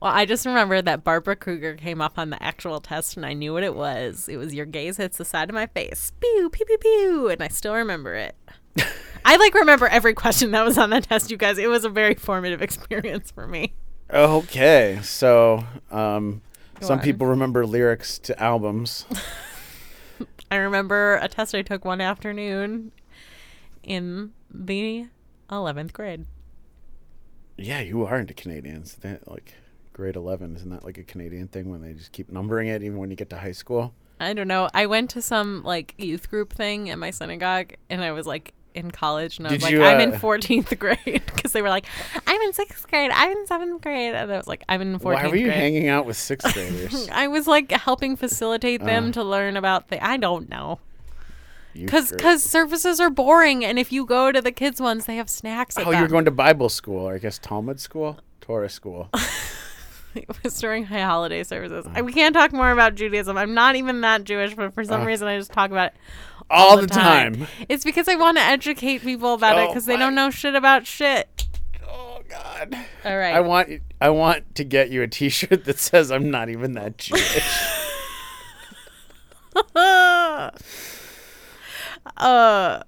Well, 0.00 0.12
I 0.12 0.24
just 0.24 0.46
remember 0.46 0.80
that 0.80 1.04
Barbara 1.04 1.36
Kruger 1.36 1.74
came 1.74 2.00
up 2.00 2.18
on 2.18 2.30
the 2.30 2.42
actual 2.42 2.80
test, 2.80 3.18
and 3.18 3.26
I 3.26 3.34
knew 3.34 3.52
what 3.52 3.62
it 3.62 3.74
was. 3.74 4.30
It 4.30 4.38
was 4.38 4.54
your 4.54 4.64
gaze 4.64 4.96
hits 4.96 5.18
the 5.18 5.26
side 5.26 5.50
of 5.50 5.54
my 5.54 5.66
face, 5.66 6.10
pew 6.20 6.48
pew 6.48 6.64
pew 6.64 6.78
pew, 6.78 7.28
and 7.28 7.42
I 7.42 7.48
still 7.48 7.74
remember 7.74 8.14
it. 8.14 8.34
I 9.26 9.36
like 9.36 9.52
remember 9.52 9.86
every 9.86 10.14
question 10.14 10.52
that 10.52 10.64
was 10.64 10.78
on 10.78 10.88
that 10.90 11.04
test, 11.04 11.30
you 11.30 11.36
guys. 11.36 11.58
It 11.58 11.68
was 11.68 11.84
a 11.84 11.90
very 11.90 12.14
formative 12.14 12.62
experience 12.62 13.30
for 13.30 13.46
me. 13.46 13.74
Okay, 14.10 15.00
so 15.02 15.64
um, 15.90 16.40
Go 16.80 16.86
some 16.86 16.98
on. 17.00 17.04
people 17.04 17.26
remember 17.26 17.66
lyrics 17.66 18.18
to 18.20 18.42
albums. 18.42 19.04
I 20.50 20.56
remember 20.56 21.16
a 21.20 21.28
test 21.28 21.54
I 21.54 21.60
took 21.62 21.84
one 21.84 22.00
afternoon 22.00 22.92
in 23.84 24.32
the 24.50 25.06
eleventh 25.50 25.92
grade. 25.92 26.26
yeah, 27.56 27.80
you 27.80 28.04
are 28.04 28.18
into 28.18 28.34
Canadians. 28.34 28.94
That 28.96 29.28
like 29.28 29.54
grade 29.92 30.16
eleven 30.16 30.56
isn't 30.56 30.70
that 30.70 30.84
like 30.84 30.98
a 30.98 31.04
Canadian 31.04 31.48
thing 31.48 31.70
when 31.70 31.80
they 31.82 31.92
just 31.92 32.12
keep 32.12 32.30
numbering 32.30 32.68
it 32.68 32.82
even 32.82 32.98
when 32.98 33.10
you 33.10 33.16
get 33.16 33.30
to 33.30 33.38
high 33.38 33.52
school? 33.52 33.94
I 34.20 34.32
don't 34.32 34.48
know. 34.48 34.68
I 34.74 34.86
went 34.86 35.10
to 35.10 35.22
some 35.22 35.62
like 35.64 35.94
youth 35.98 36.30
group 36.30 36.52
thing 36.52 36.90
at 36.90 36.98
my 36.98 37.10
synagogue, 37.10 37.74
and 37.90 38.02
I 38.02 38.12
was 38.12 38.26
like 38.26 38.54
in 38.74 38.90
college, 38.90 39.38
and 39.38 39.46
I 39.46 39.50
was 39.52 39.58
Did 39.58 39.62
like, 39.64 39.72
you, 39.72 39.84
I'm 39.84 40.00
in 40.00 40.14
uh, 40.14 40.18
14th 40.18 40.76
grade 40.80 41.22
because 41.26 41.52
they 41.52 41.62
were 41.62 41.68
like, 41.68 41.86
I'm 42.26 42.40
in 42.40 42.52
sixth 42.52 42.88
grade, 42.88 43.10
I'm 43.12 43.30
in 43.30 43.46
seventh 43.46 43.82
grade, 43.82 44.14
and 44.14 44.32
I 44.32 44.36
was 44.36 44.48
like, 44.48 44.64
I'm 44.68 44.80
in 44.82 44.98
14th 44.98 45.02
Why 45.04 45.26
were 45.28 45.36
you 45.36 45.44
grade. 45.46 45.56
hanging 45.56 45.88
out 45.88 46.06
with 46.06 46.16
sixth 46.16 46.52
graders? 46.54 47.08
I 47.12 47.28
was 47.28 47.46
like 47.46 47.70
helping 47.70 48.16
facilitate 48.16 48.82
them 48.82 49.08
Uh. 49.08 49.12
to 49.12 49.22
learn 49.24 49.56
about 49.56 49.88
the. 49.88 50.04
I 50.04 50.16
don't 50.16 50.48
know. 50.48 50.80
Because 51.74 52.10
because 52.12 52.42
services 52.42 53.00
are 53.00 53.10
boring, 53.10 53.64
and 53.64 53.78
if 53.78 53.92
you 53.92 54.06
go 54.06 54.30
to 54.32 54.40
the 54.40 54.52
kids 54.52 54.80
ones, 54.80 55.06
they 55.06 55.16
have 55.16 55.28
snacks. 55.28 55.76
At 55.76 55.86
oh, 55.86 55.90
them. 55.90 56.00
you're 56.00 56.08
going 56.08 56.24
to 56.24 56.30
Bible 56.30 56.68
school, 56.68 57.08
or 57.08 57.14
I 57.14 57.18
guess 57.18 57.38
Talmud 57.38 57.80
school, 57.80 58.18
Torah 58.40 58.68
school. 58.70 59.10
it 60.14 60.26
was 60.42 60.58
during 60.60 60.84
high 60.84 61.02
holiday 61.02 61.42
services. 61.42 61.86
I- 61.94 62.02
We 62.02 62.12
can't 62.12 62.34
talk 62.34 62.52
more 62.52 62.70
about 62.70 62.94
Judaism. 62.94 63.36
I'm 63.36 63.54
not 63.54 63.74
even 63.76 64.00
that 64.02 64.24
Jewish, 64.24 64.54
but 64.54 64.72
for 64.72 64.84
some 64.84 65.02
Uh. 65.02 65.06
reason, 65.06 65.26
I 65.28 65.36
just 65.38 65.52
talk 65.52 65.70
about 65.70 65.88
it 65.88 65.94
All 66.50 66.76
the 66.76 66.86
time. 66.86 67.46
It's 67.68 67.84
because 67.84 68.06
I 68.08 68.14
want 68.14 68.36
to 68.36 68.42
educate 68.42 69.02
people 69.02 69.34
about 69.34 69.58
it 69.58 69.62
Oh 69.62 69.68
because 69.68 69.86
they 69.86 69.96
don't 69.96 70.14
know 70.14 70.30
shit 70.30 70.54
about 70.54 70.86
shit. 70.86 71.46
Oh 71.88 72.20
God. 72.28 72.76
All 73.04 73.16
right. 73.16 73.34
I 73.34 73.40
want 73.40 73.68
I 74.00 74.10
want 74.10 74.54
to 74.56 74.64
get 74.64 74.90
you 74.90 75.02
a 75.02 75.08
T-shirt 75.08 75.64
that 75.64 75.78
says 75.78 76.10
I'm 76.12 76.30
not 76.30 76.48
even 76.48 76.72
that 76.74 76.98
Jewish. 76.98 77.42
uh, 82.16 82.82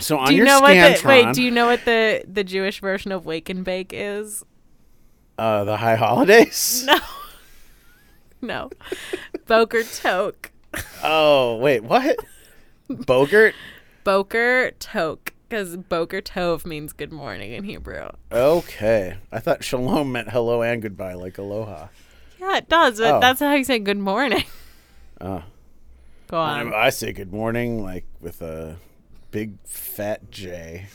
So 0.00 0.18
on 0.18 0.28
do 0.28 0.32
you 0.32 0.38
your 0.38 0.46
know 0.46 0.60
what 0.60 0.74
the 0.74 1.08
wait? 1.08 1.34
Do 1.34 1.42
you 1.42 1.50
know 1.50 1.66
what 1.66 1.84
the 1.84 2.24
the 2.26 2.44
Jewish 2.44 2.80
version 2.80 3.12
of 3.12 3.26
wake 3.26 3.48
and 3.48 3.64
bake 3.64 3.92
is? 3.94 4.44
uh, 5.38 5.64
the 5.64 5.76
high 5.76 5.96
holidays? 5.96 6.86
No, 8.40 8.70
no, 8.70 8.70
Boker 9.46 9.82
Toke, 9.82 10.52
Oh 11.02 11.56
wait, 11.56 11.82
what? 11.82 12.16
Bogart? 12.88 13.54
Boker 14.04 14.70
Toke, 14.78 15.32
because 15.48 15.76
Boker 15.76 16.20
Tov 16.20 16.64
means 16.64 16.92
good 16.92 17.12
morning 17.12 17.52
in 17.52 17.64
Hebrew. 17.64 18.08
Okay, 18.30 19.16
I 19.32 19.40
thought 19.40 19.64
shalom 19.64 20.12
meant 20.12 20.30
hello 20.30 20.62
and 20.62 20.80
goodbye, 20.80 21.14
like 21.14 21.36
aloha. 21.38 21.88
Yeah, 22.38 22.58
it 22.58 22.68
does, 22.68 22.98
but 23.00 23.14
Oh. 23.16 23.20
that's 23.20 23.40
how 23.40 23.52
you 23.54 23.64
say 23.64 23.78
good 23.80 23.98
morning. 23.98 24.44
Oh, 25.20 25.42
Go 26.28 26.38
on. 26.38 26.74
I 26.74 26.90
say 26.90 27.12
good 27.12 27.32
morning 27.32 27.82
like 27.82 28.04
with 28.20 28.42
a 28.42 28.76
big 29.30 29.58
fat 29.64 30.30
J. 30.30 30.86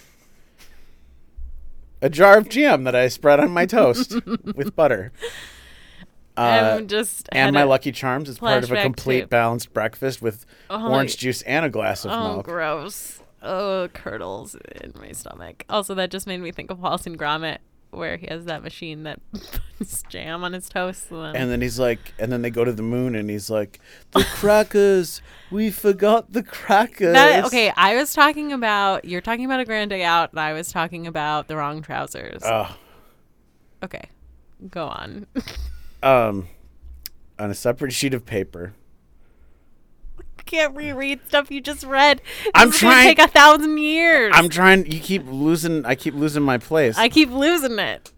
A 2.02 2.10
jar 2.10 2.38
of 2.38 2.50
jam 2.50 2.84
that 2.84 2.96
I 2.96 3.08
spread 3.08 3.40
on 3.40 3.52
my 3.52 3.66
toast 3.66 4.16
with 4.56 4.76
butter. 4.76 5.12
Uh, 6.36 6.76
I'm 6.80 6.88
just 6.88 7.30
and 7.32 7.54
my 7.54 7.64
Lucky 7.64 7.92
Charms 7.92 8.28
is 8.28 8.40
part 8.40 8.64
of 8.64 8.72
a 8.72 8.82
complete 8.82 9.22
to- 9.22 9.28
balanced 9.28 9.72
breakfast 9.74 10.22
with 10.22 10.46
Oh, 10.70 10.92
orange 10.92 11.18
juice 11.18 11.42
and 11.44 11.66
a 11.66 11.70
glass 11.70 12.04
of 12.06 12.12
milk. 12.12 12.22
Oh, 12.24 12.34
milk. 12.34 12.46
gross. 12.46 13.20
Oh, 13.42 13.88
curdles 13.94 14.56
in 14.82 14.94
my 15.00 15.12
stomach. 15.12 15.66
Also, 15.70 15.94
that 15.96 16.12
just 16.12 16.28
made 16.28 16.40
me 16.42 16.52
think 16.52 16.72
of 16.72 16.80
Wallace 16.80 17.06
and 17.06 17.18
Gromit, 17.20 17.58
where 17.94 18.18
he 18.18 18.28
has 18.28 18.46
that 18.46 18.64
machine 18.64 19.04
that 19.04 19.20
puts 19.78 20.04
jam 20.04 20.44
on 20.44 20.54
his 20.54 20.70
toast. 20.70 21.12
And 21.12 21.24
then, 21.24 21.36
And 21.36 21.52
then 21.52 21.62
he's 21.62 21.80
like, 21.80 22.14
and 22.20 22.32
then 22.32 22.42
they 22.42 22.50
go 22.50 22.64
to 22.64 22.72
the 22.72 22.84
moon, 22.84 23.16
and 23.16 23.30
he's 23.30 23.50
like, 23.50 23.80
the 24.12 24.24
crackers, 24.36 25.22
we 25.52 25.72
forgot 25.72 26.32
the 26.34 26.44
crackers. 26.44 27.14
that, 27.14 27.46
okay, 27.46 27.72
I 27.76 27.96
was 27.96 28.14
talking 28.14 28.52
about, 28.52 29.06
you're 29.06 29.22
talking 29.22 29.46
about 29.46 29.60
a 29.60 29.66
grand 29.66 29.90
day 29.90 30.04
out, 30.04 30.32
and 30.32 30.40
I 30.40 30.54
was 30.54 30.72
talking 30.72 31.08
about 31.08 31.48
the 31.48 31.56
wrong 31.56 31.82
trousers. 31.82 32.42
Oh, 32.44 32.76
okay, 33.84 34.10
go 34.70 34.88
on. 34.88 35.28
um, 36.04 36.48
on 37.40 37.52
a 37.52 37.56
separate 37.56 37.94
sheet 37.94 38.14
of 38.14 38.26
paper. 38.26 38.74
Can't 40.46 40.76
reread 40.76 41.22
stuff 41.28 41.50
you 41.50 41.62
just 41.62 41.84
read. 41.84 42.22
This 42.44 42.52
I'm 42.54 42.72
trying- 42.72 43.08
take 43.08 43.20
a 43.20 43.28
thousand 43.28 43.78
years. 43.78 44.32
I'm 44.36 44.50
trying. 44.50 44.92
You 44.92 45.00
keep 45.00 45.24
losing. 45.26 45.86
I 45.86 45.96
keep 45.96 46.14
losing 46.14 46.44
my 46.44 46.58
place. 46.58 46.98
I 46.98 47.10
keep 47.10 47.32
losing 47.32 47.80
it. 47.80 48.12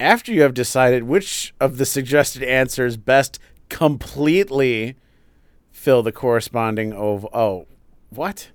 After 0.00 0.32
you 0.32 0.42
have 0.42 0.54
decided 0.54 1.04
which 1.04 1.54
of 1.60 1.76
the 1.76 1.84
suggested 1.84 2.42
answers 2.42 2.96
best 2.96 3.38
completely 3.68 4.96
fill 5.70 6.02
the 6.02 6.12
corresponding 6.12 6.92
of 6.92 7.26
Oh, 7.32 7.66
what? 8.10 8.50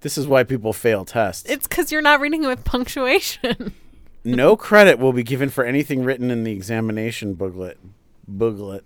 This 0.00 0.16
is 0.16 0.26
why 0.26 0.44
people 0.44 0.72
fail 0.72 1.04
tests. 1.04 1.48
It's 1.50 1.66
because 1.66 1.92
you're 1.92 2.00
not 2.00 2.20
reading 2.20 2.44
it 2.44 2.46
with 2.46 2.64
punctuation. 2.64 3.74
no 4.24 4.56
credit 4.56 4.98
will 4.98 5.12
be 5.12 5.22
given 5.22 5.50
for 5.50 5.64
anything 5.64 6.02
written 6.04 6.30
in 6.30 6.44
the 6.44 6.52
examination 6.52 7.34
booklet. 7.34 7.78
Booklet, 8.26 8.84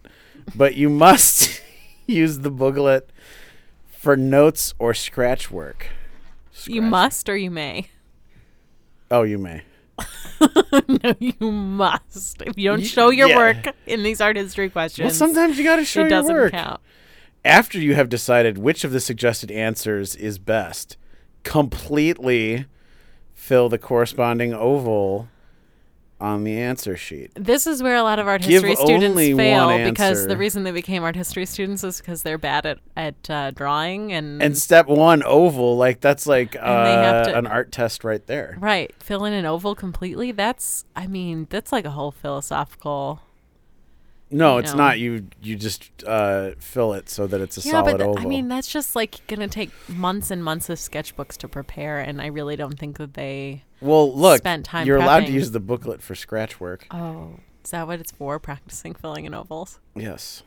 but 0.57 0.74
you 0.74 0.88
must 0.88 1.61
use 2.07 2.40
the 2.40 2.51
booklet 2.51 3.11
for 3.87 4.17
notes 4.17 4.75
or 4.79 4.95
scratch 4.95 5.51
work. 5.51 5.87
you 6.67 6.83
must 6.83 7.29
or 7.29 7.37
you 7.37 7.51
may. 7.51 7.88
Oh, 9.11 9.23
you 9.23 9.38
may. 9.38 9.62
no, 10.88 11.14
you 11.21 11.51
must. 11.53 12.43
If 12.43 12.59
you 12.59 12.71
don't 12.71 12.81
Ye- 12.81 12.87
show 12.87 13.11
your 13.11 13.29
yeah. 13.29 13.37
work 13.37 13.75
in 13.87 14.03
these 14.03 14.21
art 14.21 14.37
history 14.37 14.69
questions, 14.71 15.05
Well, 15.05 15.14
sometimes 15.14 15.57
you 15.59 15.64
got 15.64 15.77
to 15.77 15.85
show 15.85 16.01
it 16.01 16.05
your 16.05 16.11
doesn't 16.11 16.35
work. 16.35 16.53
count. 16.53 16.81
After 17.45 17.79
you 17.79 17.95
have 17.95 18.09
decided 18.09 18.59
which 18.59 18.85
of 18.85 18.90
the 18.93 19.01
suggested 19.01 19.51
answers 19.51 20.17
is 20.17 20.38
best, 20.38 20.97
completely 21.43 22.64
fill 23.35 23.69
the 23.69 23.79
corresponding 23.79 24.53
oval 24.55 25.29
on 26.24 26.42
the 26.44 26.58
answer 26.58 26.96
sheet. 26.96 27.30
This 27.34 27.66
is 27.66 27.82
where 27.82 27.96
a 27.96 28.02
lot 28.02 28.18
of 28.18 28.26
art 28.26 28.40
Give 28.42 28.62
history 28.62 28.76
students 28.76 29.20
fail 29.37 29.84
because 29.84 30.26
the 30.26 30.37
reason 30.37 30.64
they 30.64 30.70
became 30.70 31.02
art 31.02 31.16
history 31.16 31.44
students 31.44 31.84
is 31.84 31.98
because 32.00 32.22
they're 32.22 32.38
bad 32.38 32.64
at 32.64 32.78
at 32.96 33.30
uh, 33.30 33.50
drawing 33.50 34.12
and, 34.12 34.42
And 34.42 34.56
step 34.56 34.87
one, 34.87 35.22
oval, 35.22 35.76
like 35.76 36.00
that's 36.00 36.26
like 36.26 36.56
uh, 36.58 37.24
to- 37.24 37.37
an 37.38 37.46
art 37.46 37.72
test 37.72 38.04
right 38.04 38.26
there. 38.26 38.56
right 38.58 38.94
fill 39.02 39.24
in 39.24 39.32
an 39.34 39.44
oval 39.44 39.74
completely. 39.74 40.32
That's 40.32 40.84
I 40.96 41.06
mean 41.06 41.46
that's 41.50 41.70
like 41.72 41.84
a 41.84 41.90
whole 41.90 42.10
philosophical. 42.10 43.20
No, 44.30 44.58
it's 44.58 44.72
know. 44.72 44.78
not. 44.78 44.98
You 44.98 45.26
you 45.42 45.54
just 45.54 45.90
uh, 46.06 46.52
fill 46.58 46.92
it 46.94 47.08
so 47.08 47.26
that 47.26 47.40
it's 47.40 47.56
a 47.58 47.60
yeah, 47.60 47.72
solid 47.72 47.92
but 47.92 47.96
th- 47.98 48.08
oval. 48.08 48.22
I 48.22 48.24
mean 48.26 48.48
that's 48.48 48.66
just 48.68 48.96
like 48.96 49.24
gonna 49.26 49.48
take 49.48 49.70
months 49.88 50.30
and 50.30 50.42
months 50.42 50.68
of 50.68 50.78
sketchbooks 50.78 51.37
to 51.38 51.48
prepare, 51.48 52.00
and 52.00 52.20
I 52.20 52.26
really 52.26 52.56
don't 52.56 52.78
think 52.78 52.96
that 52.98 53.14
they. 53.14 53.62
well, 53.80 54.12
look, 54.12 54.38
spent 54.38 54.64
time 54.66 54.87
you're 54.87 54.96
allowed 54.96 55.26
to 55.26 55.32
use 55.32 55.50
the 55.52 55.60
booklet 55.60 56.02
for 56.02 56.14
scratch 56.14 56.58
work. 56.58 56.87
Oh, 56.90 57.38
is 57.64 57.70
that 57.70 57.87
what 57.87 58.00
it's 58.00 58.10
for? 58.10 58.38
Practicing 58.38 58.94
filling 58.94 59.24
in 59.24 59.34
ovals. 59.34 59.78
Yes, 59.94 60.42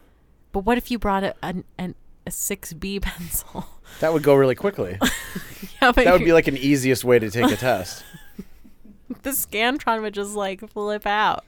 But 0.52 0.62
what 0.66 0.78
if 0.78 0.92
you 0.92 1.00
brought 1.00 1.24
a 1.24 1.36
an, 1.42 1.64
an 1.78 1.96
a 2.26 2.32
six 2.32 2.74
B 2.74 3.00
pencil? 3.02 3.68
that 4.02 4.12
would 4.12 4.24
go 4.24 4.36
really 4.36 4.56
quickly. 4.56 4.98
yeah, 5.82 5.92
but 5.94 6.04
that 6.04 6.12
would 6.14 6.26
be 6.26 6.34
like 6.34 6.48
an 6.48 6.58
easiest 6.58 7.06
way 7.06 7.20
to 7.20 7.30
take 7.30 7.52
a 7.52 7.56
test. 7.58 8.04
the 9.22 9.30
Scantron 9.30 10.02
would 10.02 10.14
just 10.14 10.36
like 10.36 10.68
flip 10.72 11.06
out. 11.06 11.46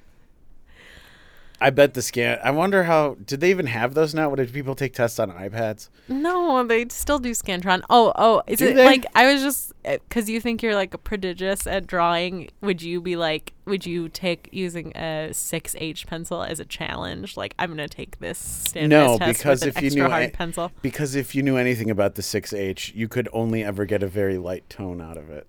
I 1.62 1.70
bet 1.72 1.94
the 1.94 2.02
scan. 2.02 2.40
I 2.44 2.52
wonder 2.52 2.84
how. 2.84 3.16
Did 3.26 3.42
they 3.42 3.50
even 3.50 3.66
have 3.68 3.94
those 3.94 4.14
now? 4.14 4.30
What 4.30 4.38
did 4.38 4.54
people 4.54 4.76
take 4.76 4.94
tests 4.94 5.20
on 5.20 5.30
iPads? 5.32 5.90
No, 6.08 6.64
they 6.66 6.86
still 6.90 7.20
do 7.20 7.32
Scantron. 7.32 7.82
Oh, 7.90 8.14
oh, 8.16 8.42
is 8.48 8.60
Do 8.60 8.68
it 8.70 8.76
they? 8.76 8.86
like 8.86 9.06
I 9.14 9.32
was 9.32 9.42
just 9.42 9.74
eh, 9.84 9.98
because 10.08 10.30
you 10.30 10.40
think 10.40 10.64
you're 10.64 10.76
like 10.76 11.04
prodigious 11.04 11.68
at 11.68 11.86
drawing? 11.86 12.50
Would 12.62 12.82
you 12.82 13.02
be 13.02 13.16
like? 13.16 13.54
Would 13.66 13.86
you 13.86 14.10
take 14.10 14.48
using 14.52 14.96
a 14.96 15.30
six 15.34 15.76
H 15.80 16.08
pencil 16.08 16.44
as 16.44 16.60
a 16.60 16.66
challenge? 16.66 17.36
Like 17.36 17.56
I'm 17.60 17.70
gonna 17.72 17.88
take 17.90 18.20
this 18.20 18.38
standardized 18.38 19.12
No, 19.12 19.18
test 19.18 19.38
because 19.40 19.60
with 19.66 19.76
an 19.76 19.78
if 19.78 19.82
you 19.84 19.88
extra 19.88 20.04
knew 20.04 20.10
hard 20.10 20.34
pencil. 20.34 20.72
Because 20.82 21.16
if 21.16 21.36
you 21.36 21.44
knew 21.44 21.58
anything 21.58 21.90
about 21.92 22.16
the 22.16 22.22
6H, 22.22 22.96
you 22.96 23.08
could 23.08 23.28
only 23.34 23.64
ever 23.64 23.86
get 23.86 24.02
a 24.02 24.08
very 24.08 24.38
light 24.38 24.70
tone 24.70 25.02
out 25.02 25.18
of 25.18 25.30
it. 25.30 25.46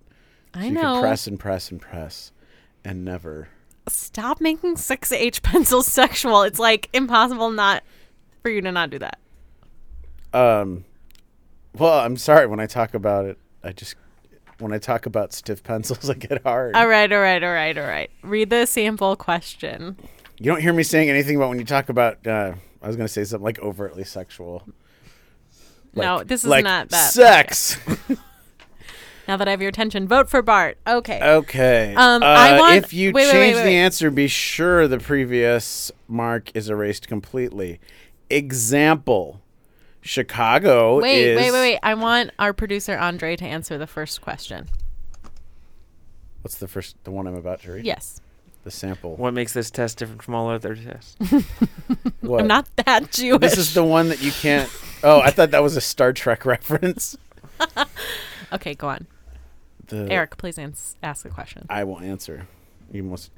So 0.54 0.60
I 0.60 0.64
you 0.64 0.72
know. 0.72 0.94
could 0.96 1.00
press 1.02 1.26
and 1.28 1.38
press 1.38 1.70
and 1.70 1.80
press 1.80 2.32
and 2.84 3.04
never. 3.04 3.48
Stop 3.88 4.40
making 4.40 4.76
six 4.76 5.12
H 5.12 5.42
pencils 5.42 5.86
sexual. 5.86 6.42
It's 6.42 6.58
like 6.58 6.88
impossible 6.92 7.50
not 7.50 7.82
for 8.42 8.50
you 8.50 8.60
to 8.60 8.72
not 8.72 8.90
do 8.90 8.98
that. 8.98 9.18
Um, 10.32 10.84
well, 11.76 11.98
I'm 12.00 12.16
sorry 12.16 12.46
when 12.46 12.60
I 12.60 12.66
talk 12.66 12.94
about 12.94 13.24
it. 13.24 13.38
I 13.62 13.72
just 13.72 13.96
when 14.58 14.72
I 14.72 14.78
talk 14.78 15.06
about 15.06 15.32
stiff 15.32 15.62
pencils, 15.62 16.08
I 16.10 16.14
get 16.14 16.42
hard. 16.42 16.76
All 16.76 16.86
right, 16.86 17.10
all 17.10 17.20
right, 17.20 17.42
all 17.42 17.52
right, 17.52 17.76
all 17.76 17.86
right. 17.86 18.10
Read 18.22 18.50
the 18.50 18.66
sample 18.66 19.16
question. 19.16 19.96
You 20.38 20.46
don't 20.46 20.60
hear 20.60 20.72
me 20.72 20.82
saying 20.82 21.10
anything 21.10 21.36
about 21.36 21.50
when 21.50 21.58
you 21.58 21.64
talk 21.64 21.88
about. 21.88 22.26
Uh, 22.26 22.54
I 22.82 22.86
was 22.86 22.96
going 22.96 23.06
to 23.06 23.12
say 23.12 23.24
something 23.24 23.44
like 23.44 23.58
overtly 23.60 24.04
sexual. 24.04 24.62
no, 25.94 26.22
this 26.24 26.44
is 26.44 26.48
like 26.48 26.64
not 26.64 26.88
that. 26.90 27.12
Sex. 27.12 27.76
Now 29.30 29.36
that 29.36 29.46
I 29.46 29.52
have 29.52 29.60
your 29.62 29.68
attention, 29.68 30.08
vote 30.08 30.28
for 30.28 30.42
Bart. 30.42 30.76
Okay. 30.88 31.20
okay. 31.22 31.94
Um, 31.96 32.20
Uh, 32.20 32.26
I 32.26 32.58
want- 32.58 32.74
if 32.78 32.92
you 32.92 33.12
wait, 33.12 33.26
wait, 33.26 33.30
change 33.30 33.54
wait, 33.54 33.62
the 33.62 33.68
wait. 33.68 33.76
answer, 33.76 34.10
be 34.10 34.26
sure 34.26 34.88
the 34.88 34.98
previous 34.98 35.92
mark 36.08 36.50
is 36.52 36.68
erased 36.68 37.06
completely. 37.06 37.78
Example: 38.28 39.40
Chicago 40.00 40.98
wait, 41.00 41.28
is. 41.28 41.36
wait, 41.36 41.52
wait, 41.52 41.60
wait. 41.60 41.78
I 41.80 41.94
want 41.94 42.32
our 42.40 42.52
producer 42.52 42.98
Andre 42.98 43.36
to 43.36 43.44
answer 43.44 43.78
the 43.78 43.86
first 43.86 44.20
question. 44.20 44.66
What's 46.42 46.56
the 46.58 46.66
first? 46.66 46.96
The 47.04 47.12
one 47.12 47.28
I'm 47.28 47.36
about 47.36 47.60
to 47.62 47.74
read. 47.74 47.84
Yes. 47.86 48.20
The 48.64 48.72
sample. 48.72 49.14
What 49.14 49.32
makes 49.32 49.52
this 49.52 49.70
test 49.70 49.98
different 49.98 50.24
from 50.24 50.34
all 50.34 50.50
other 50.50 50.74
tests? 50.74 51.16
What? 52.20 52.40
I'm 52.40 52.48
not 52.48 52.66
that 52.84 53.12
Jewish. 53.12 53.40
This 53.40 53.58
is 53.58 53.74
the 53.74 53.84
one 53.84 54.08
that 54.08 54.20
you 54.20 54.32
can't. 54.32 54.68
Oh, 55.04 55.20
I 55.20 55.30
thought 55.30 55.52
that 55.52 55.62
was 55.62 55.76
a 55.76 55.80
Star 55.80 56.12
Trek 56.12 56.44
reference. 56.54 57.16
Okay, 58.52 58.74
go 58.74 58.88
on. 58.88 59.06
The, 59.90 60.06
Eric, 60.10 60.36
please 60.36 60.56
ans- 60.58 60.96
ask 61.02 61.24
a 61.24 61.28
question. 61.30 61.66
I 61.68 61.82
will 61.84 61.98
answer. 61.98 62.46
You 62.92 63.02
must. 63.02 63.30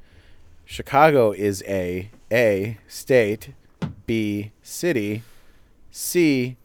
Chicago 0.65 1.31
is 1.31 1.63
a 1.67 2.09
A 2.31 2.77
state, 2.87 3.49
B 4.05 4.51
city, 4.61 5.23
C. 5.91 6.55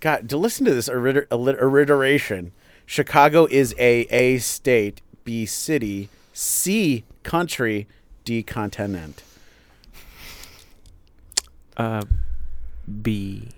God, 0.00 0.28
to 0.28 0.36
listen 0.36 0.64
to 0.66 0.74
this 0.74 0.88
alliter- 0.88 1.26
allit- 1.28 1.60
alliteration. 1.60 2.52
Chicago 2.86 3.46
is 3.50 3.74
a 3.78 4.02
A 4.10 4.38
state, 4.38 5.00
B 5.24 5.46
city, 5.46 6.10
C 6.32 7.04
country, 7.22 7.86
D 8.24 8.42
continent. 8.42 9.22
Uh, 11.76 12.04
B. 13.02 13.48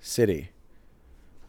City. 0.00 0.50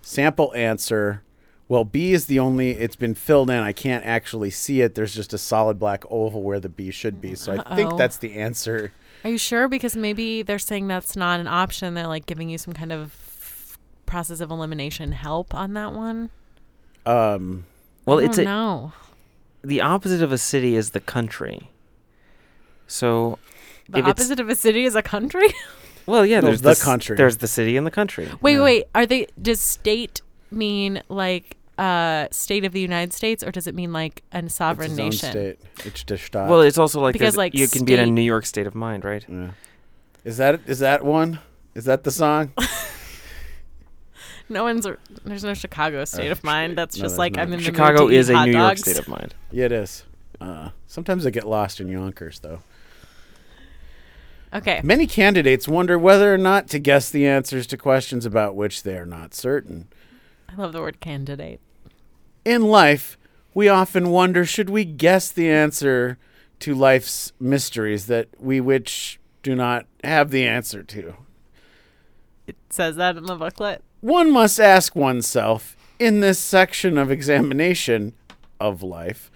Sample 0.04 0.54
answer. 0.56 1.24
Well, 1.74 1.86
B 1.86 2.14
is 2.14 2.28
the 2.28 2.38
only. 2.38 2.70
It's 2.74 2.96
been 2.96 3.16
filled 3.16 3.50
in. 3.50 3.58
I 3.58 3.72
can't 3.72 4.06
actually 4.06 4.52
see 4.52 4.82
it. 4.82 4.94
There's 4.94 5.16
just 5.16 5.34
a 5.34 5.40
solid 5.40 5.80
black 5.80 6.04
oval 6.08 6.44
where 6.44 6.60
the 6.60 6.70
B 6.70 6.92
should 6.92 7.20
be. 7.20 7.34
So 7.34 7.54
I 7.66 7.76
think 7.76 7.90
Uh-oh. 7.90 7.98
that's 7.98 8.18
the 8.18 8.36
answer. 8.36 8.94
Are 9.24 9.32
you 9.32 9.40
sure? 9.40 9.68
Because 9.68 9.96
maybe 9.96 10.44
they're 10.44 10.60
saying 10.60 10.88
that's 10.88 11.16
not 11.16 11.40
an 11.40 11.48
option. 11.48 11.96
They're 11.96 12.06
like 12.06 12.28
giving 12.28 12.48
you 12.52 12.60
some 12.60 12.74
kind 12.76 12.92
of 12.92 13.80
process 14.06 14.40
of 14.40 14.52
elimination 14.52 15.14
help 15.14 15.56
on 15.56 15.74
that 15.74 15.94
one. 15.94 16.30
Um, 17.08 17.66
Well, 18.06 18.20
I 18.20 18.26
it's 18.26 18.38
don't 18.38 18.46
a, 18.46 18.50
know. 18.50 18.94
the 19.64 19.82
opposite 19.82 20.22
of 20.22 20.32
a 20.32 20.38
city 20.38 20.76
is 20.76 20.92
the 20.92 21.00
country. 21.00 21.72
So, 22.86 23.40
The 23.90 24.04
opposite 24.04 24.40
of 24.40 24.48
a 24.48 24.56
city 24.56 24.86
is 24.86 24.94
a 24.94 25.02
country. 25.02 25.48
well, 26.06 26.24
yeah, 26.24 26.40
No, 26.40 26.50
there's 26.50 26.62
the 26.62 26.70
s- 26.70 26.84
country. 26.84 27.18
There's 27.18 27.38
the 27.38 27.48
city 27.48 27.78
and 27.78 27.88
the 27.88 27.90
country. 27.92 28.30
wait, 28.42 28.54
Yeah. 28.58 28.64
wait. 28.64 28.84
Are 28.94 29.08
they? 29.08 29.26
Does 29.42 29.60
state 29.60 30.22
mean 30.52 31.02
like 31.10 31.58
uh 31.78 32.28
state 32.32 32.66
of 32.66 32.72
the 32.72 32.80
United 32.82 33.14
States, 33.14 33.44
or 33.44 33.52
does 33.52 33.68
it 33.68 33.74
mean 33.76 33.92
like 33.94 34.22
a 34.32 34.48
sovereign 34.50 34.92
it's 34.92 35.00
its 35.00 35.24
nation? 35.24 35.32
state. 35.32 35.60
It's 35.86 36.04
the 36.04 36.16
Staat. 36.16 36.48
Well, 36.48 36.62
it's 36.62 36.78
also 36.78 37.02
like, 37.02 37.14
Because, 37.14 37.36
like, 37.38 37.54
you 37.56 37.68
can 37.68 37.84
be 37.86 37.94
in 37.96 38.00
a 38.00 38.06
New 38.06 38.22
York 38.22 38.46
state 38.46 38.68
of 38.68 38.76
mind, 38.76 39.04
right? 39.04 39.26
Yeah. 39.28 39.52
Is 40.24 40.38
that 40.38 40.62
is 40.68 40.80
that 40.80 41.04
one? 41.04 41.40
Is 41.76 41.86
that 41.86 42.04
the 42.04 42.12
song? 42.12 42.54
No 44.50 44.64
one's. 44.64 44.86
There's 45.24 45.44
no 45.44 45.54
Chicago 45.54 46.04
state 46.06 46.28
Uh, 46.28 46.34
of 46.34 46.44
mind. 46.44 46.78
That's 46.78 46.98
no, 46.98 47.04
just 47.04 47.14
there's 47.14 47.18
like 47.18 47.36
not. 47.36 47.44
I'm 47.44 47.54
in 47.54 47.60
Chicago 47.62 48.10
to 48.10 48.14
is 48.14 48.30
a 48.30 48.36
hot 48.36 48.46
New 48.50 48.58
York 48.58 48.78
state 48.78 49.00
of 49.00 49.08
mind. 49.08 49.34
yeah, 49.52 49.66
it 49.66 49.72
is. 49.72 50.04
Uh, 50.40 50.70
sometimes 50.86 51.26
I 51.26 51.30
get 51.30 51.48
lost 51.48 51.80
in 51.80 51.88
Yonkers, 51.88 52.40
though. 52.40 52.60
Okay. 54.54 54.82
Many 54.84 55.08
candidates 55.08 55.68
wonder 55.68 55.98
whether 55.98 56.32
or 56.34 56.38
not 56.38 56.68
to 56.70 56.80
guess 56.80 57.10
the 57.10 57.26
answers 57.26 57.66
to 57.68 57.78
questions 57.78 58.26
about 58.26 58.56
which 58.56 58.84
they 58.84 58.98
are 58.98 59.06
not 59.06 59.34
certain. 59.34 59.88
I 60.56 60.62
love 60.62 60.74
the 60.74 60.82
word 60.82 61.00
candidate. 61.00 61.60
In 62.46 62.64
life, 62.64 63.18
we 63.54 63.70
often 63.70 64.10
wonder 64.10 64.46
should 64.46 64.70
we 64.70 64.86
guess 64.86 65.32
the 65.32 65.50
answer 65.50 66.20
to 66.60 66.76
life's 66.76 67.34
mysteries 67.40 68.06
that 68.08 68.28
we 68.40 68.62
which 68.62 69.20
do 69.42 69.56
not 69.56 69.88
have 70.04 70.30
the 70.30 70.46
answer 70.46 70.84
to. 70.84 71.16
It 72.46 72.56
says 72.70 72.98
that 72.98 73.18
in 73.18 73.26
the 73.26 73.36
booklet. 73.36 73.84
One 74.02 74.32
must 74.32 74.60
ask 74.60 74.96
oneself 74.96 75.76
in 75.98 76.20
this 76.20 76.40
section 76.40 76.98
of 76.98 77.10
examination 77.10 78.14
of 78.60 78.84
life. 78.84 79.32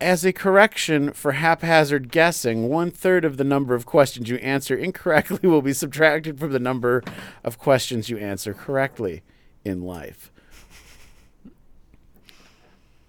As 0.00 0.24
a 0.24 0.32
correction 0.32 1.12
for 1.12 1.32
haphazard 1.32 2.10
guessing, 2.10 2.68
one 2.68 2.90
third 2.90 3.24
of 3.24 3.36
the 3.36 3.44
number 3.44 3.74
of 3.74 3.86
questions 3.86 4.28
you 4.28 4.36
answer 4.36 4.76
incorrectly 4.76 5.48
will 5.48 5.62
be 5.62 5.72
subtracted 5.72 6.40
from 6.40 6.52
the 6.52 6.58
number 6.58 7.02
of 7.44 7.58
questions 7.58 8.10
you 8.10 8.18
answer 8.18 8.52
correctly 8.52 9.22
in 9.66 9.82
life. 9.82 10.30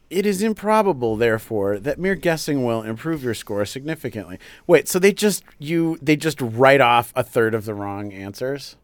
It 0.09 0.25
is 0.25 0.41
improbable, 0.41 1.17
therefore, 1.17 1.79
that 1.79 1.99
mere 1.99 2.15
guessing 2.15 2.63
will 2.63 2.81
improve 2.81 3.23
your 3.23 3.33
score 3.33 3.65
significantly. 3.65 4.39
Wait, 4.65 4.87
so 4.87 4.99
they 4.99 5.11
just 5.11 5.43
you 5.59 5.97
they 6.01 6.15
just 6.15 6.39
write 6.41 6.79
off 6.79 7.11
a 7.15 7.23
third 7.23 7.53
of 7.53 7.65
the 7.65 7.73
wrong 7.73 8.13
answers? 8.13 8.77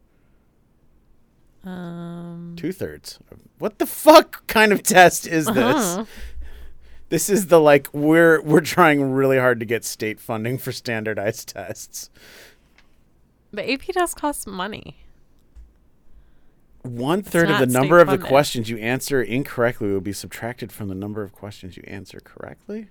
Um. 1.64 2.54
Two 2.58 2.72
thirds. 2.72 3.18
What 3.58 3.78
the 3.78 3.86
fuck 3.86 4.46
kind 4.46 4.70
of 4.70 4.82
test 4.82 5.26
is 5.26 5.46
this? 5.46 5.56
Uh-huh. 5.56 6.04
This 7.08 7.30
is 7.30 7.46
the 7.46 7.60
like 7.60 7.88
we're 7.94 8.42
we're 8.42 8.60
trying 8.60 9.12
really 9.12 9.38
hard 9.38 9.60
to 9.60 9.66
get 9.66 9.84
state 9.84 10.20
funding 10.20 10.58
for 10.58 10.72
standardized 10.72 11.48
tests. 11.48 12.10
The 13.50 13.72
AP 13.72 13.82
test 13.92 14.16
costs 14.16 14.46
money. 14.46 15.03
One 16.84 17.22
third 17.22 17.50
of 17.50 17.58
the 17.58 17.66
number 17.66 17.98
of 17.98 18.08
the 18.08 18.18
questions 18.18 18.68
you 18.68 18.76
answer 18.76 19.22
incorrectly 19.22 19.90
will 19.90 20.02
be 20.02 20.12
subtracted 20.12 20.70
from 20.70 20.88
the 20.88 20.94
number 20.94 21.22
of 21.22 21.32
questions 21.32 21.78
you 21.78 21.82
answer 21.86 22.20
correctly. 22.20 22.88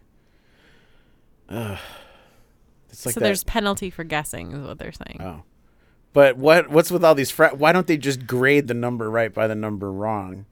Ugh. 1.48 1.78
It's 2.90 3.06
like 3.06 3.14
so 3.14 3.20
that. 3.20 3.24
there's 3.24 3.44
penalty 3.44 3.92
for 3.92 4.04
guessing, 4.04 4.52
is 4.52 4.66
what 4.66 4.80
they're 4.80 4.92
saying. 4.92 5.22
Oh, 5.22 5.44
but 6.12 6.38
what 6.38 6.70
what's 6.70 6.90
with 6.90 7.04
all 7.04 7.14
these? 7.14 7.30
Fra- 7.30 7.56
Why 7.56 7.72
don't 7.72 7.86
they 7.86 7.98
just 7.98 8.26
grade 8.26 8.68
the 8.68 8.74
number 8.74 9.12
right 9.12 9.32
by 9.32 9.48
the 9.48 9.56
number 9.56 9.92
wrong? 9.92 10.48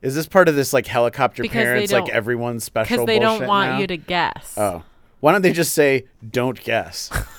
Is 0.00 0.14
this 0.14 0.26
part 0.26 0.48
of 0.48 0.54
this 0.54 0.72
like 0.72 0.86
helicopter 0.86 1.42
Because 1.42 1.64
parents, 1.64 1.92
like 1.92 2.08
everyone's 2.08 2.64
special? 2.64 2.96
Because 2.96 3.06
they 3.06 3.18
don't 3.18 3.46
want 3.46 3.72
now? 3.72 3.78
you 3.78 3.86
to 3.88 3.96
guess. 3.98 4.54
Oh, 4.56 4.84
why 5.20 5.32
don't 5.32 5.42
they 5.42 5.52
just 5.52 5.74
say 5.74 6.06
don't 6.30 6.62
guess? 6.62 7.10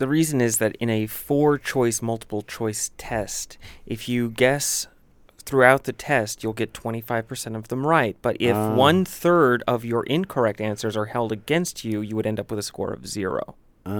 The 0.00 0.08
reason 0.08 0.40
is 0.40 0.56
that 0.56 0.76
in 0.76 0.88
a 0.88 1.06
four 1.06 1.58
choice 1.58 2.00
multiple 2.00 2.40
choice 2.40 2.90
test, 2.96 3.58
if 3.84 4.08
you 4.08 4.30
guess 4.30 4.86
throughout 5.44 5.84
the 5.84 5.92
test, 5.92 6.42
you'll 6.42 6.54
get 6.54 6.72
25% 6.72 7.54
of 7.54 7.68
them 7.68 7.86
right. 7.86 8.16
But 8.22 8.38
if 8.40 8.56
Ah. 8.56 8.74
one 8.74 9.04
third 9.04 9.62
of 9.68 9.84
your 9.84 10.04
incorrect 10.04 10.58
answers 10.58 10.96
are 10.96 11.04
held 11.12 11.32
against 11.32 11.84
you, 11.84 12.00
you 12.00 12.16
would 12.16 12.26
end 12.26 12.40
up 12.40 12.48
with 12.50 12.58
a 12.58 12.62
score 12.62 12.94
of 12.94 13.06
zero. 13.06 13.56
Oh, 13.86 13.92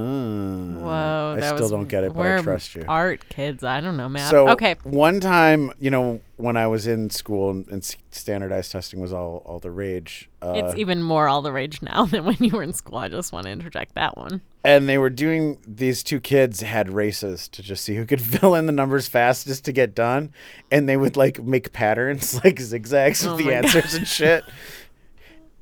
Whoa, 0.81 1.37
I 1.41 1.55
still 1.55 1.69
don't 1.71 1.89
get 1.89 2.05
it, 2.05 2.13
but 2.13 2.27
I 2.27 2.43
trust 2.43 2.75
you. 2.75 2.85
Art 2.87 3.27
kids, 3.29 3.65
I 3.65 3.81
don't 3.81 3.97
know, 3.97 4.09
man. 4.11 4.31
So 4.31 4.49
okay, 4.51 4.77
one 4.85 5.21
time, 5.21 5.73
you 5.81 5.91
know, 5.91 6.21
when 6.37 6.57
I 6.57 6.67
was 6.67 6.87
in 6.87 7.09
school 7.11 7.51
and, 7.51 7.67
and 7.69 7.97
standardized 8.11 8.73
testing 8.73 9.01
was 9.01 9.13
all 9.13 9.43
all 9.47 9.59
the 9.59 9.71
rage. 9.71 10.29
Uh, 10.43 10.53
it's 10.57 10.77
even 10.79 11.03
more 11.03 11.29
all 11.29 11.41
the 11.43 11.53
rage 11.53 11.81
now 11.83 12.05
than 12.11 12.25
when 12.25 12.37
you 12.41 12.53
were 12.53 12.63
in 12.63 12.73
school. 12.75 12.99
I 12.99 13.09
just 13.09 13.33
want 13.33 13.47
to 13.47 13.51
interject 13.53 13.95
that 13.95 14.17
one. 14.19 14.43
and 14.65 14.87
they 14.87 14.99
were 14.99 15.11
doing 15.11 15.57
these 15.67 16.03
two 16.03 16.21
kids 16.21 16.61
had 16.61 16.91
races 16.93 17.49
to 17.49 17.63
just 17.63 17.83
see 17.83 17.97
who 17.97 18.05
could 18.05 18.21
fill 18.39 18.55
in 18.55 18.67
the 18.67 18.73
numbers 18.73 19.09
fastest 19.09 19.65
to 19.65 19.73
get 19.73 19.95
done 19.95 20.31
and 20.71 20.87
they 20.87 20.97
would 20.99 21.17
like 21.17 21.43
make 21.43 21.73
patterns 21.73 22.39
like 22.45 22.61
zigzags 22.61 23.27
Oh 23.27 23.31
with 23.37 23.39
the 23.39 23.51
my 23.51 23.53
answers 23.57 23.95
and 23.95 24.07
shit 24.07 24.45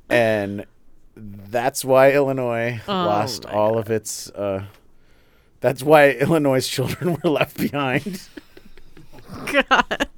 and 0.08 0.64
that's 1.20 1.84
why 1.84 2.12
illinois 2.12 2.80
Oh 2.88 2.92
lost 2.92 3.44
all 3.46 3.78
of 3.78 3.90
its 3.90 4.30
uh 4.30 4.64
that's 5.60 5.82
why 5.82 6.10
illinois 6.20 6.66
children 6.66 7.18
were 7.22 7.30
left 7.30 7.56
behind 7.56 8.22
God. 9.52 10.08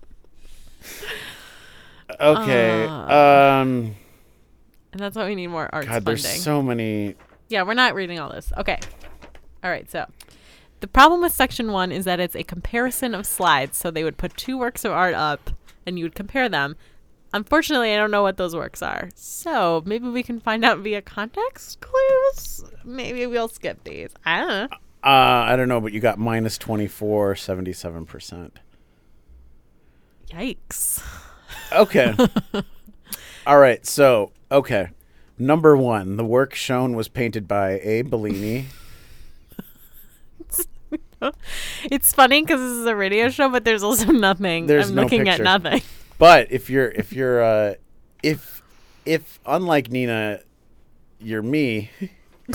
okay 2.20 2.86
Ah. 2.88 3.60
um 3.60 3.94
And 4.92 5.00
that's 5.00 5.16
why 5.16 5.26
we 5.26 5.34
need 5.34 5.48
more 5.48 5.68
arts 5.72 5.86
god 5.86 6.04
funding. 6.04 6.22
there's 6.22 6.42
so 6.42 6.62
many 6.62 7.14
Yeah, 7.48 7.62
we're 7.62 7.74
not 7.74 7.94
reading 7.94 8.18
all 8.18 8.30
this. 8.30 8.52
Okay. 8.56 8.78
All 9.64 9.70
right, 9.70 9.90
so 9.90 10.06
the 10.80 10.86
problem 10.88 11.20
with 11.20 11.32
section 11.32 11.72
one 11.72 11.92
is 11.92 12.04
that 12.06 12.20
it's 12.20 12.34
a 12.36 12.42
comparison 12.44 13.14
of 13.14 13.26
slides. 13.26 13.76
So 13.76 13.90
they 13.90 14.04
would 14.04 14.16
put 14.16 14.36
two 14.36 14.56
works 14.58 14.84
of 14.84 14.92
art 14.92 15.14
up 15.14 15.50
and 15.86 15.98
you 15.98 16.04
would 16.04 16.14
compare 16.14 16.48
them. 16.48 16.76
Unfortunately, 17.32 17.94
I 17.94 17.96
don't 17.96 18.10
know 18.10 18.22
what 18.22 18.36
those 18.36 18.54
works 18.56 18.82
are. 18.82 19.08
So 19.14 19.82
maybe 19.86 20.08
we 20.08 20.22
can 20.22 20.40
find 20.40 20.64
out 20.64 20.78
via 20.78 21.00
context 21.02 21.80
clues. 21.80 22.64
Maybe 22.84 23.26
we'll 23.26 23.48
skip 23.48 23.84
these. 23.84 24.10
I 24.24 24.40
don't 24.40 24.48
know. 24.48 24.76
uh 25.02 25.46
i 25.48 25.56
don't 25.56 25.68
know 25.68 25.80
but 25.80 25.92
you 25.94 26.00
got 26.00 26.18
minus 26.18 26.58
24 26.58 27.34
77 27.36 28.04
percent 28.04 28.58
Yikes. 30.30 31.02
Okay. 31.72 32.14
All 33.46 33.58
right. 33.58 33.84
So, 33.84 34.30
okay. 34.52 34.90
Number 35.38 35.76
one, 35.76 36.16
the 36.16 36.24
work 36.24 36.54
shown 36.54 36.94
was 36.94 37.08
painted 37.08 37.48
by 37.48 37.80
A. 37.82 38.02
Bellini. 38.02 38.66
It's 41.84 42.12
funny 42.14 42.42
because 42.42 42.60
this 42.60 42.72
is 42.78 42.86
a 42.86 42.96
radio 42.96 43.28
show, 43.28 43.48
but 43.50 43.64
there's 43.64 43.82
also 43.82 44.10
nothing. 44.12 44.66
There's 44.66 44.88
I'm 44.88 44.94
no 44.96 45.02
looking 45.02 45.24
picture. 45.24 45.44
at 45.44 45.62
nothing. 45.62 45.82
But 46.20 46.52
if 46.52 46.70
you're 46.70 46.88
if 46.90 47.12
you're 47.12 47.42
uh 47.42 47.74
if 48.22 48.62
if 49.04 49.40
unlike 49.46 49.90
Nina, 49.90 50.40
you're 51.18 51.42
me, 51.42 51.90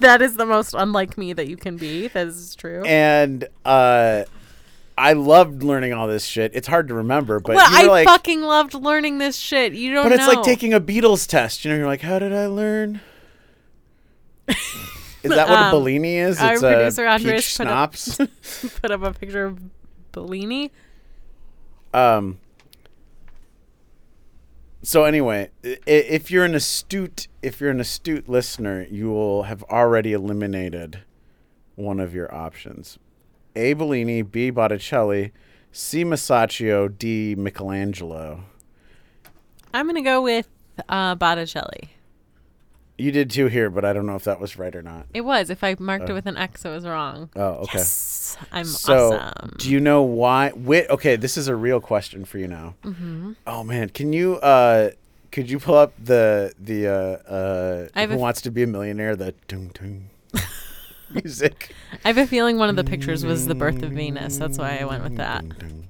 that 0.00 0.20
is 0.22 0.36
the 0.36 0.46
most 0.46 0.74
unlike 0.76 1.16
me 1.18 1.32
that 1.32 1.48
you 1.48 1.56
can 1.56 1.76
be. 1.76 2.08
That 2.08 2.26
is 2.28 2.54
true. 2.54 2.82
and 2.84 3.48
uh 3.64 4.24
I 4.96 5.14
loved 5.14 5.64
learning 5.64 5.92
all 5.92 6.06
this 6.06 6.24
shit. 6.24 6.52
It's 6.54 6.68
hard 6.68 6.86
to 6.88 6.94
remember, 6.94 7.40
but 7.40 7.56
well, 7.56 7.66
I 7.68 7.86
like 7.86 8.06
fucking 8.06 8.42
loved 8.42 8.74
learning 8.74 9.18
this 9.18 9.36
shit. 9.36 9.72
You 9.72 9.92
don't 9.92 10.04
But 10.04 10.12
it's 10.12 10.26
know. 10.26 10.34
like 10.34 10.44
taking 10.44 10.72
a 10.72 10.80
Beatles 10.80 11.26
test. 11.26 11.64
You 11.64 11.72
know, 11.72 11.78
you're 11.78 11.86
like, 11.88 12.02
how 12.02 12.20
did 12.20 12.32
I 12.32 12.46
learn? 12.46 13.00
Is 14.46 15.30
that 15.30 15.48
what 15.48 15.58
Um, 15.58 15.68
a 15.68 15.70
Bellini 15.72 16.18
is? 16.18 16.38
our 16.38 16.58
producer 16.60 17.06
a 17.06 17.10
Andres 17.12 17.56
put 17.56 17.66
up- 17.66 17.94
put 18.82 18.90
up 18.92 19.02
a 19.02 19.12
picture 19.18 19.46
of 19.46 19.58
Bellini. 20.12 20.70
Um. 21.94 22.38
So 24.82 25.04
anyway, 25.04 25.50
if 25.62 26.30
you're 26.30 26.44
an 26.44 26.54
astute, 26.54 27.26
if 27.40 27.58
you're 27.60 27.70
an 27.70 27.80
astute 27.80 28.28
listener, 28.28 28.86
you 28.90 29.08
will 29.10 29.44
have 29.44 29.62
already 29.64 30.12
eliminated 30.12 31.00
one 31.74 32.00
of 32.00 32.14
your 32.14 32.32
options: 32.34 32.98
A. 33.56 33.72
Bellini, 33.72 34.20
B. 34.20 34.50
Botticelli, 34.50 35.32
C. 35.72 36.04
Masaccio, 36.04 36.88
D. 36.98 37.34
Michelangelo. 37.34 38.44
I'm 39.72 39.86
gonna 39.86 40.02
go 40.02 40.20
with 40.20 40.48
uh, 40.88 41.14
Botticelli. 41.14 41.88
You 42.98 43.10
did 43.10 43.30
too 43.30 43.46
here, 43.46 43.70
but 43.70 43.84
I 43.84 43.92
don't 43.92 44.06
know 44.06 44.14
if 44.14 44.24
that 44.24 44.38
was 44.38 44.56
right 44.56 44.74
or 44.76 44.82
not. 44.82 45.06
It 45.14 45.22
was. 45.22 45.50
If 45.50 45.64
I 45.64 45.74
marked 45.80 46.10
it 46.10 46.12
Oh. 46.12 46.14
with 46.14 46.26
an 46.26 46.36
X, 46.36 46.64
it 46.64 46.68
was 46.70 46.84
wrong. 46.86 47.30
Oh, 47.34 47.62
okay. 47.62 47.78
Yes, 47.78 47.90
I'm 48.52 48.64
So, 48.64 49.14
awesome. 49.14 49.54
do 49.58 49.70
you 49.70 49.80
know 49.80 50.02
why? 50.02 50.52
Wait, 50.54 50.88
okay, 50.90 51.16
this 51.16 51.36
is 51.36 51.48
a 51.48 51.56
real 51.56 51.80
question 51.80 52.24
for 52.24 52.38
you 52.38 52.48
now. 52.48 52.74
Mm-hmm. 52.84 53.32
Oh 53.46 53.64
man, 53.64 53.88
can 53.90 54.12
you? 54.12 54.36
uh 54.36 54.90
Could 55.32 55.50
you 55.50 55.58
pull 55.58 55.74
up 55.76 55.92
the 56.02 56.52
the 56.58 56.86
uh, 56.88 57.32
uh 57.94 58.06
Who 58.06 58.12
f- 58.14 58.18
Wants 58.18 58.40
to 58.42 58.50
Be 58.50 58.62
a 58.62 58.66
Millionaire? 58.66 59.16
The 59.16 59.32
tung 59.48 59.70
tung 59.70 60.10
music. 61.10 61.74
I 62.04 62.08
have 62.08 62.18
a 62.18 62.26
feeling 62.26 62.58
one 62.58 62.68
of 62.70 62.76
the 62.76 62.84
pictures 62.84 63.24
was 63.24 63.46
the 63.46 63.54
birth 63.54 63.82
of 63.82 63.90
Venus. 63.92 64.36
That's 64.38 64.58
why 64.58 64.78
I 64.78 64.84
went 64.84 65.02
with 65.02 65.16
that. 65.16 65.42
Dung, 65.48 65.58
dung. 65.58 65.88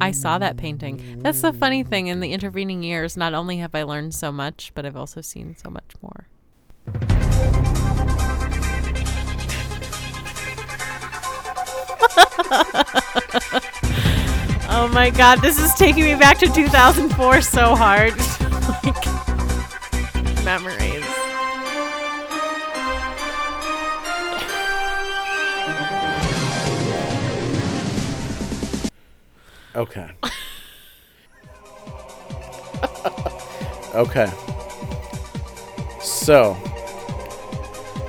I 0.00 0.12
saw 0.12 0.38
that 0.38 0.56
painting. 0.56 1.18
That's 1.22 1.40
the 1.40 1.52
funny 1.52 1.82
thing. 1.82 2.06
In 2.06 2.20
the 2.20 2.32
intervening 2.32 2.84
years, 2.84 3.16
not 3.16 3.34
only 3.34 3.56
have 3.58 3.74
I 3.74 3.82
learned 3.82 4.14
so 4.14 4.30
much, 4.30 4.70
but 4.74 4.86
I've 4.86 4.96
also 4.96 5.20
seen 5.20 5.56
so 5.56 5.68
much 5.70 5.90
more. 6.00 6.28
oh 14.68 14.90
my 14.92 15.10
god, 15.10 15.40
this 15.40 15.60
is 15.60 15.72
taking 15.74 16.04
me 16.04 16.14
back 16.14 16.38
to 16.38 16.46
2004 16.46 17.42
so 17.42 17.76
hard. 17.76 18.14
like, 18.84 19.06
memories. 20.44 21.04
Okay. 29.76 30.10
okay. 33.94 34.28
So, 36.00 36.54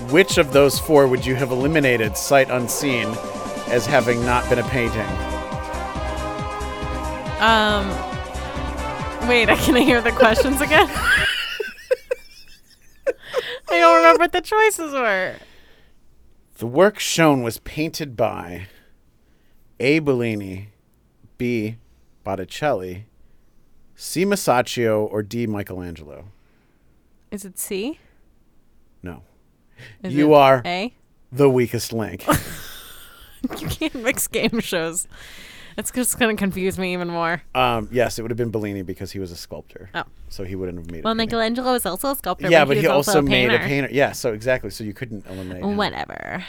which 0.10 0.40
of 0.40 0.52
those 0.52 0.80
four 0.80 1.08
would 1.08 1.24
you 1.24 1.36
have 1.36 1.52
eliminated 1.52 2.18
sight 2.18 2.50
unseen 2.50 3.16
as 3.72 3.86
having 3.86 4.24
not 4.26 4.48
been 4.50 4.60
a 4.60 4.64
painting? 4.70 5.06
Um, 7.40 7.88
wait, 9.30 9.50
I 9.50 9.56
can 9.56 9.76
I 9.76 9.82
hear 9.82 10.02
the 10.02 10.12
questions 10.12 10.60
again? 10.62 10.88
I 13.72 13.80
don't 13.80 13.96
remember 13.98 14.20
what 14.20 14.32
the 14.32 14.42
choices 14.42 14.92
were. 14.94 15.36
The 16.58 16.68
work 16.68 17.00
shown 17.00 17.42
was 17.44 17.60
painted 17.60 18.18
by 18.18 18.68
A. 19.80 20.00
Bellini, 20.00 20.70
B. 21.38 21.78
Botticelli, 22.26 23.06
C. 23.96 24.26
Masaccio, 24.26 25.08
or 25.10 25.24
D. 25.24 25.48
Michelangelo. 25.48 26.26
Is 27.32 27.46
it 27.46 27.58
C? 27.58 28.00
No. 29.02 29.24
Is 30.04 30.14
You 30.14 30.34
it 30.34 30.38
are- 30.38 30.62
A. 30.66 30.94
The 31.32 31.50
weakest 31.50 31.94
link. 31.94 32.26
You 33.60 33.68
can't 33.68 33.96
mix 33.96 34.28
game 34.28 34.60
shows. 34.60 35.08
It's 35.78 35.92
just 35.92 36.20
gonna 36.20 36.36
confuse 36.36 36.78
me 36.78 36.94
even 36.94 37.08
more. 37.08 37.42
um, 37.56 37.88
yes, 37.92 38.20
it 38.20 38.22
would 38.22 38.32
have 38.32 38.38
been 38.38 38.52
Bellini 38.52 38.82
because 38.82 39.12
he 39.12 39.20
was 39.20 39.32
a 39.32 39.36
sculptor. 39.36 39.90
Oh. 39.96 40.04
So 40.28 40.44
he 40.44 40.56
wouldn't 40.56 40.78
have 40.78 40.92
made 40.92 41.04
Well. 41.06 41.16
Michelangelo 41.16 41.74
is 41.74 41.86
also 41.86 42.12
a 42.12 42.16
sculptor. 42.16 42.50
Yeah, 42.50 42.66
but 42.66 42.76
he, 42.78 42.84
was 42.84 43.08
also 43.08 43.20
a 43.20 43.22
made 43.22 43.52
a 43.52 43.60
painter. 43.60 43.90
Yeah, 43.92 44.12
so 44.12 44.34
exactly. 44.34 44.72
So 44.72 44.84
you 44.84 44.94
couldn't 44.94 45.26
eliminate 45.28 45.64
him. 45.64 45.78
Whatever. 45.78 46.44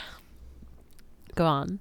Go 1.35 1.45
on. 1.45 1.79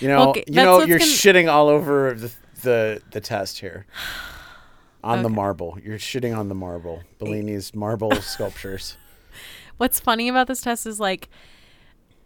You 0.00 0.08
know, 0.08 0.30
Okay, 0.30 0.44
you 0.46 0.54
know, 0.54 0.80
you're 0.82 0.98
gonna- 0.98 1.10
shitting 1.10 1.52
all 1.52 1.68
over 1.68 2.14
the 2.14 2.32
the 2.62 3.02
the 3.10 3.20
test 3.20 3.58
here. 3.60 3.86
On 5.04 5.24
the 5.24 5.28
marble, 5.28 5.78
you're 5.84 5.98
shitting 5.98 6.36
on 6.36 6.48
the 6.48 6.54
marble. 6.54 7.02
Bellini's 7.18 7.74
marble 7.74 8.12
sculptures. 8.20 8.96
What's 9.76 9.98
funny 9.98 10.28
about 10.28 10.46
this 10.46 10.60
test 10.60 10.86
is 10.86 11.00
like 11.00 11.28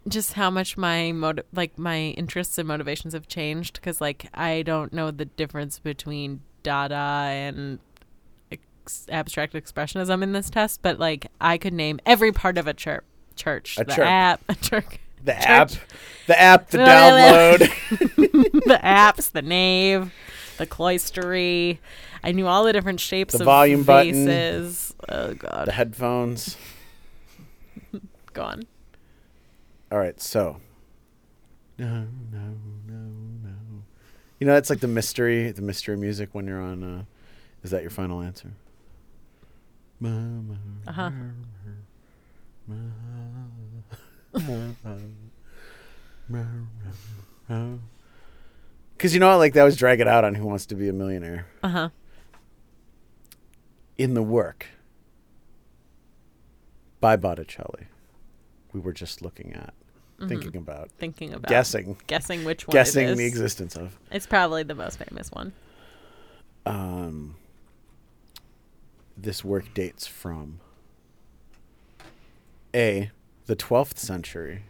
just 0.07 0.33
how 0.33 0.49
much 0.49 0.77
my 0.77 1.11
motive 1.11 1.45
like 1.53 1.77
my 1.77 1.97
interests 2.17 2.57
and 2.57 2.67
motivations 2.67 3.13
have 3.13 3.27
changed 3.27 3.73
because 3.75 3.99
like 4.01 4.27
I 4.33 4.61
don't 4.61 4.93
know 4.93 5.11
the 5.11 5.25
difference 5.25 5.79
between 5.79 6.41
Dada 6.63 6.95
and 6.95 7.79
ex- 8.51 9.05
abstract 9.09 9.53
expressionism 9.53 10.23
in 10.23 10.31
this 10.33 10.49
test, 10.49 10.81
but 10.81 10.99
like 10.99 11.27
I 11.41 11.57
could 11.57 11.73
name 11.73 11.99
every 12.05 12.31
part 12.31 12.57
of 12.57 12.67
a 12.67 12.73
church. 12.73 13.03
Church, 13.35 13.77
A 13.79 13.83
the 13.83 13.93
chirp. 13.93 14.07
app, 14.07 14.41
a 14.49 14.55
church, 14.55 14.99
The 15.23 15.33
Church. 15.33 15.45
app, 15.45 15.71
the 16.25 16.39
app, 16.41 16.69
the 16.69 16.77
download, 16.79 17.59
the 18.65 18.79
apps, 18.83 19.31
the 19.31 19.43
nave, 19.43 20.11
the 20.57 20.65
cloistery. 20.65 21.77
I 22.23 22.31
knew 22.31 22.47
all 22.47 22.63
the 22.63 22.73
different 22.73 22.99
shapes 22.99 23.33
The 23.35 23.41
of 23.41 23.45
volume 23.45 23.83
button. 23.83 24.27
Oh 25.09 25.33
god, 25.35 25.67
the 25.67 25.71
headphones. 25.73 26.57
go 28.33 28.41
on. 28.43 28.63
All 29.91 29.97
right, 29.97 30.19
so. 30.19 30.57
No, 31.77 32.07
no, 32.31 32.55
no, 32.87 32.93
no. 33.43 33.83
You 34.39 34.47
know, 34.47 34.53
that's 34.53 34.69
like 34.69 34.79
the 34.79 34.87
mystery, 34.87 35.51
the 35.51 35.61
mystery 35.61 35.97
music 35.97 36.29
when 36.33 36.45
you're 36.47 36.61
on. 36.61 36.83
Uh, 36.83 37.03
is 37.63 37.71
that 37.71 37.81
your 37.81 37.91
final 37.91 38.21
answer? 38.21 38.51
Uh 40.01 40.91
huh. 40.91 41.09
Because 48.95 49.13
you 49.13 49.19
know, 49.19 49.29
what, 49.29 49.37
like 49.37 49.53
that 49.53 49.63
was 49.63 49.75
drag 49.77 49.99
it 49.99 50.07
out 50.07 50.23
on 50.23 50.35
Who 50.35 50.45
Wants 50.45 50.65
to 50.67 50.75
Be 50.75 50.89
a 50.89 50.93
Millionaire. 50.93 51.47
Uh 51.63 51.69
huh. 51.69 51.89
In 53.97 54.13
the 54.13 54.21
work 54.21 54.67
by 56.99 57.15
Botticelli, 57.15 57.87
we 58.77 58.83
were 58.83 58.93
just 58.93 59.23
looking 59.23 59.53
at, 59.53 59.73
thinking 60.27 60.55
about, 60.55 60.91
Thinking 60.99 61.33
about 61.33 61.49
guessing, 61.49 61.97
guessing 62.05 62.43
which 62.43 62.67
one. 62.67 62.73
guessing 62.73 63.07
it 63.07 63.11
is. 63.11 63.17
the 63.17 63.25
existence 63.25 63.75
of. 63.75 63.97
It's 64.11 64.27
probably 64.27 64.61
the 64.63 64.75
most 64.75 64.99
famous 64.99 65.31
one. 65.31 65.51
Um, 66.65 67.35
this 69.17 69.43
work 69.43 69.73
dates 69.73 70.05
from 70.05 70.59
A, 72.75 73.09
the 73.47 73.55
12th 73.55 73.97
century, 73.97 74.63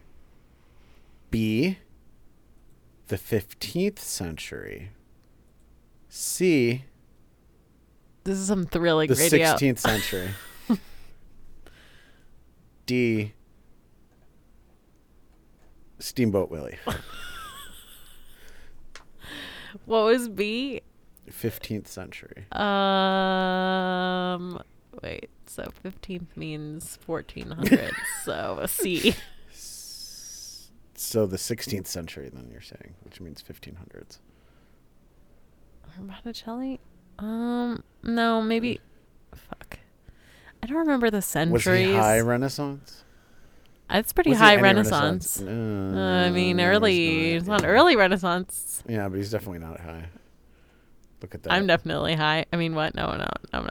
B, 1.31 1.79
the 3.07 3.17
15th 3.17 3.99
century, 3.99 4.91
C, 6.07 6.85
This 8.23 8.37
is 8.37 8.47
some 8.47 8.65
thrilling 8.65 9.09
the 9.09 9.15
radio. 9.15 9.47
16th 9.53 9.79
century, 9.79 10.29
D, 12.85 13.33
Steamboat 15.99 16.49
Willie, 16.51 16.77
What 19.85 20.05
was 20.05 20.29
B? 20.29 20.81
15th 21.29 21.87
century. 21.87 22.45
Um, 22.53 24.59
wait. 25.03 25.29
So 25.45 25.65
fifteenth 25.81 26.35
means 26.37 26.97
fourteen 27.01 27.51
hundred. 27.51 27.91
so 28.23 28.59
a 28.61 28.67
C. 28.67 29.13
So 30.99 31.25
the 31.27 31.37
16th 31.37 31.85
century, 31.87 32.29
then 32.33 32.49
you're 32.51 32.59
saying, 32.59 32.95
which 33.03 33.21
means 33.21 33.41
1500s. 33.43 34.17
Botticelli? 35.99 36.79
Um, 37.19 37.83
no, 38.03 38.41
maybe. 38.41 38.81
Fuck. 39.33 39.77
I 40.61 40.65
don't 40.67 40.77
remember 40.79 41.09
the 41.11 41.21
centuries. 41.21 41.65
Was 41.65 41.77
he 41.77 41.93
high 41.93 42.19
Renaissance? 42.19 43.03
It's 43.89 44.11
pretty 44.11 44.31
Was 44.31 44.39
he 44.39 44.43
high 44.43 44.53
any 44.53 44.63
Renaissance. 44.63 45.41
Uh, 45.41 45.45
I 46.25 46.29
mean, 46.29 46.57
no, 46.57 46.65
early. 46.65 47.35
It's 47.35 47.47
not, 47.47 47.63
early 47.65 47.95
Renaissance. 47.95 48.83
Yeah, 48.87 49.07
but 49.07 49.15
he's 49.17 49.31
definitely 49.31 49.59
not 49.59 49.79
high. 49.79 50.09
Look 51.21 51.33
at 51.33 51.43
that. 51.43 51.53
I'm 51.53 51.67
definitely 51.67 52.15
high. 52.15 52.45
I 52.51 52.57
mean, 52.57 52.75
what? 52.75 52.95
No, 52.95 53.15
no, 53.15 53.27
I'm 53.53 53.63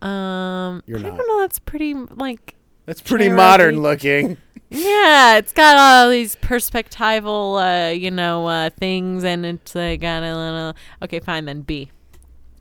not. 0.00 0.08
Um, 0.08 0.82
You're 0.86 0.98
I 0.98 1.02
not. 1.02 1.16
don't 1.18 1.28
know. 1.28 1.40
That's 1.40 1.58
pretty 1.58 1.94
like. 1.94 2.54
That's 2.86 3.00
pretty 3.00 3.24
Cherokee. 3.26 3.36
modern 3.36 3.82
looking. 3.82 4.36
Yeah, 4.70 5.36
it's 5.36 5.52
got 5.52 5.76
all 5.76 6.10
these 6.10 6.34
perspectival, 6.34 7.60
uh, 7.90 7.92
you 7.92 8.10
know, 8.10 8.46
uh, 8.48 8.70
things, 8.70 9.22
and 9.22 9.46
it's 9.46 9.76
uh, 9.76 9.94
got 10.00 10.24
a 10.24 10.34
little. 10.36 10.74
Okay, 11.00 11.20
fine 11.20 11.44
then. 11.44 11.60
B. 11.60 11.92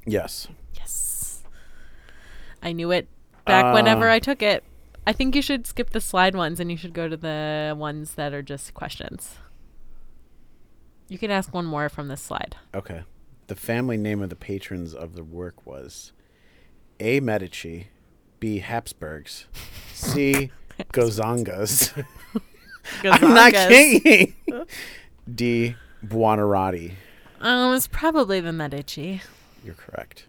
Yes. 0.05 0.47
Yes. 0.75 1.41
I 2.61 2.71
knew 2.71 2.91
it 2.91 3.07
back 3.45 3.73
whenever 3.73 4.07
Uh, 4.09 4.13
I 4.13 4.19
took 4.19 4.43
it. 4.43 4.63
I 5.05 5.13
think 5.13 5.35
you 5.35 5.41
should 5.41 5.67
skip 5.67 5.89
the 5.89 6.01
slide 6.01 6.35
ones 6.35 6.59
and 6.59 6.71
you 6.71 6.77
should 6.77 6.93
go 6.93 7.07
to 7.09 7.17
the 7.17 7.75
ones 7.77 8.13
that 8.13 8.33
are 8.33 8.41
just 8.41 8.73
questions. 8.73 9.37
You 11.09 11.17
can 11.17 11.29
ask 11.29 11.53
one 11.53 11.65
more 11.65 11.89
from 11.89 12.07
this 12.07 12.21
slide. 12.21 12.55
Okay. 12.73 13.03
The 13.47 13.55
family 13.55 13.97
name 13.97 14.21
of 14.21 14.29
the 14.29 14.35
patrons 14.35 14.93
of 14.93 15.15
the 15.15 15.23
work 15.23 15.65
was 15.65 16.13
A. 16.99 17.19
Medici, 17.19 17.87
B. 18.39 18.59
Habsburgs, 18.59 19.47
C. 19.93 20.51
Gozangas. 20.93 22.05
I'm 23.03 23.33
not 23.33 23.53
kidding. 23.53 24.33
D. 25.33 25.75
Buonarroti. 26.05 26.93
Um, 27.41 27.75
it's 27.75 27.87
probably 27.87 28.39
the 28.39 28.53
Medici. 28.53 29.21
You're 29.63 29.75
correct. 29.75 30.25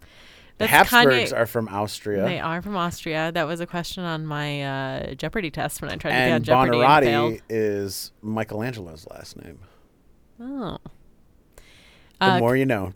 The 0.58 0.66
That's 0.68 0.90
Habsburgs 0.90 1.32
Kanye- 1.32 1.36
are 1.36 1.46
from 1.46 1.68
Austria. 1.68 2.24
They 2.24 2.38
are 2.38 2.62
from 2.62 2.76
Austria. 2.76 3.32
That 3.32 3.48
was 3.48 3.58
a 3.60 3.66
question 3.66 4.04
on 4.04 4.24
my 4.24 4.62
uh, 4.62 5.14
Jeopardy 5.14 5.50
test 5.50 5.82
when 5.82 5.90
I 5.90 5.96
tried 5.96 6.12
to 6.12 6.16
get 6.16 6.32
on 6.32 6.42
Jeopardy 6.44 6.80
and 6.80 7.04
failed. 7.04 7.40
is 7.48 8.12
Michelangelo's 8.22 9.06
last 9.10 9.36
name. 9.42 9.58
Oh. 10.40 10.78
The 12.20 12.26
Uh, 12.26 12.38
more 12.38 12.56
you 12.56 12.66
know. 12.66 12.92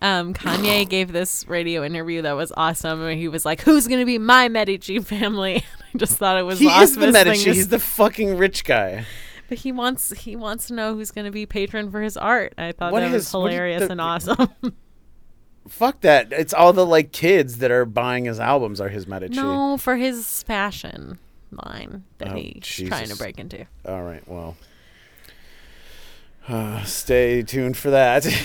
um, 0.00 0.32
Kanye 0.34 0.88
gave 0.88 1.12
this 1.12 1.46
radio 1.46 1.84
interview 1.84 2.22
that 2.22 2.32
was 2.32 2.52
awesome. 2.56 3.00
Where 3.00 3.14
he 3.14 3.28
was 3.28 3.44
like, 3.44 3.60
"Who's 3.60 3.86
gonna 3.86 4.06
be 4.06 4.16
my 4.18 4.48
Medici 4.48 4.98
family?" 5.00 5.56
I 5.94 5.98
just 5.98 6.16
thought 6.16 6.38
it 6.38 6.42
was 6.42 6.58
He 6.58 6.66
the 6.68 6.80
is 6.80 6.94
the 6.96 7.12
Medici. 7.12 7.44
thing 7.44 7.54
He's 7.54 7.68
the 7.68 7.78
fucking 7.78 8.38
rich 8.38 8.64
guy. 8.64 9.04
But 9.48 9.58
he 9.58 9.72
wants 9.72 10.10
he 10.20 10.34
wants 10.36 10.68
to 10.68 10.74
know 10.74 10.94
who's 10.94 11.10
going 11.10 11.24
to 11.26 11.30
be 11.30 11.46
patron 11.46 11.90
for 11.90 12.00
his 12.02 12.16
art. 12.16 12.54
I 12.58 12.72
thought 12.72 12.92
What 12.92 13.00
that 13.00 13.12
was 13.12 13.26
is- 13.28 13.34
what 13.34 13.48
is 13.48 13.54
hilarious 13.54 13.82
the- 13.84 13.92
and 13.92 14.00
awesome. 14.00 14.48
Fuck 15.68 16.00
that. 16.02 16.32
It's 16.32 16.54
all 16.54 16.72
the 16.72 16.86
like 16.86 17.12
kids 17.12 17.58
that 17.58 17.70
are 17.70 17.84
buying 17.84 18.24
his 18.26 18.38
albums 18.40 18.80
are 18.80 18.88
his 18.88 19.06
Medici. 19.06 19.34
no, 19.40 19.76
for 19.76 19.96
his 19.96 20.42
fashion 20.44 21.18
line 21.50 22.04
that 22.18 22.28
Oh, 22.28 22.34
he's 22.36 22.62
trying 22.64 23.02
to 23.04 23.08
Jesus. 23.08 23.18
break 23.18 23.38
into. 23.38 23.66
All 23.86 24.02
right. 24.02 24.26
Well, 24.28 24.56
uh, 26.48 26.82
stay 26.84 27.42
tuned 27.42 27.76
for 27.76 27.90
that. 27.90 28.26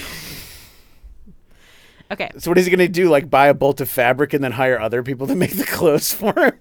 Okay, 2.12 2.30
so 2.40 2.52
what 2.52 2.58
is 2.58 2.66
he 2.66 2.72
gonna 2.72 2.90
do? 2.90 3.08
Like 3.10 3.30
buy 3.30 3.48
a 3.48 3.54
bolt 3.54 3.80
of 3.80 3.90
fabric 3.90 4.34
and 4.34 4.44
then 4.44 4.52
hire 4.52 4.78
other 4.78 5.02
people 5.02 5.28
to 5.28 5.36
make 5.36 5.56
the 5.56 5.64
clothes 5.64 6.14
for 6.14 6.34
him? 6.38 6.60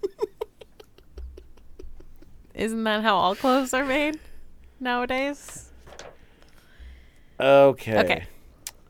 isn't 2.54 2.84
that 2.84 3.02
how 3.02 3.16
all 3.16 3.34
clothes 3.34 3.74
are 3.74 3.84
made 3.84 4.20
nowadays? 4.78 5.68
okay. 7.40 7.98
Okay. 7.98 8.24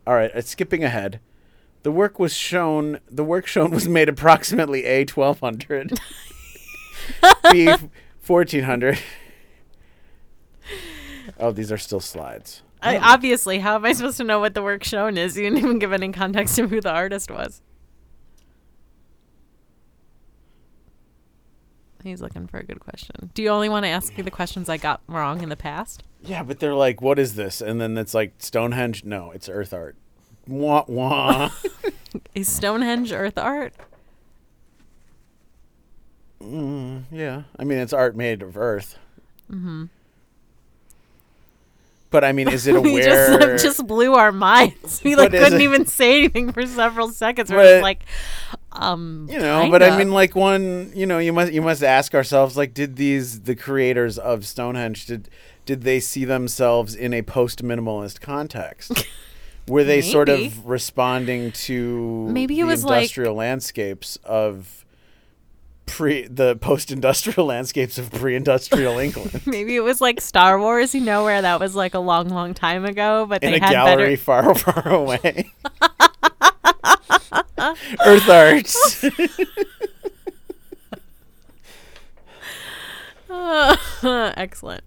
All 0.06 0.12
right. 0.12 0.30
Uh, 0.34 0.42
skipping 0.42 0.84
ahead. 0.84 1.20
The 1.82 1.92
work 1.92 2.18
was 2.18 2.34
shown. 2.34 3.00
The 3.10 3.24
work 3.24 3.46
shown 3.46 3.70
was 3.70 3.88
made 3.88 4.08
approximately 4.08 4.84
a 4.84 5.04
twelve 5.04 5.40
hundred, 5.40 5.98
b 7.50 7.74
fourteen 8.20 8.64
hundred. 8.64 8.98
Oh, 11.38 11.52
these 11.52 11.72
are 11.72 11.78
still 11.78 12.00
slides. 12.00 12.62
I, 12.82 12.96
oh. 12.96 13.00
obviously, 13.02 13.58
how 13.58 13.76
am 13.76 13.84
I 13.84 13.92
supposed 13.92 14.18
to 14.18 14.24
know 14.24 14.40
what 14.40 14.54
the 14.54 14.62
work 14.62 14.84
shown 14.84 15.16
is? 15.16 15.36
You 15.36 15.44
didn't 15.44 15.58
even 15.58 15.78
give 15.78 15.92
any 15.92 16.12
context 16.12 16.58
of 16.58 16.70
who 16.70 16.80
the 16.80 16.90
artist 16.90 17.30
was. 17.30 17.62
He's 22.02 22.22
looking 22.22 22.46
for 22.46 22.58
a 22.58 22.64
good 22.64 22.80
question. 22.80 23.30
Do 23.34 23.42
you 23.42 23.50
only 23.50 23.68
want 23.68 23.84
to 23.84 23.90
ask 23.90 24.16
me 24.16 24.22
the 24.22 24.30
questions 24.30 24.70
I 24.70 24.78
got 24.78 25.02
wrong 25.06 25.42
in 25.42 25.50
the 25.50 25.56
past? 25.56 26.02
Yeah, 26.22 26.42
but 26.42 26.58
they're 26.58 26.74
like, 26.74 27.02
"What 27.02 27.18
is 27.18 27.34
this?" 27.34 27.60
And 27.60 27.80
then 27.80 27.96
it's 27.98 28.14
like 28.14 28.34
Stonehenge. 28.38 29.04
No, 29.04 29.30
it's 29.30 29.48
Earth 29.48 29.74
art. 29.74 29.96
Wah 30.46 30.84
wah. 30.86 31.50
Is 32.34 32.48
Stonehenge 32.48 33.12
earth 33.12 33.38
art? 33.38 33.72
mm, 36.42 37.04
yeah, 37.10 37.42
I 37.58 37.64
mean 37.64 37.78
it's 37.78 37.92
art 37.92 38.16
made 38.16 38.42
of 38.42 38.56
Earth. 38.56 38.98
Mm-hmm. 39.50 39.84
But 42.10 42.24
I 42.24 42.32
mean, 42.32 42.48
is 42.48 42.66
it 42.66 42.80
we 42.82 42.90
aware? 42.90 43.02
just 43.04 43.64
just 43.64 43.86
blew 43.86 44.14
our 44.14 44.32
minds. 44.32 45.02
We 45.04 45.14
like 45.14 45.30
But 45.30 45.38
couldn't 45.40 45.60
even 45.60 45.86
say 45.86 46.18
anything 46.18 46.52
for 46.52 46.66
several 46.66 47.08
seconds. 47.08 47.50
We're 47.50 47.62
just 47.74 47.82
like, 47.82 48.00
um, 48.72 49.28
you 49.30 49.38
know, 49.38 49.68
but 49.70 49.82
I 49.82 49.96
mean, 49.96 50.10
like 50.12 50.34
one, 50.34 50.90
you 50.94 51.06
know, 51.06 51.18
you 51.18 51.32
must 51.32 51.52
you 51.52 51.62
must 51.62 51.82
ask 51.84 52.14
ourselves, 52.14 52.56
like, 52.56 52.74
did 52.74 52.96
these 52.96 53.42
the 53.42 53.54
creators 53.54 54.18
of 54.18 54.44
Stonehenge 54.46 55.06
did 55.06 55.28
did 55.66 55.82
they 55.82 56.00
see 56.00 56.24
themselves 56.24 56.94
in 56.96 57.12
a 57.14 57.22
post 57.22 57.62
minimalist 57.62 58.20
context? 58.20 59.06
Were 59.70 59.84
they 59.84 60.02
sort 60.02 60.28
of 60.28 60.66
responding 60.66 61.52
to 61.52 62.26
Maybe 62.28 62.58
it 62.58 62.62
the 62.64 62.66
was 62.68 62.84
like- 62.84 63.02
industrial 63.02 63.34
landscapes 63.34 64.16
of 64.24 64.84
pre 65.86 66.26
the 66.28 66.56
post 66.56 66.90
industrial 66.90 67.46
landscapes 67.54 67.96
of 67.98 68.10
pre 68.12 68.34
industrial 68.36 68.98
England? 69.06 69.42
maybe 69.46 69.76
it 69.76 69.80
was 69.80 70.00
like 70.00 70.20
Star 70.20 70.58
Wars. 70.60 70.94
You 70.94 71.00
know, 71.02 71.24
where 71.24 71.40
that 71.42 71.60
was 71.60 71.74
like 71.74 71.94
a 71.94 71.98
long, 72.00 72.28
long 72.28 72.52
time 72.54 72.84
ago, 72.84 73.26
but 73.28 73.42
in 73.42 73.52
they 73.52 73.58
a 73.58 73.62
had 73.64 73.70
gallery 73.72 74.16
better. 74.16 74.16
far, 74.16 74.54
far 74.82 74.88
away. 74.92 75.52
Earth 78.06 78.28
arts. 78.28 79.04
Excellent. 84.02 84.84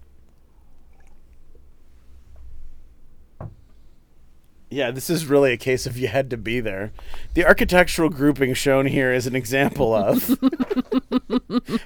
Yeah, 4.74 4.90
this 4.90 5.08
is 5.08 5.26
really 5.26 5.52
a 5.52 5.56
case 5.56 5.86
of 5.86 5.96
you 5.96 6.08
had 6.08 6.28
to 6.30 6.36
be 6.36 6.58
there. 6.58 6.92
The 7.34 7.46
architectural 7.46 8.10
grouping 8.10 8.54
shown 8.54 8.86
here 8.86 9.12
is 9.12 9.26
an 9.26 9.36
example 9.36 9.94
of 9.94 10.36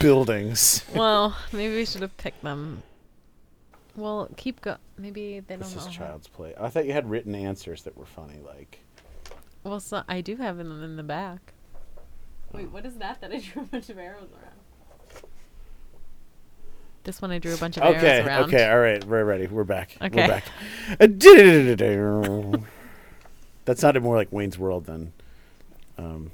buildings. 0.00 0.84
Well, 0.94 1.36
maybe 1.52 1.76
we 1.76 1.84
should 1.86 2.02
have 2.02 2.16
picked 2.16 2.42
them. 2.42 2.82
Well, 3.96 4.28
keep 4.36 4.60
go. 4.60 4.76
Maybe 4.98 5.38
they 5.40 5.54
don't 5.54 5.60
This 5.60 5.76
is 5.76 5.86
know. 5.86 5.92
child's 5.92 6.26
play. 6.26 6.54
I 6.60 6.68
thought 6.68 6.86
you 6.86 6.92
had 6.92 7.08
written 7.08 7.36
answers 7.36 7.84
that 7.84 7.96
were 7.96 8.06
funny, 8.06 8.40
like 8.44 8.80
Well, 9.62 9.78
so 9.78 10.02
I 10.08 10.20
do 10.20 10.34
have 10.36 10.56
them 10.56 10.82
in 10.82 10.96
the 10.96 11.04
back. 11.04 11.52
Wait, 12.52 12.66
oh. 12.68 12.74
what 12.74 12.84
is 12.84 12.96
that? 12.96 13.20
That 13.20 13.32
I 13.32 13.38
drew 13.38 13.62
a 13.62 13.66
bunch 13.66 13.88
of 13.90 13.98
arrows 13.98 14.28
around. 14.32 14.53
This 17.04 17.20
one 17.20 17.30
I 17.30 17.38
drew 17.38 17.52
a 17.52 17.58
bunch 17.58 17.76
of 17.76 17.82
okay, 17.82 18.06
arrows 18.06 18.26
around. 18.26 18.44
okay, 18.44 18.66
all 18.66 18.80
right, 18.80 19.04
we're 19.04 19.24
ready. 19.24 19.46
We're 19.46 19.64
back. 19.64 19.98
Okay. 20.00 20.22
We're 20.22 20.28
back. 20.28 20.44
Uh, 20.98 21.06
that 23.66 23.78
sounded 23.78 24.02
more 24.02 24.16
like 24.16 24.32
Wayne's 24.32 24.58
World 24.58 24.86
than 24.86 25.12
um, 25.98 26.30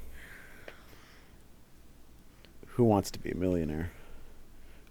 Who 2.67 2.85
Wants 2.85 3.11
to 3.11 3.19
Be 3.19 3.31
a 3.31 3.35
Millionaire. 3.35 3.91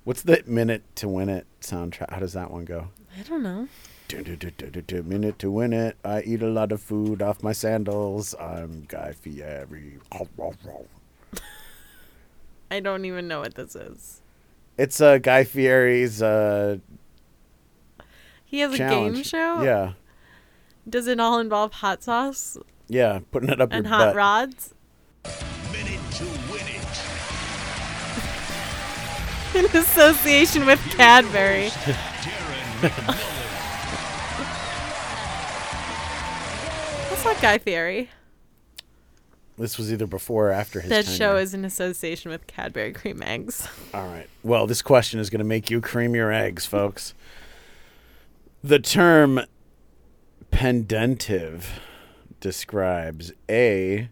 What's 0.05 0.21
the 0.21 0.43
minute 0.47 0.83
to 0.97 1.09
win 1.09 1.31
it 1.31 1.47
soundtrack? 1.63 2.11
How 2.11 2.21
does 2.21 2.35
that 2.35 2.51
one 2.51 2.67
go? 2.67 2.89
I 3.19 3.23
don't 3.23 3.43
know. 3.43 3.67
Minute 5.07 5.39
to 5.39 5.51
win 5.51 5.73
it. 5.73 5.97
I 6.05 6.21
eat 6.23 6.43
a 6.43 6.49
lot 6.49 6.73
of 6.73 6.83
food 6.83 7.23
off 7.23 7.43
my 7.43 7.53
sandals. 7.53 8.35
I'm 8.39 8.85
Guy 8.87 9.13
Fieri. 9.13 9.95
I 12.71 12.81
don't 12.81 13.07
even 13.07 13.29
know 13.29 13.41
what 13.41 13.55
this 13.55 13.75
is. 13.75 14.21
It's 14.81 14.99
uh, 14.99 15.19
Guy 15.19 15.45
Fieri's 15.45 16.23
uh, 16.23 16.79
He 18.47 18.61
has 18.61 18.73
a 18.73 18.79
game 18.79 19.23
show. 19.23 19.61
Yeah, 19.63 19.93
Does 20.89 21.07
it 21.07 21.21
all 21.21 21.39
involve 21.39 21.75
hot 21.75 22.03
sauce 22.03 22.57
yeah, 22.89 23.21
putting 23.31 23.51
it 23.51 23.61
up 23.61 23.69
and 23.73 23.87
hot 23.87 24.07
butt. 24.07 24.17
rods? 24.17 24.75
Minute 25.71 26.01
to 26.13 26.25
win 26.51 26.65
it. 26.67 26.87
In 29.55 29.67
association 29.79 30.65
with 30.65 30.81
Cadbury. 30.97 31.69
That's 37.11 37.25
not 37.27 37.41
Guy 37.43 37.59
Fieri. 37.59 38.09
This 39.61 39.77
was 39.77 39.93
either 39.93 40.07
before 40.07 40.49
or 40.49 40.53
after 40.53 40.81
his. 40.81 40.89
That 40.89 41.05
tenure. 41.05 41.19
show 41.19 41.37
is 41.37 41.53
in 41.53 41.67
association 41.67 42.31
with 42.31 42.47
Cadbury 42.47 42.95
cream 42.95 43.23
eggs. 43.23 43.69
All 43.95 44.07
right. 44.07 44.27
Well, 44.43 44.67
this 44.67 44.81
question 44.81 45.21
is 45.21 45.29
going 45.29 45.41
to 45.41 45.45
make 45.45 45.69
you 45.69 45.83
cream 45.83 46.15
your 46.15 46.33
eggs, 46.33 46.65
folks. 46.65 47.13
The 48.65 48.79
term 48.79 49.43
pendentive 50.51 51.79
describes 52.41 53.33
A, 53.51 54.09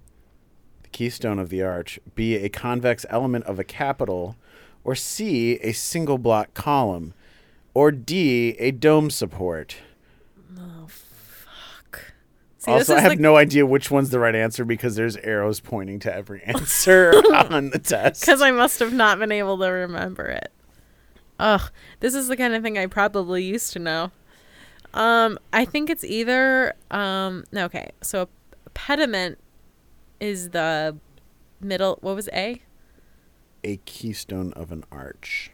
the 0.83 0.89
keystone 0.91 1.39
of 1.39 1.49
the 1.49 1.63
arch, 1.63 1.99
B, 2.15 2.35
a 2.37 2.51
convex 2.51 3.07
element 3.09 3.47
of 3.47 3.59
a 3.59 3.65
capital, 3.65 4.37
or 4.85 4.95
C, 4.95 5.55
a 5.63 5.73
single 5.73 6.19
block 6.19 6.53
column, 6.53 7.15
or 7.73 7.91
D, 7.91 8.51
a 8.59 8.71
dome 8.71 9.09
support? 9.09 9.77
See, 12.59 12.71
also, 12.73 12.97
I 12.97 13.01
have 13.01 13.13
the- 13.13 13.23
no 13.23 13.37
idea 13.37 13.65
which 13.65 13.91
one's 13.91 14.11
the 14.11 14.19
right 14.19 14.35
answer 14.35 14.65
because 14.65 14.97
there's 14.97 15.17
arrows 15.19 15.61
pointing 15.61 16.01
to 16.01 16.13
every 16.15 16.43
answer 16.45 17.11
on 17.35 17.71
the 17.71 17.79
test. 17.79 18.23
Because 18.23 18.43
I 18.43 18.51
must 18.51 18.81
have 18.81 18.93
not 18.93 19.19
been 19.19 19.31
able 19.33 19.57
to 19.59 19.69
remember 19.69 20.27
it. 20.27 20.51
Ugh, 21.39 21.71
this 22.01 22.15
is 22.15 22.27
the 22.27 22.37
kind 22.37 22.55
of 22.55 22.63
thing 22.65 22.77
I 22.77 22.87
probably 22.87 23.45
used 23.45 23.73
to 23.75 23.79
know. 23.79 24.11
Um, 24.93 25.39
I 25.53 25.65
think 25.65 25.89
it's 25.91 26.03
either 26.03 26.75
um. 26.91 27.45
Okay, 27.55 27.91
so 28.01 28.29
a 28.67 28.71
pediment 28.71 29.39
is 30.19 30.51
the 30.51 30.97
middle. 31.61 31.99
What 32.01 32.17
was 32.17 32.29
A? 32.33 32.63
a 33.65 33.77
keystone 33.85 34.53
of 34.55 34.73
an 34.73 34.83
arch. 34.91 35.51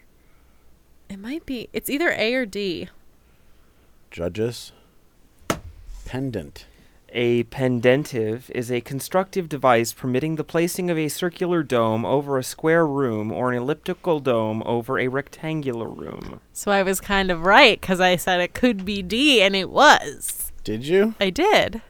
It 1.10 1.18
might 1.18 1.44
be. 1.44 1.68
It's 1.72 1.90
either 1.90 2.10
A 2.16 2.34
or 2.34 2.46
D. 2.46 2.88
Judges. 4.10 4.72
Pendant. 6.06 6.66
A 7.16 7.44
pendentive 7.44 8.50
is 8.50 8.72
a 8.72 8.80
constructive 8.80 9.48
device 9.48 9.92
permitting 9.92 10.34
the 10.34 10.42
placing 10.42 10.90
of 10.90 10.98
a 10.98 11.06
circular 11.06 11.62
dome 11.62 12.04
over 12.04 12.38
a 12.38 12.42
square 12.42 12.84
room 12.84 13.30
or 13.30 13.52
an 13.52 13.58
elliptical 13.58 14.18
dome 14.18 14.64
over 14.66 14.98
a 14.98 15.06
rectangular 15.06 15.88
room. 15.88 16.40
So 16.52 16.72
I 16.72 16.82
was 16.82 17.00
kind 17.00 17.30
of 17.30 17.46
right 17.46 17.80
because 17.80 18.00
I 18.00 18.16
said 18.16 18.40
it 18.40 18.52
could 18.52 18.84
be 18.84 19.00
D, 19.00 19.40
and 19.40 19.54
it 19.54 19.70
was. 19.70 20.50
Did 20.64 20.86
you? 20.86 21.14
I 21.20 21.30
did. 21.30 21.82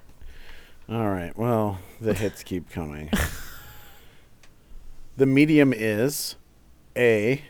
All 0.91 1.09
right. 1.09 1.35
Well, 1.39 1.79
the 2.03 2.13
hits 2.15 2.43
keep 2.43 2.69
coming. 2.69 3.11
the 5.17 5.25
medium 5.25 5.73
is 5.73 6.37
A, 6.99 7.47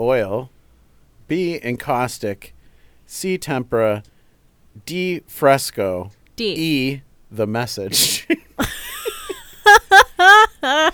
oil, 0.00 0.50
B, 1.26 1.60
encaustic, 1.62 2.54
C, 3.04 3.36
tempera, 3.36 4.02
D, 4.86 5.20
fresco, 5.26 6.10
D. 6.34 6.54
E, 6.56 7.02
the 7.30 7.46
message. 7.46 8.26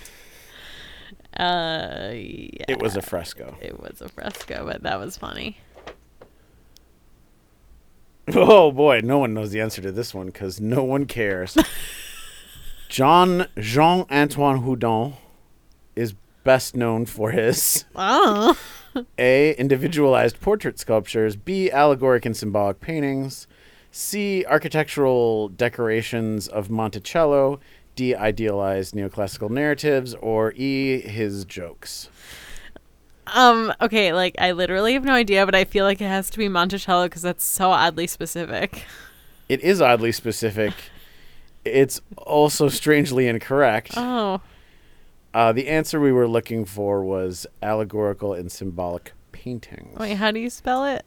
Uh, 1.37 2.11
yeah. 2.15 2.65
it 2.69 2.81
was 2.81 2.97
a 2.97 3.03
fresco. 3.03 3.57
It 3.61 3.81
was 3.81 4.01
a 4.01 4.09
fresco, 4.09 4.67
but 4.67 4.85
that 4.85 5.01
was 5.01 5.17
funny. 5.17 5.57
Oh 8.33 8.71
boy, 8.71 9.01
no 9.03 9.19
one 9.19 9.35
knows 9.35 9.51
the 9.51 9.61
answer 9.61 9.83
to 9.83 9.91
this 9.91 10.15
one 10.15 10.27
because 10.27 10.61
no 10.61 10.85
one 10.85 11.07
cares. 11.07 11.57
John 12.89 13.49
Jean 13.59 14.07
Antoine 14.13 14.63
Houdon 14.63 15.15
is 15.97 16.15
best 16.45 16.77
known 16.77 17.05
for 17.05 17.33
his 17.33 17.85
Oh. 17.97 18.57
A. 19.19 19.55
Individualized 19.57 20.41
portrait 20.41 20.79
sculptures. 20.79 21.35
B. 21.35 21.69
Allegoric 21.69 22.25
and 22.25 22.37
symbolic 22.37 22.81
paintings. 22.81 23.49
C. 23.97 24.45
Architectural 24.47 25.51
decorations 25.51 26.49
of 26.49 26.69
Monticello. 26.69 27.61
D. 27.95 28.13
Idealized 28.13 28.93
neoclassical 28.93 29.49
narratives. 29.49 30.15
Or 30.15 30.53
E. 30.57 31.01
His 31.01 31.45
jokes. 31.45 32.09
Um, 33.29 33.73
okay, 33.81 34.13
like 34.13 34.35
I 34.41 34.51
literally 34.51 34.95
have 34.95 35.05
no 35.05 35.13
idea, 35.13 35.47
but 35.47 35.55
I 35.55 35.63
feel 35.63 35.85
like 35.85 36.01
it 36.01 36.09
has 36.09 36.29
to 36.31 36.39
be 36.39 36.49
Monticello 36.49 37.07
because 37.07 37.23
that's 37.23 37.45
so 37.45 37.71
oddly 37.71 38.09
specific. 38.09 38.85
It 39.49 39.61
is 39.61 39.81
oddly 39.81 40.11
specific. 40.11 40.75
It's 41.65 42.01
also 42.17 42.69
strangely 42.69 43.29
incorrect. 43.29 43.93
Oh. 43.97 44.41
Uh, 45.33 45.53
the 45.53 45.69
answer 45.69 46.01
we 46.01 46.11
were 46.11 46.27
looking 46.27 46.65
for 46.65 47.05
was 47.05 47.47
allegorical 47.63 48.33
and 48.33 48.51
symbolic 48.51 49.13
paintings. 49.31 49.97
Wait, 50.01 50.15
how 50.15 50.33
do 50.33 50.41
you 50.41 50.51
spell 50.51 50.85
it? 50.85 51.05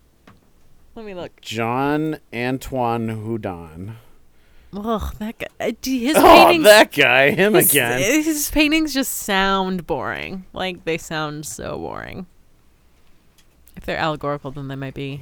Let 0.97 1.05
me 1.05 1.13
look. 1.13 1.39
John 1.41 2.17
Antoine 2.33 3.07
Houdon. 3.09 3.97
Ugh, 4.75 5.15
that 5.19 5.37
guy. 5.37 5.45
uh, 5.59 5.71
His 5.83 6.17
Oh, 6.17 6.21
paintings. 6.23 6.63
that 6.63 6.91
guy, 6.91 7.29
him 7.29 7.53
his, 7.53 7.69
again. 7.69 7.99
His 7.99 8.49
paintings 8.49 8.95
just 8.95 9.11
sound 9.11 9.85
boring. 9.85 10.45
Like 10.53 10.85
they 10.85 10.97
sound 10.97 11.45
so 11.45 11.77
boring. 11.77 12.25
If 13.75 13.85
they're 13.85 13.99
allegorical, 13.99 14.49
then 14.49 14.69
they 14.69 14.75
might 14.75 14.95
be 14.95 15.21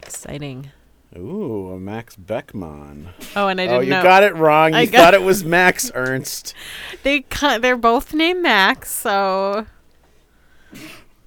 exciting. 0.00 0.70
Ooh, 1.18 1.70
a 1.72 1.80
Max 1.80 2.14
Beckmann. 2.14 3.08
Oh, 3.34 3.48
and 3.48 3.60
I 3.60 3.64
Oh, 3.64 3.66
didn't 3.66 3.72
Oh, 3.76 3.80
you 3.80 3.90
know 3.90 4.02
got 4.04 4.22
it 4.22 4.36
wrong. 4.36 4.72
You 4.72 4.86
thought 4.86 5.14
it 5.14 5.22
was 5.22 5.42
Max 5.42 5.90
Ernst. 5.96 6.54
they 7.02 7.24
they're 7.60 7.76
both 7.76 8.14
named 8.14 8.40
Max, 8.40 8.92
so 8.92 9.66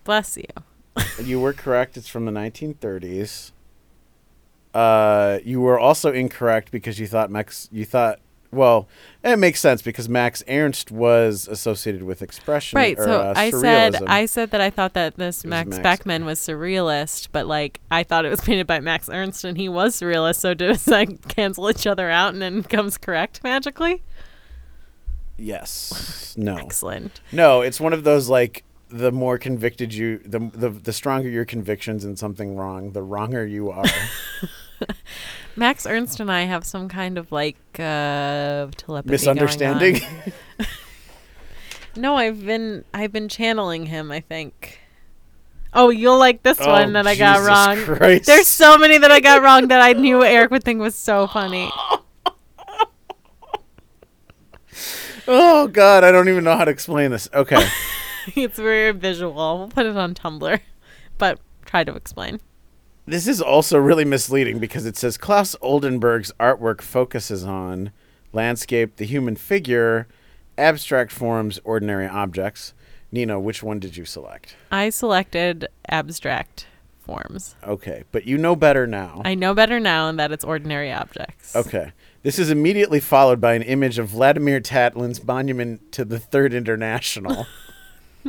bless 0.05 0.37
you. 0.37 0.45
You 1.23 1.39
were 1.39 1.53
correct. 1.53 1.97
It's 1.97 2.07
from 2.07 2.25
the 2.25 2.31
1930s. 2.31 3.51
Uh, 4.73 5.39
you 5.43 5.61
were 5.61 5.79
also 5.79 6.11
incorrect 6.11 6.71
because 6.71 6.99
you 6.99 7.07
thought 7.07 7.31
Max. 7.31 7.67
You 7.71 7.85
thought 7.85 8.19
well, 8.51 8.87
it 9.23 9.37
makes 9.37 9.59
sense 9.59 9.81
because 9.81 10.07
Max 10.07 10.43
Ernst 10.47 10.91
was 10.91 11.47
associated 11.47 12.03
with 12.03 12.21
expression. 12.21 12.77
Right. 12.77 12.97
or, 12.97 13.03
So 13.03 13.21
uh, 13.21 13.33
I 13.35 13.51
said. 13.51 13.95
I 14.07 14.25
said 14.25 14.51
that 14.51 14.61
I 14.61 14.69
thought 14.69 14.93
that 14.93 15.15
this 15.15 15.43
Max, 15.43 15.77
Max. 15.77 16.03
Beckmann 16.03 16.25
was 16.25 16.39
surrealist, 16.39 17.29
but 17.31 17.45
like 17.47 17.81
I 17.91 18.03
thought 18.03 18.25
it 18.25 18.29
was 18.29 18.41
painted 18.41 18.67
by 18.67 18.79
Max 18.79 19.09
Ernst 19.09 19.43
and 19.43 19.57
he 19.57 19.67
was 19.67 19.99
surrealist. 19.99 20.37
So 20.37 20.53
does 20.53 20.87
like 20.87 21.27
cancel 21.27 21.69
each 21.69 21.85
other 21.85 22.09
out 22.09 22.33
and 22.33 22.41
then 22.41 22.63
comes 22.63 22.97
correct 22.97 23.43
magically? 23.43 24.03
yes. 25.37 26.33
No. 26.37 26.55
Excellent. 26.55 27.19
No. 27.31 27.61
It's 27.61 27.79
one 27.79 27.93
of 27.93 28.03
those 28.03 28.29
like 28.29 28.63
the 28.89 29.11
more 29.11 29.37
convicted 29.37 29.93
you, 29.93 30.19
the 30.19 30.39
the 30.53 30.69
the 30.69 30.93
stronger 30.93 31.29
your 31.29 31.45
convictions 31.45 32.05
in 32.05 32.15
something 32.15 32.55
wrong, 32.55 32.91
the 32.91 33.03
wronger 33.03 33.45
you 33.45 33.69
are. 33.69 33.85
Max 35.55 35.85
Ernst 35.85 36.19
and 36.19 36.31
I 36.31 36.43
have 36.43 36.65
some 36.65 36.87
kind 36.87 37.17
of 37.17 37.31
like 37.31 37.57
uh 37.79 38.67
telepathy. 38.77 39.11
Misunderstanding. 39.11 39.99
No, 41.97 42.15
I've 42.15 42.45
been 42.45 42.85
I've 42.93 43.11
been 43.11 43.27
channeling 43.27 43.87
him. 43.87 44.11
I 44.11 44.19
think. 44.19 44.79
Oh, 45.73 45.89
you'll 45.89 46.19
like 46.19 46.43
this 46.43 46.57
Oh, 46.61 46.71
one 46.71 46.93
that 46.93 47.07
I 47.07 47.15
got 47.15 47.45
wrong. 47.45 47.83
Christ. 47.83 48.25
There's 48.25 48.47
so 48.47 48.77
many 48.77 48.97
that 48.99 49.11
I 49.11 49.19
got 49.19 49.41
wrong 49.41 49.67
that 49.67 49.81
I 49.81 49.93
knew 49.93 50.23
Eric 50.23 50.51
would 50.51 50.63
think 50.63 50.79
was 50.79 50.95
so 50.95 51.27
funny. 51.27 51.69
oh 55.27 55.67
God, 55.67 56.03
I 56.03 56.11
don't 56.11 56.29
even 56.29 56.43
know 56.43 56.55
how 56.55 56.65
to 56.65 56.71
explain 56.71 57.11
this. 57.11 57.29
Okay. 57.33 57.67
it's 58.35 58.57
very 58.57 58.91
visual. 58.91 59.57
We'll 59.57 59.67
put 59.69 59.85
it 59.85 59.97
on 59.97 60.13
Tumblr, 60.13 60.59
but 61.17 61.39
try 61.65 61.83
to 61.83 61.95
explain. 61.95 62.39
This 63.05 63.27
is 63.27 63.41
also 63.41 63.77
really 63.77 64.03
misleading 64.03 64.59
because 64.59 64.85
it 64.85 64.97
says 64.97 65.17
Claes 65.17 65.55
Oldenburg's 65.61 66.33
artwork 66.39 66.81
focuses 66.81 67.45
on 67.45 67.91
landscape, 68.33 68.97
the 68.97 69.05
human 69.05 69.37
figure, 69.37 70.07
abstract 70.57 71.11
forms, 71.11 71.59
ordinary 71.63 72.07
objects. 72.07 72.73
Nina, 73.09 73.39
which 73.39 73.63
one 73.63 73.79
did 73.79 73.95
you 73.95 74.03
select? 74.03 74.57
I 74.69 74.89
selected 74.89 75.69
abstract 75.87 76.67
forms. 76.99 77.55
Okay, 77.63 78.03
but 78.11 78.25
you 78.25 78.37
know 78.37 78.57
better 78.57 78.85
now. 78.85 79.21
I 79.23 79.35
know 79.35 79.53
better 79.53 79.79
now 79.79 80.09
and 80.09 80.19
that 80.19 80.33
it's 80.33 80.43
ordinary 80.43 80.91
objects. 80.91 81.55
Okay. 81.55 81.93
This 82.23 82.37
is 82.37 82.49
immediately 82.49 82.99
followed 82.99 83.39
by 83.39 83.53
an 83.53 83.61
image 83.61 83.97
of 83.97 84.09
Vladimir 84.09 84.59
Tatlin's 84.59 85.23
monument 85.23 85.93
to 85.93 86.03
the 86.03 86.19
Third 86.19 86.53
International. 86.53 87.47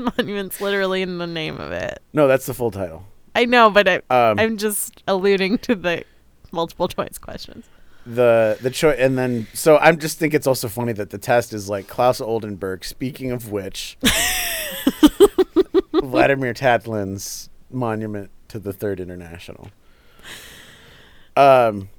Monument's 0.18 0.60
literally 0.60 1.02
in 1.02 1.18
the 1.18 1.26
name 1.26 1.58
of 1.58 1.72
it. 1.72 2.00
no, 2.12 2.26
that's 2.28 2.46
the 2.46 2.54
full 2.54 2.70
title. 2.70 3.04
I 3.34 3.44
know, 3.44 3.70
but 3.70 3.86
I, 3.88 3.96
Um, 4.10 4.38
I'm 4.38 4.56
just 4.56 5.02
alluding 5.06 5.58
to 5.58 5.74
the 5.74 6.04
multiple 6.50 6.88
choice 6.88 7.18
questions. 7.18 7.66
the 8.06 8.56
the 8.62 8.70
choice 8.70 8.96
and 8.98 9.18
then 9.18 9.46
so 9.52 9.76
I 9.76 9.88
am 9.90 9.98
just 9.98 10.18
think 10.18 10.32
it's 10.34 10.46
also 10.46 10.66
funny 10.68 10.92
that 10.94 11.10
the 11.10 11.18
test 11.18 11.52
is 11.52 11.68
like 11.68 11.86
Claes 11.88 12.20
Oldenburg. 12.20 12.84
Speaking 12.84 13.30
of 13.30 13.50
which, 13.52 13.98
Vladimir 15.92 16.54
Tatlin's 16.54 17.50
monument 17.70 18.30
to 18.48 18.58
the 18.58 18.72
Third 18.72 18.98
International. 19.00 19.68
Um, 21.36 21.90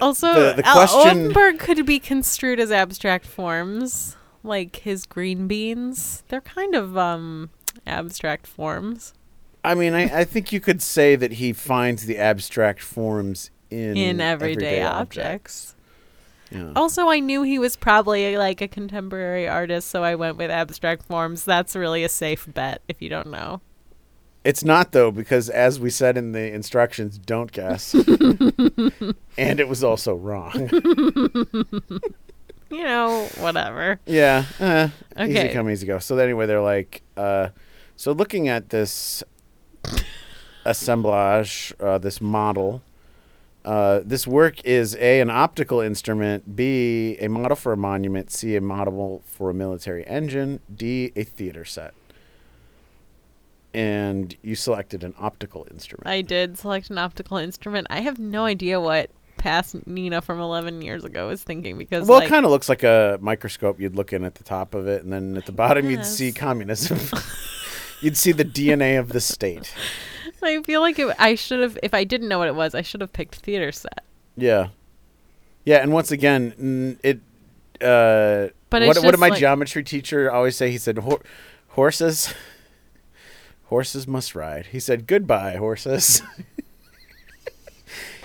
Also, 0.00 0.32
the- 0.32 0.54
the 0.56 0.62
question- 0.62 0.98
Oldenburg 0.98 1.58
could 1.58 1.84
be 1.86 1.98
construed 1.98 2.58
as 2.58 2.72
abstract 2.72 3.26
forms, 3.26 4.16
like 4.42 4.76
his 4.76 5.06
green 5.06 5.46
beans. 5.46 6.22
They're 6.28 6.40
kind 6.40 6.74
of 6.74 6.96
um 6.96 7.50
abstract 7.86 8.46
forms 8.46 9.14
I 9.64 9.74
mean, 9.74 9.94
I, 9.94 10.20
I 10.20 10.24
think 10.24 10.52
you 10.52 10.60
could 10.60 10.82
say 10.82 11.16
that 11.16 11.34
he 11.34 11.52
finds 11.52 12.06
the 12.06 12.18
abstract 12.18 12.80
forms 12.80 13.50
in 13.70 13.96
in 13.96 14.20
everyday, 14.20 14.82
objects. 14.82 15.76
Yeah. 16.50 16.72
Also, 16.76 17.08
I 17.08 17.20
knew 17.20 17.42
he 17.42 17.58
was 17.58 17.76
probably 17.76 18.36
like 18.36 18.60
a 18.60 18.68
contemporary 18.68 19.48
artist, 19.48 19.88
so 19.88 20.02
I 20.04 20.16
went 20.16 20.36
with 20.36 20.50
abstract 20.50 21.04
forms. 21.04 21.44
That's 21.44 21.76
really 21.76 22.04
a 22.04 22.08
safe 22.08 22.46
bet 22.52 22.82
if 22.88 23.00
you 23.00 23.08
don't 23.08 23.28
know. 23.28 23.60
It's 24.44 24.64
not 24.64 24.90
though 24.90 25.12
because 25.12 25.48
as 25.48 25.78
we 25.78 25.88
said 25.88 26.18
in 26.18 26.32
the 26.32 26.52
instructions, 26.52 27.16
don't 27.16 27.52
guess. 27.52 27.94
and 29.38 29.60
it 29.60 29.68
was 29.68 29.84
also 29.84 30.14
wrong. 30.14 30.68
You 32.72 32.84
know, 32.84 33.28
whatever. 33.38 34.00
yeah. 34.06 34.44
Uh, 34.58 34.88
Easy 35.18 35.38
Okay. 35.38 35.52
come, 35.52 35.68
easy 35.70 35.86
go. 35.86 35.98
So 35.98 36.16
anyway, 36.16 36.46
they're 36.46 36.62
like, 36.62 37.02
uh, 37.16 37.48
so 37.96 38.12
looking 38.12 38.48
at 38.48 38.70
this 38.70 39.22
assemblage, 40.64 41.74
uh, 41.80 41.98
this 41.98 42.20
model. 42.20 42.82
Uh, 43.64 44.00
this 44.04 44.26
work 44.26 44.64
is 44.64 44.96
A, 44.96 45.20
an 45.20 45.30
optical 45.30 45.80
instrument, 45.80 46.56
B, 46.56 47.16
a 47.20 47.28
model 47.28 47.54
for 47.56 47.72
a 47.72 47.76
monument, 47.76 48.30
C, 48.32 48.56
a 48.56 48.60
model 48.60 49.22
for 49.24 49.50
a 49.50 49.54
military 49.54 50.04
engine, 50.06 50.58
D, 50.74 51.12
a 51.14 51.22
theater 51.22 51.64
set. 51.64 51.94
And 53.72 54.34
you 54.42 54.54
selected 54.56 55.04
an 55.04 55.14
optical 55.18 55.66
instrument. 55.70 56.06
I 56.08 56.22
did 56.22 56.58
select 56.58 56.90
an 56.90 56.98
optical 56.98 57.36
instrument. 57.36 57.86
I 57.88 58.00
have 58.00 58.18
no 58.18 58.44
idea 58.44 58.80
what 58.80 59.10
past 59.42 59.86
Nina 59.88 60.22
from 60.22 60.38
11 60.38 60.82
years 60.82 61.04
ago 61.04 61.26
was 61.26 61.42
thinking 61.42 61.76
because 61.76 62.06
well, 62.06 62.20
like, 62.20 62.28
it 62.28 62.30
kind 62.30 62.44
of 62.44 62.52
looks 62.52 62.68
like 62.68 62.84
a 62.84 63.18
microscope. 63.20 63.80
You'd 63.80 63.96
look 63.96 64.12
in 64.12 64.24
at 64.24 64.36
the 64.36 64.44
top 64.44 64.72
of 64.72 64.86
it, 64.86 65.02
and 65.02 65.12
then 65.12 65.36
at 65.36 65.46
the 65.46 65.52
bottom, 65.52 65.90
you'd 65.90 66.06
see 66.06 66.30
communism. 66.30 67.00
you'd 68.00 68.16
see 68.16 68.30
the 68.30 68.44
DNA 68.44 69.00
of 69.00 69.08
the 69.08 69.20
state. 69.20 69.74
I 70.44 70.62
feel 70.62 70.80
like 70.80 70.98
it, 70.98 71.14
I 71.18 71.34
should 71.34 71.58
have 71.58 71.76
if 71.82 71.92
I 71.92 72.04
didn't 72.04 72.28
know 72.28 72.38
what 72.38 72.46
it 72.46 72.54
was, 72.54 72.74
I 72.74 72.82
should 72.82 73.00
have 73.00 73.12
picked 73.12 73.34
theater 73.34 73.72
set. 73.72 74.04
Yeah, 74.36 74.68
yeah, 75.64 75.78
and 75.78 75.92
once 75.92 76.12
again, 76.12 76.98
it. 77.02 77.18
Uh, 77.80 78.54
But 78.70 78.86
what, 78.86 78.96
what 78.98 79.10
did 79.10 79.18
my 79.18 79.28
like- 79.28 79.40
geometry 79.40 79.82
teacher 79.82 80.30
always 80.30 80.56
say? 80.56 80.70
He 80.70 80.78
said, 80.78 80.98
Hor- 80.98 81.22
"Horses, 81.70 82.32
horses 83.64 84.06
must 84.06 84.36
ride." 84.36 84.66
He 84.66 84.78
said, 84.78 85.08
"Goodbye, 85.08 85.56
horses." 85.56 86.22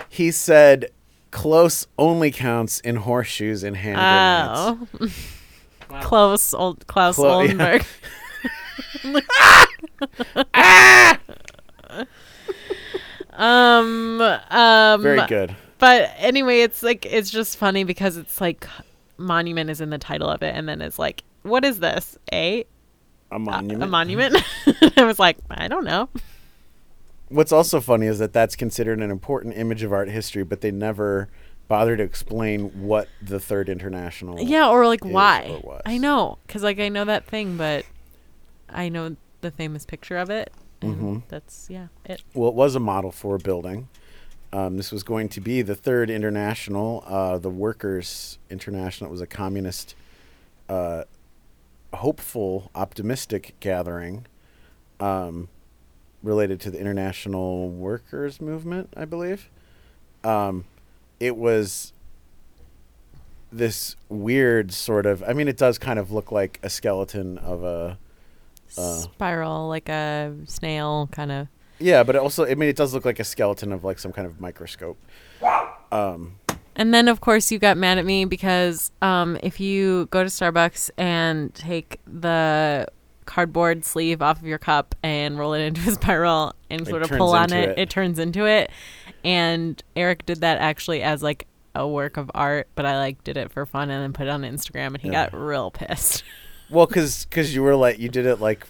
he 0.09 0.31
said, 0.31 0.89
"Close 1.37 1.87
only 1.97 2.31
counts 2.31 2.79
in 2.79 2.95
horseshoes 2.97 3.63
and 3.63 3.77
hand 3.77 3.97
grenades." 4.89 5.11
Oh, 5.89 5.99
close 6.01 6.53
old 6.53 6.85
Klaus 6.87 7.15
Clo- 7.15 7.41
yeah. 7.41 7.51
Oldenburg. 7.53 7.85
um, 13.33 14.21
um, 14.21 15.01
Very 15.01 15.25
good. 15.27 15.55
But 15.79 16.11
anyway, 16.17 16.61
it's 16.61 16.81
like 16.81 17.05
it's 17.05 17.29
just 17.29 17.57
funny 17.57 17.83
because 17.83 18.17
it's 18.17 18.41
like 18.41 18.67
monument 19.17 19.69
is 19.69 19.79
in 19.81 19.89
the 19.91 19.97
title 19.99 20.29
of 20.29 20.41
it, 20.41 20.55
and 20.55 20.67
then 20.67 20.81
it's 20.81 20.97
like, 20.97 21.23
what 21.43 21.63
is 21.63 21.79
this? 21.79 22.17
A 22.33 22.65
A 23.31 23.37
monument. 23.39 23.83
a 23.83 23.87
monument? 23.87 24.35
I 24.97 25.03
was 25.03 25.19
like, 25.19 25.37
I 25.51 25.67
don't 25.67 25.85
know. 25.85 26.09
What's 27.29 27.51
also 27.51 27.81
funny 27.81 28.07
is 28.07 28.19
that 28.19 28.33
that's 28.33 28.55
considered 28.55 28.99
an 28.99 29.11
important 29.11 29.57
image 29.57 29.83
of 29.83 29.91
art 29.91 30.09
history, 30.09 30.43
but 30.43 30.61
they 30.61 30.71
never 30.71 31.27
bother 31.67 31.97
to 31.97 32.03
explain 32.03 32.69
what 32.83 33.09
the 33.21 33.39
Third 33.39 33.67
International. 33.67 34.39
Yeah, 34.39 34.69
or 34.69 34.87
like 34.87 35.03
why? 35.03 35.47
or 35.49 35.59
was. 35.59 35.81
I 35.85 35.97
know, 35.97 36.37
because 36.47 36.63
like 36.63 36.79
I 36.79 36.89
know 36.89 37.05
that 37.05 37.25
thing, 37.25 37.57
but 37.57 37.85
I 38.69 38.89
know 38.89 39.15
the 39.41 39.51
famous 39.51 39.85
picture 39.85 40.17
of 40.17 40.29
it. 40.29 40.51
And 40.81 40.95
Mhm. 41.01 41.23
That's 41.27 41.67
yeah, 41.69 41.87
it. 42.05 42.23
Well, 42.33 42.49
it 42.49 42.55
was 42.55 42.75
a 42.75 42.79
model 42.79 43.11
for 43.11 43.35
a 43.35 43.39
building. 43.39 43.89
Um, 44.53 44.77
this 44.77 44.91
was 44.91 45.03
going 45.03 45.27
to 45.29 45.41
be 45.41 45.61
the 45.61 45.75
Third 45.75 46.09
International, 46.09 47.03
uh, 47.05 47.37
the 47.37 47.49
Workers' 47.49 48.37
International. 48.49 49.09
It 49.09 49.11
was 49.11 49.21
a 49.21 49.27
communist, 49.27 49.95
uh, 50.69 51.03
hopeful, 51.93 52.71
optimistic 52.73 53.55
gathering 53.59 54.25
um, 54.99 55.49
related 56.23 56.59
to 56.61 56.71
the 56.71 56.79
international 56.79 57.69
workers' 57.69 58.41
movement, 58.41 58.93
I 58.95 59.05
believe. 59.05 59.49
Um, 60.23 60.65
it 61.19 61.37
was 61.37 61.93
this 63.51 63.95
weird 64.09 64.73
sort 64.73 65.05
of. 65.05 65.23
I 65.23 65.33
mean, 65.33 65.47
it 65.47 65.57
does 65.57 65.77
kind 65.77 65.99
of 65.99 66.11
look 66.11 66.31
like 66.31 66.59
a 66.63 66.69
skeleton 66.69 67.37
of 67.37 67.63
a. 67.63 67.97
Uh, 68.77 68.97
Spiral 68.97 69.67
like 69.69 69.87
a 69.89 70.33
snail 70.45 71.07
kind 71.11 71.31
of. 71.31 71.47
Yeah, 71.79 72.03
but 72.03 72.15
it 72.15 72.19
also, 72.19 72.45
I 72.45 72.55
mean, 72.55 72.69
it 72.69 72.75
does 72.75 72.93
look 72.93 73.05
like 73.05 73.19
a 73.19 73.23
skeleton 73.23 73.71
of 73.71 73.83
like 73.83 73.99
some 73.99 74.11
kind 74.11 74.25
of 74.27 74.41
microscope. 74.41 74.97
Um, 75.91 76.39
And 76.75 76.93
then, 76.93 77.07
of 77.07 77.21
course, 77.21 77.51
you 77.51 77.59
got 77.59 77.77
mad 77.77 77.97
at 77.97 78.05
me 78.05 78.25
because 78.25 78.91
um, 79.01 79.37
if 79.41 79.59
you 79.59 80.07
go 80.07 80.23
to 80.23 80.29
Starbucks 80.29 80.91
and 80.97 81.53
take 81.53 81.99
the 82.05 82.87
cardboard 83.27 83.85
sleeve 83.85 84.21
off 84.23 84.39
of 84.39 84.47
your 84.47 84.57
cup 84.57 84.95
and 85.03 85.37
roll 85.37 85.53
it 85.53 85.61
into 85.61 85.87
a 85.87 85.91
spiral 85.93 86.55
and 86.71 86.81
It 86.81 86.87
sort 86.87 87.03
of 87.03 87.09
pull 87.11 87.33
on 87.33 87.53
it, 87.53 87.69
it. 87.69 87.77
it 87.77 87.89
turns 87.91 88.17
into 88.17 88.45
it. 88.47 88.71
And 89.23 89.81
Eric 89.95 90.25
did 90.25 90.41
that 90.41 90.57
actually 90.57 91.03
as 91.03 91.21
like 91.21 91.45
a 91.75 91.87
work 91.87 92.17
of 92.17 92.31
art, 92.33 92.67
but 92.73 92.85
I 92.85 92.97
like 92.97 93.23
did 93.23 93.37
it 93.37 93.51
for 93.51 93.65
fun 93.67 93.91
and 93.91 94.01
then 94.01 94.13
put 94.13 94.25
it 94.25 94.29
on 94.31 94.41
Instagram, 94.41 94.87
and 94.87 95.01
he 95.01 95.09
Yeah. 95.09 95.29
got 95.29 95.39
real 95.39 95.69
pissed. 95.69 96.23
well, 96.71 96.87
cuz 96.87 97.25
because 97.25 97.53
you 97.53 97.61
were 97.61 97.75
like, 97.75 97.99
you 97.99 98.09
did 98.09 98.25
it 98.25 98.37
like 98.41 98.65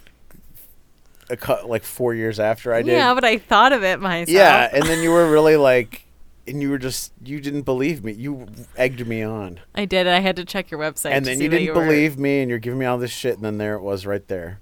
a 1.30 1.36
cut 1.36 1.68
like 1.68 1.84
four 1.84 2.14
years 2.14 2.40
after 2.40 2.72
I 2.74 2.82
did. 2.82 2.92
Yeah, 2.92 3.14
but 3.14 3.24
I 3.24 3.38
thought 3.38 3.72
of 3.72 3.82
it 3.84 4.00
myself. 4.00 4.28
Yeah, 4.28 4.68
and 4.72 4.84
then 4.84 5.02
you 5.02 5.10
were 5.10 5.30
really 5.30 5.56
like, 5.56 6.04
and 6.48 6.60
you 6.62 6.70
were 6.70 6.78
just, 6.78 7.12
you 7.24 7.40
didn't 7.40 7.62
believe 7.62 8.02
me. 8.02 8.12
You 8.12 8.46
egged 8.76 9.06
me 9.06 9.22
on. 9.22 9.60
I 9.74 9.84
did. 9.84 10.06
I 10.08 10.20
had 10.20 10.36
to 10.36 10.44
check 10.44 10.70
your 10.70 10.80
website, 10.80 11.12
and 11.12 11.24
to 11.24 11.30
then 11.30 11.40
you 11.40 11.48
didn't 11.48 11.74
were- 11.74 11.84
believe 11.84 12.18
me, 12.18 12.40
and 12.40 12.50
you're 12.50 12.58
giving 12.58 12.78
me 12.78 12.86
all 12.86 12.98
this 12.98 13.10
shit, 13.10 13.36
and 13.36 13.44
then 13.44 13.58
there 13.58 13.74
it 13.74 13.82
was 13.82 14.06
right 14.06 14.26
there. 14.28 14.60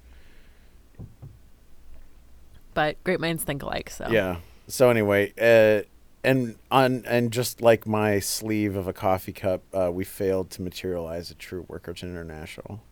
But 2.75 3.03
great 3.05 3.21
minds 3.21 3.43
think 3.43 3.63
alike. 3.63 3.91
So 3.91 4.09
Yeah. 4.11 4.37
So 4.69 4.91
anyway, 4.91 5.33
uh, 5.41 5.87
and 6.25 6.57
on 6.71 7.05
and 7.07 7.33
just 7.33 7.63
like 7.63 7.87
my 7.87 8.19
sleeve 8.19 8.77
of 8.77 8.89
a 8.89 8.93
coffee 8.93 9.33
cup, 9.33 9.63
uh, 9.73 9.91
we 9.93 10.05
failed 10.05 10.51
to 10.51 10.63
materialize 10.63 11.31
a 11.31 11.35
true 11.35 11.65
Workers 11.69 12.03
International. 12.03 12.83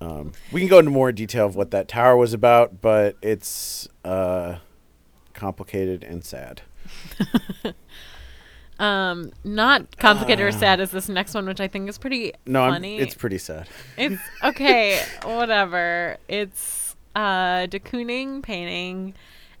Um, 0.00 0.32
we 0.50 0.60
can 0.60 0.70
go 0.70 0.78
into 0.78 0.90
more 0.90 1.12
detail 1.12 1.44
of 1.44 1.56
what 1.56 1.72
that 1.72 1.86
tower 1.88 2.16
was 2.16 2.32
about, 2.32 2.80
but 2.80 3.16
it's 3.20 3.86
uh, 4.04 4.56
complicated 5.34 6.02
and 6.02 6.24
sad. 6.24 6.62
Um, 8.80 9.32
not 9.44 9.98
complicated 9.98 10.42
or 10.42 10.52
sad 10.52 10.80
as 10.80 10.90
this 10.90 11.06
next 11.06 11.34
one, 11.34 11.44
which 11.44 11.60
I 11.60 11.68
think 11.68 11.86
is 11.90 11.98
pretty. 11.98 12.32
No, 12.46 12.62
I'm, 12.62 12.82
it's 12.82 13.14
pretty 13.14 13.36
sad. 13.36 13.68
It's 13.98 14.22
okay, 14.42 15.02
whatever. 15.24 16.16
It's 16.28 16.96
uh 17.14 17.66
de 17.66 17.78
Kooning 17.78 18.42
painting 18.42 19.12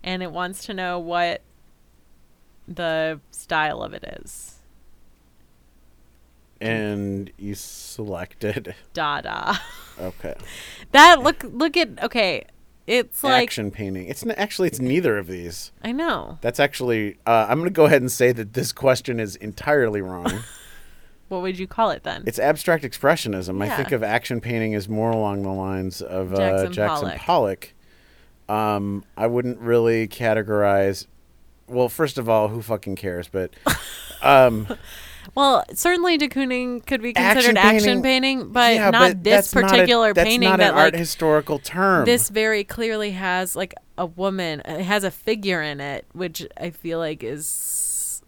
and 0.02 0.22
it 0.22 0.32
wants 0.32 0.64
to 0.66 0.74
know 0.74 0.98
what 0.98 1.42
the 2.66 3.20
style 3.30 3.82
of 3.82 3.92
it 3.92 4.20
is. 4.22 4.60
And 6.58 7.30
you 7.36 7.54
selected 7.54 8.74
Dada. 8.94 9.60
okay 9.98 10.34
That 10.92 11.22
look 11.22 11.44
look 11.44 11.76
at 11.76 12.02
okay. 12.04 12.46
It's 12.90 13.22
like 13.22 13.44
action 13.44 13.70
painting. 13.70 14.08
It's 14.08 14.24
n- 14.24 14.32
actually 14.32 14.66
it's 14.66 14.80
neither 14.80 15.16
of 15.16 15.28
these. 15.28 15.70
I 15.80 15.92
know. 15.92 16.38
That's 16.40 16.58
actually 16.58 17.18
uh, 17.24 17.46
I'm 17.48 17.58
going 17.58 17.70
to 17.70 17.74
go 17.74 17.84
ahead 17.84 18.02
and 18.02 18.10
say 18.10 18.32
that 18.32 18.54
this 18.54 18.72
question 18.72 19.20
is 19.20 19.36
entirely 19.36 20.02
wrong. 20.02 20.40
What 21.28 21.42
would 21.42 21.60
you 21.60 21.68
call 21.68 21.90
it 21.92 22.02
then? 22.02 22.24
It's 22.26 22.40
abstract 22.40 22.82
expressionism. 22.82 23.62
I 23.62 23.76
think 23.76 23.92
of 23.92 24.02
action 24.02 24.40
painting 24.40 24.74
as 24.74 24.88
more 24.88 25.12
along 25.12 25.44
the 25.44 25.52
lines 25.52 26.02
of 26.02 26.34
uh, 26.34 26.36
Jackson 26.36 26.72
Jackson 26.72 27.08
Pollock. 27.18 27.72
Pollock. 28.48 28.74
Um, 28.74 29.04
I 29.16 29.28
wouldn't 29.28 29.60
really 29.60 30.08
categorize. 30.08 31.06
Well, 31.68 31.88
first 31.88 32.18
of 32.18 32.28
all, 32.28 32.48
who 32.48 32.60
fucking 32.62 32.96
cares? 32.96 33.28
But 33.28 33.54
um, 34.22 34.66
well, 35.34 35.64
certainly 35.74 36.16
de 36.18 36.28
Kooning 36.28 36.84
could 36.86 37.02
be 37.02 37.12
considered 37.12 37.56
action, 37.56 38.02
painting- 38.02 38.02
painting, 38.02 38.52
but 38.52 38.74
yeah, 38.74 38.90
not 38.90 39.00
but 39.12 39.24
this 39.24 39.50
that's 39.50 39.54
not 39.54 39.64
a- 39.64 39.68
particular 39.68 40.14
that's 40.14 40.28
painting 40.28 40.48
not 40.48 40.58
that 40.58 40.72
an 40.72 40.78
art 40.78 40.92
like 40.92 40.98
historical 40.98 41.58
term. 41.58 42.04
this 42.04 42.28
very 42.28 42.64
clearly 42.64 43.12
has 43.12 43.54
like 43.56 43.74
a 43.98 44.06
woman 44.06 44.60
it 44.64 44.82
has 44.82 45.04
a 45.04 45.10
figure 45.10 45.60
in 45.62 45.78
it 45.80 46.06
which 46.12 46.46
i 46.56 46.70
feel 46.70 46.98
like 46.98 47.22
is 47.22 48.22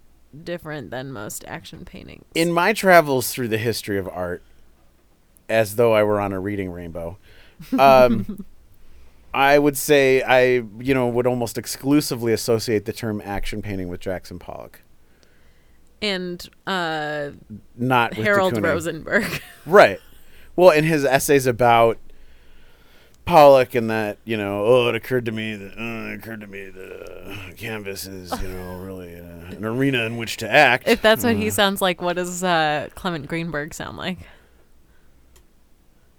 different 0.44 0.90
than 0.90 1.12
most 1.12 1.44
action 1.46 1.84
paintings. 1.84 2.24
In 2.34 2.52
my 2.52 2.72
travels 2.72 3.32
through 3.32 3.48
the 3.48 3.58
history 3.58 3.98
of 3.98 4.08
art, 4.08 4.42
as 5.48 5.76
though 5.76 5.92
I 5.92 6.02
were 6.04 6.20
on 6.20 6.32
a 6.32 6.40
reading 6.40 6.70
rainbow, 6.70 7.18
um, 7.78 8.44
I 9.34 9.58
would 9.58 9.76
say 9.76 10.22
I, 10.22 10.64
you 10.78 10.94
know, 10.94 11.08
would 11.08 11.26
almost 11.26 11.56
exclusively 11.58 12.32
associate 12.32 12.84
the 12.84 12.92
term 12.92 13.20
action 13.24 13.62
painting 13.62 13.88
with 13.88 14.00
Jackson 14.00 14.38
Pollock, 14.38 14.81
and 16.02 16.50
uh 16.66 17.30
not 17.76 18.16
with 18.16 18.26
harold 18.26 18.60
rosenberg 18.62 19.24
Right. 19.66 20.00
Well, 20.56 20.70
in 20.70 20.84
his 20.84 21.04
essays 21.04 21.46
about 21.46 21.96
Pollock 23.24 23.74
and 23.76 23.88
that, 23.88 24.18
you 24.24 24.36
know, 24.36 24.64
oh, 24.66 24.88
it 24.88 24.94
occurred 24.96 25.24
to 25.26 25.32
me 25.32 25.54
that 25.54 25.78
uh, 25.78 26.10
it 26.10 26.14
occurred 26.18 26.40
to 26.40 26.46
me 26.48 26.68
that 26.68 27.24
uh, 27.24 27.52
canvas 27.56 28.04
is, 28.06 28.30
you 28.42 28.48
know, 28.48 28.78
really 28.84 29.14
uh, 29.14 29.54
an 29.56 29.64
arena 29.64 30.04
in 30.04 30.16
which 30.16 30.36
to 30.38 30.50
act. 30.50 30.88
if 30.88 31.00
that's 31.00 31.22
what 31.24 31.36
he 31.36 31.48
Uh, 31.48 31.52
sounds 31.52 31.80
like 31.80 32.02
what 32.02 32.16
does 32.16 32.42
uh 32.44 32.88
clement 32.96 33.28
greenberg 33.28 33.72
sound 33.72 33.96
like 33.96 34.18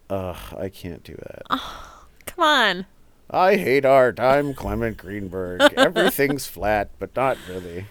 Ugh, 0.09 0.37
I 0.57 0.69
can't 0.69 1.03
do 1.03 1.15
that. 1.15 1.41
Oh, 1.49 2.05
come 2.25 2.43
on 2.43 2.85
I 3.29 3.55
hate 3.55 3.83
art. 3.85 4.19
I'm 4.19 4.53
Clement 4.53 4.95
Greenberg. 4.97 5.61
Everything's 5.77 6.45
flat, 6.45 6.89
but 6.99 7.15
not 7.15 7.35
really. 7.49 7.85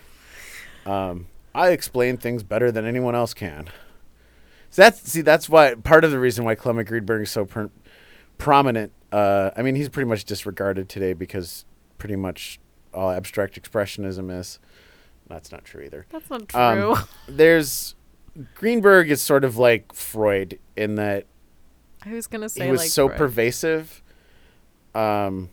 Um, 0.87 1.27
I 1.55 1.71
explain 1.71 2.17
things 2.17 2.43
better 2.43 2.71
than 2.73 2.85
anyone 2.87 3.15
else 3.15 3.35
can. 3.35 3.69
So 4.71 4.83
that's 4.83 5.01
see, 5.11 5.21
that's 5.21 5.49
why 5.49 5.75
part 5.75 6.05
of 6.05 6.11
the 6.11 6.19
reason 6.19 6.45
why 6.45 6.55
Clement 6.55 6.89
Greenberg 6.89 7.23
is 7.23 7.31
so 7.31 7.45
pr- 7.45 7.67
prominent. 8.39 8.93
Uh, 9.13 9.51
I 9.57 9.63
mean, 9.63 9.75
he's 9.75 9.89
pretty 9.91 10.09
much 10.09 10.25
disregarded 10.25 10.89
today 10.89 11.13
because 11.13 11.65
pretty 11.99 12.17
much 12.17 12.59
all 12.95 13.11
abstract 13.11 13.61
expressionism 13.61 14.37
is. 14.37 14.59
That's 15.29 15.53
not 15.53 15.65
true 15.65 15.83
either. 15.83 16.07
That's 16.11 16.29
not 16.31 16.55
Um, 16.55 16.79
true. 16.79 16.97
there's 17.29 17.95
Greenberg 18.55 19.11
is 19.11 19.21
sort 19.21 19.45
of 19.45 19.59
like 19.59 19.93
Freud 19.95 20.59
in 20.77 20.95
that 20.97 21.27
I 22.05 22.13
was 22.15 22.27
gonna 22.27 22.49
say 22.49 22.65
he 22.65 22.71
was 22.71 22.81
like 22.81 22.91
so 22.91 23.09
Freud, 23.09 23.19
pervasive. 23.19 24.03
Um, 24.95 25.51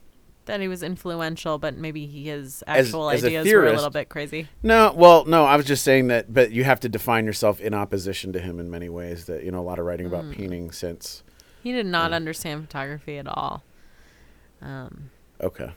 that 0.49 0.59
he 0.59 0.67
was 0.67 0.83
influential, 0.83 1.57
but 1.57 1.77
maybe 1.77 2.05
his 2.05 2.63
As- 2.67 2.87
actual 2.87 3.09
as 3.09 3.23
a 3.23 3.27
ideas 3.27 3.53
were 3.53 3.67
a 3.67 3.73
little 3.73 3.89
bit 3.89 4.09
crazy. 4.09 4.47
no, 4.63 4.91
well, 4.95 5.23
no, 5.25 5.45
I 5.45 5.55
was 5.55 5.65
just 5.65 5.83
saying 5.83 6.07
that, 6.07 6.33
but 6.33 6.51
you 6.51 6.63
have 6.63 6.79
to 6.81 6.89
define 6.89 7.25
yourself 7.25 7.59
in 7.61 7.73
opposition 7.73 8.33
to 8.33 8.39
him 8.39 8.59
in 8.59 8.69
many 8.69 8.89
ways. 8.89 9.25
That 9.25 9.43
you 9.43 9.51
know, 9.51 9.59
a 9.59 9.67
lot 9.67 9.79
of 9.79 9.85
writing 9.85 10.05
about 10.05 10.25
Mm. 10.25 10.35
painting 10.35 10.71
since. 10.71 11.23
He 11.63 11.71
did 11.71 11.85
not 11.85 12.13
understand 12.13 12.61
photography 12.67 13.17
at 13.17 13.27
all. 13.27 13.63
Um, 14.61 15.09
Okay, 15.41 15.71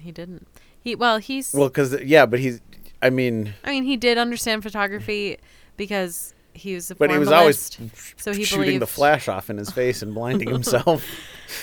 he 0.00 0.12
didn't. 0.12 0.46
He 0.80 0.94
well, 0.94 1.18
he's. 1.18 1.52
well, 1.54 1.68
because 1.68 2.00
yeah, 2.02 2.26
but 2.26 2.40
he's. 2.40 2.60
I 3.02 3.10
mean, 3.10 3.54
I 3.64 3.70
mean, 3.70 3.84
he 3.84 3.96
did 3.96 4.16
understand 4.18 4.62
photography 4.62 5.38
because 5.76 6.33
he 6.54 6.74
was 6.74 6.90
a 6.90 6.94
but 6.94 7.10
he 7.10 7.18
was 7.18 7.30
always 7.30 7.78
so 8.16 8.32
he 8.32 8.44
shooting 8.44 8.78
the 8.78 8.86
flash 8.86 9.28
off 9.28 9.50
in 9.50 9.58
his 9.58 9.70
face 9.70 10.02
and 10.02 10.14
blinding 10.14 10.48
himself. 10.52 11.04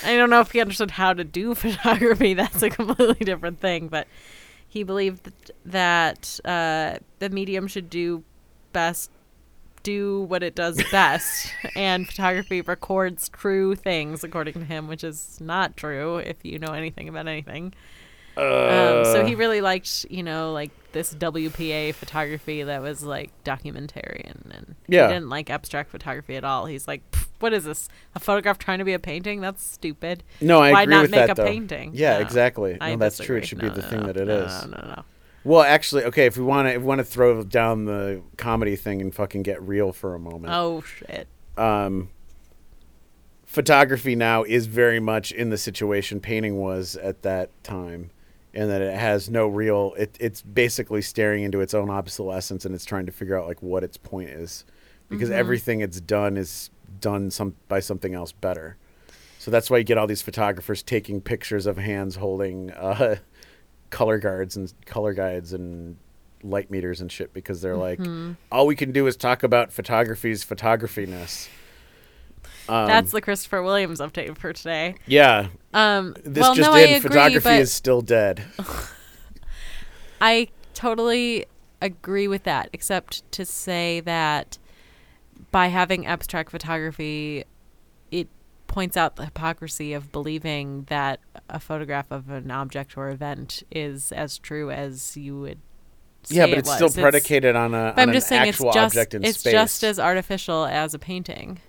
I 0.04 0.16
don't 0.16 0.30
know 0.30 0.42
if 0.42 0.52
he 0.52 0.62
understood 0.62 0.92
how 0.92 1.14
to 1.14 1.24
do 1.24 1.56
photography. 1.56 2.34
That's 2.34 2.62
a 2.62 2.70
completely 2.70 3.26
different 3.26 3.60
thing. 3.60 3.88
But 3.88 4.08
he 4.68 4.84
believed 4.84 5.24
that, 5.24 5.52
that 5.66 6.40
uh, 6.46 7.00
the 7.20 7.30
medium 7.30 7.68
should 7.68 7.90
do 7.90 8.24
best, 8.74 9.12
do 9.84 10.22
what 10.24 10.44
it 10.44 10.56
does 10.56 10.82
best, 10.92 11.54
and 11.76 12.08
photography 12.08 12.62
records 12.62 13.30
true 13.30 13.76
things, 13.76 14.24
according 14.24 14.54
to 14.54 14.66
him, 14.66 14.88
which 14.88 15.04
is 15.04 15.40
not 15.42 15.76
true 15.78 16.18
if 16.18 16.38
you 16.44 16.60
know 16.60 16.74
anything 16.74 17.10
about 17.10 17.28
anything. 17.28 17.74
Um, 18.38 19.06
so 19.06 19.24
he 19.26 19.36
really 19.36 19.62
liked, 19.62 20.06
you 20.10 20.24
know, 20.24 20.52
like 20.54 20.72
this 20.94 21.14
WPA 21.14 21.94
photography 21.94 22.64
that 22.64 22.82
was 22.82 23.04
like 23.04 23.32
documentarian, 23.44 24.50
and 24.52 24.76
Yeah. 24.88 25.08
he 25.08 25.14
didn't 25.14 25.30
like 25.30 25.50
abstract 25.50 25.90
photography 25.92 26.36
at 26.36 26.44
all. 26.44 26.66
He's 26.66 26.88
like, 26.88 27.02
what 27.40 27.54
is 27.54 27.64
this? 27.66 27.88
A 28.16 28.20
photograph 28.20 28.58
trying 28.60 28.80
to 28.80 28.86
be 28.86 28.94
a 28.94 29.00
painting? 29.00 29.42
That's 29.42 29.64
stupid. 29.64 30.24
no, 30.42 30.60
I 30.62 30.72
Why 30.72 30.82
agree 30.84 30.94
not 30.96 31.02
with 31.04 31.12
make 31.12 31.20
that 31.28 31.32
a 31.32 31.34
though. 31.36 31.46
painting? 31.46 31.92
Yeah, 31.94 32.16
No, 32.16 32.20
exactly. 32.22 32.78
I 32.80 32.92
no, 32.92 32.98
that's 32.98 33.18
true. 33.18 33.38
It 33.38 33.46
should 33.48 33.60
No, 33.60 33.70
be 33.70 33.76
the 33.76 33.82
no, 33.82 33.88
thing 33.90 34.06
that 34.06 34.18
it 34.18 34.28
is. 34.30 34.66
No, 34.66 34.78
no, 34.82 34.88
no. 34.96 35.04
Well, 35.44 35.62
actually, 35.64 36.04
okay. 36.06 36.26
If 36.28 36.38
we 36.38 36.44
want 36.44 36.68
to, 36.70 36.78
we 36.78 36.84
want 36.84 37.00
to 37.00 37.04
throw 37.06 37.42
down 37.44 37.86
the 37.86 38.22
comedy 38.38 38.76
thing 38.76 39.02
and 39.02 39.14
fucking 39.16 39.42
get 39.44 39.60
real 39.62 39.92
for 39.92 40.14
a 40.14 40.20
moment, 40.20 40.54
Oh 40.56 40.82
shit. 40.82 41.28
um, 41.58 42.10
photography 43.46 44.16
now 44.16 44.44
is 44.44 44.68
very 44.68 45.00
much 45.00 45.32
in 45.32 45.50
the 45.50 45.58
situation 45.58 46.20
painting 46.20 46.58
was 46.58 46.96
at 46.98 47.22
that 47.24 47.50
time, 47.64 48.12
and 48.54 48.70
that 48.70 48.82
it 48.82 48.96
has 48.96 49.30
no 49.30 49.48
real. 49.48 49.94
It, 49.98 50.18
it's 50.20 50.42
basically 50.42 51.02
staring 51.02 51.44
into 51.44 51.62
its 51.62 51.74
own 51.74 51.90
obsolescence, 51.90 52.66
and 52.66 52.76
it's 52.76 52.86
trying 52.86 53.06
to 53.06 53.12
figure 53.12 53.40
out 53.40 53.48
like 53.48 53.62
what 53.62 53.84
its 53.84 53.98
point 53.98 54.30
is, 54.30 54.66
because 55.10 55.30
everything 55.30 55.82
it's 55.82 56.02
done 56.02 56.38
is 56.38 56.70
done 57.00 57.32
some 57.32 57.56
by 57.68 57.80
something 57.80 58.14
else 58.14 58.32
better. 58.32 58.78
So 59.40 59.50
that's 59.50 59.70
why 59.72 59.78
you 59.80 59.84
get 59.84 59.98
all 59.98 60.06
these 60.08 60.22
photographers 60.22 60.84
taking 60.84 61.20
pictures 61.20 61.66
of 61.66 61.78
hands 61.78 62.16
holding 62.18 62.72
uh, 62.72 63.16
color 63.90 64.20
guards 64.20 64.56
and 64.56 64.72
color 64.86 65.14
guides 65.14 65.54
and 65.54 65.98
light 66.44 66.70
meters 66.72 67.02
and 67.02 67.12
shit 67.12 67.34
because 67.34 67.62
they're 67.62 67.76
like, 67.78 68.00
all 68.52 68.68
we 68.68 68.76
can 68.76 68.92
do 68.92 69.08
is 69.08 69.16
talk 69.16 69.44
about 69.44 69.72
photography's 69.72 70.44
photography-ness. 70.44 71.50
Um, 72.70 72.88
That's 72.88 73.12
the 73.12 73.22
Christopher 73.22 73.62
Williams 73.64 74.00
update 74.00 74.38
for 74.38 74.54
today. 74.54 74.96
yeah. 75.08 75.48
Um, 75.74 76.16
This 76.24 76.42
well, 76.42 76.56
just 76.56 76.70
no, 76.70 76.76
I 76.76 76.82
in. 76.82 76.90
agree, 76.96 77.00
photography 77.10 77.50
is 77.62 77.72
still 77.74 78.02
dead. 78.02 78.44
I 80.22 80.50
totally 80.74 81.46
agree 81.82 82.28
with 82.28 82.44
that, 82.44 82.70
except 82.74 83.30
to 83.34 83.46
say 83.46 84.00
that 84.02 84.58
by 85.52 85.68
having 85.68 86.06
abstract 86.06 86.52
photography, 86.52 87.44
it 88.12 88.28
points 88.68 88.96
out 88.96 89.16
the 89.16 89.26
hypocrisy 89.26 89.94
of 89.94 90.12
believing 90.12 90.84
that 90.90 91.20
a 91.50 91.60
photograph 91.60 92.12
of 92.12 92.30
an 92.30 92.52
object 92.52 92.96
or 92.98 93.10
event 93.10 93.64
is 93.72 94.12
as 94.12 94.38
true 94.38 94.70
as 94.70 95.18
you 95.18 95.40
would. 95.40 95.60
Say 96.24 96.36
yeah, 96.36 96.46
but 96.46 96.52
it 96.52 96.58
it's 96.60 96.70
was. 96.70 96.76
still 96.94 97.02
predicated 97.02 97.56
on 97.56 97.74
a. 97.74 97.90
On 97.90 97.94
I'm 97.98 98.14
just 98.14 98.28
an 98.32 98.38
saying 98.38 98.50
it's 98.50 98.60
just 98.60 98.78
object 98.78 99.14
in 99.16 99.24
it's 99.24 99.40
space. 99.40 99.54
just 99.54 99.84
as 99.84 100.00
artificial 100.00 100.66
as 100.66 100.94
a 100.94 101.00
painting. 101.00 101.60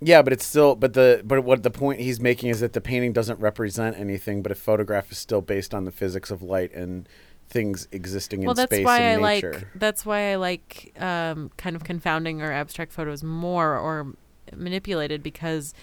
Yeah, 0.00 0.22
but 0.22 0.32
it's 0.32 0.44
still 0.44 0.74
but 0.74 0.92
the 0.92 1.22
but 1.24 1.44
what 1.44 1.62
the 1.62 1.70
point 1.70 2.00
he's 2.00 2.20
making 2.20 2.50
is 2.50 2.60
that 2.60 2.72
the 2.72 2.80
painting 2.80 3.12
doesn't 3.12 3.40
represent 3.40 3.96
anything, 3.98 4.42
but 4.42 4.52
a 4.52 4.54
photograph 4.54 5.10
is 5.10 5.18
still 5.18 5.40
based 5.40 5.72
on 5.72 5.84
the 5.84 5.92
physics 5.92 6.30
of 6.30 6.42
light 6.42 6.72
and 6.74 7.08
things 7.48 7.88
existing 7.92 8.40
in 8.40 8.46
well, 8.46 8.54
that's 8.54 8.70
space 8.74 8.84
why 8.84 9.12
I 9.12 9.16
nature. 9.16 9.52
like 9.52 9.66
that's 9.74 10.04
why 10.04 10.32
I 10.32 10.36
like 10.36 10.94
um, 10.98 11.50
kind 11.56 11.76
of 11.76 11.84
confounding 11.84 12.42
or 12.42 12.52
abstract 12.52 12.92
photos 12.92 13.22
more 13.22 13.78
or 13.78 14.14
manipulated 14.54 15.22
because 15.22 15.74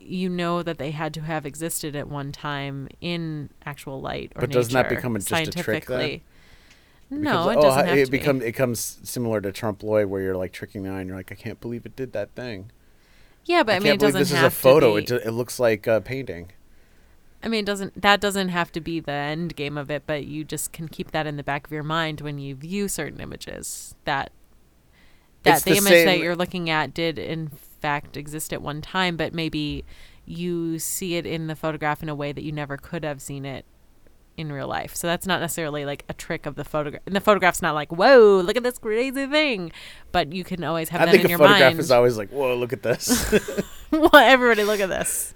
you 0.00 0.28
know 0.28 0.62
that 0.62 0.78
they 0.78 0.90
had 0.90 1.12
to 1.14 1.20
have 1.22 1.44
existed 1.44 1.96
at 1.96 2.08
one 2.08 2.32
time 2.32 2.88
in 3.00 3.50
actual 3.66 4.00
light 4.00 4.32
or 4.36 4.42
But 4.42 4.50
doesn't 4.50 4.72
that 4.72 4.88
become 4.88 5.16
a- 5.16 5.20
just 5.20 5.48
a 5.48 5.62
trick 5.62 5.86
then? 5.86 6.20
No, 7.10 7.48
it 7.48 7.56
oh, 7.56 7.62
doesn't 7.62 7.86
have 7.86 7.98
it 7.98 8.04
to 8.06 8.10
be. 8.10 8.18
becomes 8.18 8.44
it 8.44 8.52
comes 8.52 9.00
similar 9.02 9.40
to 9.40 9.50
trompe 9.50 9.82
l'oeil, 9.82 10.06
where 10.06 10.20
you're 10.20 10.36
like 10.36 10.52
tricking 10.52 10.82
the 10.82 10.90
eye, 10.90 11.00
and 11.00 11.08
you're 11.08 11.16
like, 11.16 11.32
I 11.32 11.34
can't 11.34 11.60
believe 11.60 11.86
it 11.86 11.96
did 11.96 12.12
that 12.12 12.34
thing. 12.34 12.70
Yeah, 13.48 13.62
but 13.62 13.72
I, 13.72 13.76
I, 13.76 13.78
mean, 13.78 13.92
it 13.94 14.00
doesn't 14.00 14.18
this 14.18 14.30
is 14.30 14.42
a 14.42 14.50
photo. 14.50 14.96
It, 14.96 15.10
it 15.10 15.30
looks 15.30 15.58
like 15.58 15.86
a 15.86 16.02
painting. 16.02 16.52
I 17.42 17.48
mean, 17.48 17.60
it 17.60 17.66
doesn't 17.66 18.02
that 18.02 18.20
doesn't 18.20 18.50
have 18.50 18.70
to 18.72 18.80
be 18.80 19.00
the 19.00 19.10
end 19.10 19.56
game 19.56 19.78
of 19.78 19.90
it, 19.90 20.02
but 20.06 20.26
you 20.26 20.44
just 20.44 20.70
can 20.72 20.86
keep 20.86 21.12
that 21.12 21.26
in 21.26 21.38
the 21.38 21.42
back 21.42 21.66
of 21.66 21.72
your 21.72 21.82
mind 21.82 22.20
when 22.20 22.38
you 22.38 22.54
view 22.54 22.88
certain 22.88 23.20
images. 23.20 23.94
That 24.04 24.32
that 25.44 25.56
It's 25.56 25.64
the, 25.64 25.70
the 25.70 25.76
image 25.78 26.04
that 26.04 26.18
you're 26.18 26.36
looking 26.36 26.68
at 26.68 26.92
did 26.92 27.18
in 27.18 27.48
fact 27.48 28.18
exist 28.18 28.52
at 28.52 28.60
one 28.60 28.82
time, 28.82 29.16
but 29.16 29.32
maybe 29.32 29.82
you 30.26 30.78
see 30.78 31.14
it 31.14 31.24
in 31.24 31.46
the 31.46 31.56
photograph 31.56 32.02
in 32.02 32.10
a 32.10 32.14
way 32.14 32.32
that 32.32 32.44
you 32.44 32.52
never 32.52 32.76
could 32.76 33.02
have 33.02 33.22
seen 33.22 33.46
it 33.46 33.64
in 34.38 34.52
real 34.52 34.68
life. 34.68 34.94
So 34.94 35.06
that's 35.08 35.26
not 35.26 35.40
necessarily 35.40 35.84
like 35.84 36.04
a 36.08 36.14
trick 36.14 36.46
of 36.46 36.54
the 36.54 36.64
photograph. 36.64 37.02
And 37.06 37.14
the 37.16 37.20
photograph's 37.20 37.60
not 37.60 37.74
like, 37.74 37.90
"Whoa, 37.90 38.40
look 38.40 38.56
at 38.56 38.62
this 38.62 38.78
crazy 38.78 39.26
thing," 39.26 39.72
but 40.12 40.32
you 40.32 40.44
can 40.44 40.62
always 40.64 40.88
have 40.90 41.02
I 41.02 41.06
that 41.06 41.10
think 41.10 41.24
in 41.24 41.26
a 41.26 41.30
your 41.30 41.38
photograph 41.38 41.72
mind. 41.72 41.80
is 41.80 41.90
always 41.90 42.16
like, 42.16 42.30
whoa, 42.30 42.54
look 42.54 42.72
at 42.72 42.82
this. 42.84 43.34
well, 43.90 44.14
everybody 44.14 44.62
look 44.64 44.80
at 44.80 44.88
this. 44.88 45.34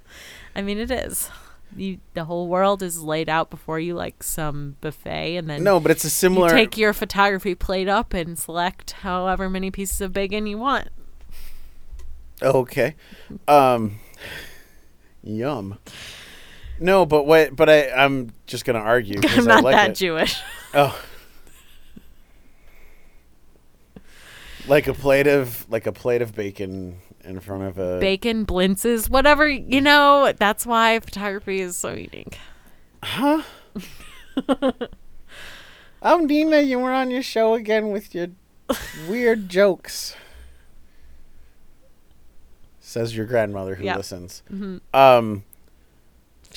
I 0.54 0.62
mean, 0.62 0.78
it 0.78 0.90
is. 0.90 1.28
You, 1.76 1.98
the 2.14 2.24
whole 2.24 2.48
world 2.48 2.82
is 2.82 3.02
laid 3.02 3.28
out 3.30 3.50
before 3.50 3.80
you 3.80 3.94
like 3.94 4.22
some 4.22 4.76
buffet, 4.80 5.36
and 5.36 5.48
then 5.50 5.64
no, 5.64 5.80
but 5.80 5.90
it's 5.90 6.04
a 6.04 6.06
you 6.06 6.10
similar. 6.10 6.50
take 6.50 6.76
your 6.78 6.92
photography 6.92 7.54
plate 7.54 7.88
up 7.88 8.14
and 8.14 8.38
select 8.38 8.92
however 8.92 9.50
many 9.50 9.70
pieces 9.70 10.00
of 10.00 10.12
bacon 10.12 10.46
you 10.46 10.58
want. 10.58 10.88
Okay. 12.40 12.94
Um 13.48 13.98
Yum. 15.24 15.78
No, 16.80 17.06
but 17.06 17.26
what 17.26 17.54
but 17.54 17.68
I 17.68 17.90
I'm 17.90 18.32
just 18.46 18.64
going 18.64 18.74
to 18.78 18.82
argue 18.84 19.20
I'm 19.28 19.44
not 19.44 19.62
like 19.64 19.76
that 19.76 19.90
it. 19.90 19.96
Jewish. 19.96 20.40
Oh. 20.74 20.98
Like 24.66 24.86
a 24.86 24.94
plate 24.94 25.26
of 25.26 25.66
like 25.68 25.86
a 25.86 25.92
plate 25.92 26.22
of 26.22 26.34
bacon 26.34 26.96
in 27.24 27.40
front 27.40 27.64
of 27.64 27.78
a 27.78 27.98
Bacon, 28.00 28.46
blintzes, 28.46 29.10
whatever, 29.10 29.48
you 29.48 29.80
know, 29.80 30.32
that's 30.38 30.64
why 30.64 30.98
photography 31.00 31.60
is 31.60 31.76
so 31.76 31.90
unique. 31.92 32.38
Huh? 33.02 33.42
oh, 36.02 36.18
Nina, 36.18 36.60
you 36.60 36.78
were 36.78 36.92
on 36.92 37.10
your 37.10 37.22
show 37.22 37.54
again 37.54 37.90
with 37.90 38.14
your 38.14 38.28
weird 39.08 39.48
jokes. 39.48 40.14
Says 42.80 43.16
your 43.16 43.26
grandmother 43.26 43.74
who 43.76 43.84
Yeah. 43.84 43.96
listens. 43.96 44.42
hmm 44.48 44.78
Um 44.94 45.44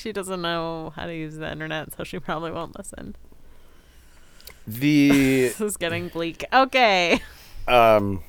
She 0.06 0.12
doesn't 0.12 0.40
know 0.40 0.92
how 0.94 1.06
to 1.06 1.12
use 1.12 1.34
the 1.34 1.50
internet, 1.50 1.96
so 1.96 2.04
she 2.04 2.20
probably 2.20 2.52
won't 2.52 2.78
listen. 2.78 3.16
the 4.64 5.08
This 5.48 5.60
is 5.60 5.76
getting 5.76 6.10
bleak. 6.10 6.44
Okay. 6.52 7.20
um 7.66 8.22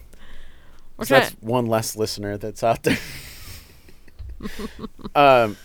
We're 0.98 1.06
so 1.06 1.20
that's 1.20 1.34
one 1.34 1.68
less 1.68 1.96
listener 1.96 2.36
that's 2.36 2.64
out 2.64 2.82
there. 2.82 2.98
um, 5.16 5.56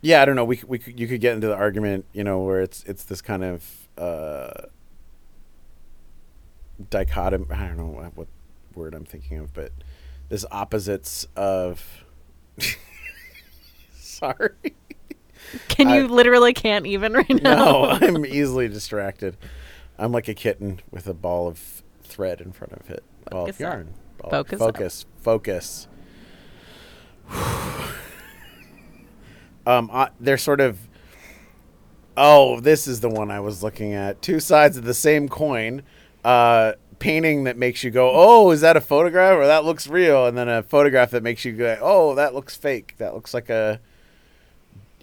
yeah, 0.00 0.20
I 0.20 0.24
don't 0.24 0.34
know. 0.34 0.44
We 0.44 0.60
we 0.66 0.80
could, 0.80 0.98
you 0.98 1.06
could 1.06 1.20
get 1.20 1.34
into 1.34 1.46
the 1.46 1.54
argument, 1.54 2.04
you 2.12 2.24
know, 2.24 2.40
where 2.40 2.60
it's 2.60 2.82
it's 2.88 3.04
this 3.04 3.22
kind 3.22 3.44
of 3.44 3.88
uh, 3.96 4.62
dichotomy. 6.90 7.46
I 7.52 7.68
don't 7.68 7.76
know 7.76 7.84
what, 7.84 8.16
what 8.16 8.26
word 8.74 8.94
I'm 8.94 9.04
thinking 9.04 9.38
of, 9.38 9.54
but 9.54 9.70
this 10.28 10.44
opposites 10.50 11.24
of. 11.36 12.04
Sorry. 14.16 14.50
Can 15.68 15.88
I- 15.88 15.98
you 15.98 16.08
literally 16.08 16.54
can't 16.54 16.86
even 16.86 17.12
right 17.12 17.42
now? 17.42 17.54
No, 17.54 17.84
I'm 18.00 18.24
easily 18.26 18.68
distracted. 18.68 19.36
I'm 19.98 20.10
like 20.12 20.28
a 20.28 20.34
kitten 20.34 20.80
with 20.90 21.06
a 21.06 21.14
ball 21.14 21.48
of 21.48 21.82
thread 22.02 22.40
in 22.40 22.52
front 22.52 22.72
of 22.72 22.88
it. 22.90 23.04
Ball 23.30 23.48
of 23.48 23.60
yarn. 23.60 23.92
Ball 24.18 24.30
Focus 24.30 24.60
up. 24.60 24.74
Focus. 24.74 25.06
Focus. 25.20 25.88
um, 29.66 29.90
uh, 29.92 30.08
they're 30.18 30.38
sort 30.38 30.60
of. 30.60 30.78
Oh, 32.16 32.60
this 32.60 32.88
is 32.88 33.00
the 33.00 33.10
one 33.10 33.30
I 33.30 33.40
was 33.40 33.62
looking 33.62 33.92
at. 33.92 34.22
Two 34.22 34.40
sides 34.40 34.78
of 34.78 34.84
the 34.84 34.94
same 34.94 35.28
coin. 35.28 35.82
Uh, 36.24 36.72
painting 36.98 37.44
that 37.44 37.58
makes 37.58 37.84
you 37.84 37.90
go, 37.90 38.10
"Oh, 38.14 38.50
is 38.50 38.62
that 38.62 38.76
a 38.76 38.80
photograph 38.80 39.36
or 39.36 39.46
that 39.46 39.64
looks 39.64 39.86
real?" 39.86 40.26
And 40.26 40.36
then 40.36 40.48
a 40.48 40.62
photograph 40.62 41.10
that 41.10 41.22
makes 41.22 41.44
you 41.44 41.52
go, 41.52 41.76
"Oh, 41.82 42.14
that 42.14 42.34
looks 42.34 42.56
fake. 42.56 42.94
That 42.98 43.14
looks 43.14 43.34
like 43.34 43.50
a 43.50 43.80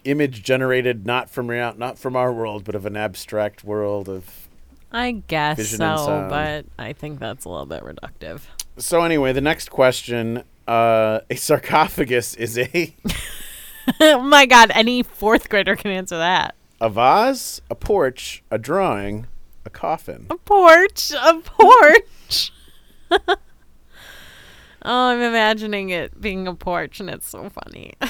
image 0.04 0.42
generated 0.42 1.06
not 1.06 1.30
from 1.30 1.48
real, 1.48 1.74
not 1.76 1.98
from 1.98 2.16
our 2.16 2.32
world, 2.32 2.64
but 2.64 2.74
of 2.74 2.86
an 2.86 2.96
abstract 2.96 3.64
world 3.64 4.08
of." 4.08 4.48
I 4.92 5.22
guess 5.26 5.70
so, 5.70 6.26
but 6.30 6.66
I 6.78 6.92
think 6.92 7.18
that's 7.18 7.44
a 7.44 7.48
little 7.48 7.66
bit 7.66 7.82
reductive. 7.82 8.42
So 8.76 9.02
anyway, 9.02 9.32
the 9.32 9.40
next 9.40 9.70
question: 9.70 10.44
uh, 10.68 11.20
A 11.28 11.34
sarcophagus 11.36 12.34
is 12.34 12.56
a 12.58 12.94
oh 14.00 14.20
my 14.20 14.46
god, 14.46 14.70
any 14.74 15.02
fourth 15.02 15.48
grader 15.48 15.74
can 15.76 15.90
answer 15.90 16.16
that. 16.16 16.54
a 16.80 16.88
vase, 16.88 17.60
a 17.70 17.74
porch, 17.74 18.42
a 18.50 18.58
drawing, 18.58 19.26
a 19.64 19.70
coffin. 19.70 20.26
A 20.30 20.36
porch, 20.36 21.10
a 21.12 21.40
porch. 21.44 22.52
oh, 23.10 23.26
I'm 24.84 25.20
imagining 25.20 25.90
it 25.90 26.20
being 26.20 26.46
a 26.46 26.54
porch, 26.54 27.00
and 27.00 27.10
it's 27.10 27.28
so 27.28 27.48
funny. 27.50 27.94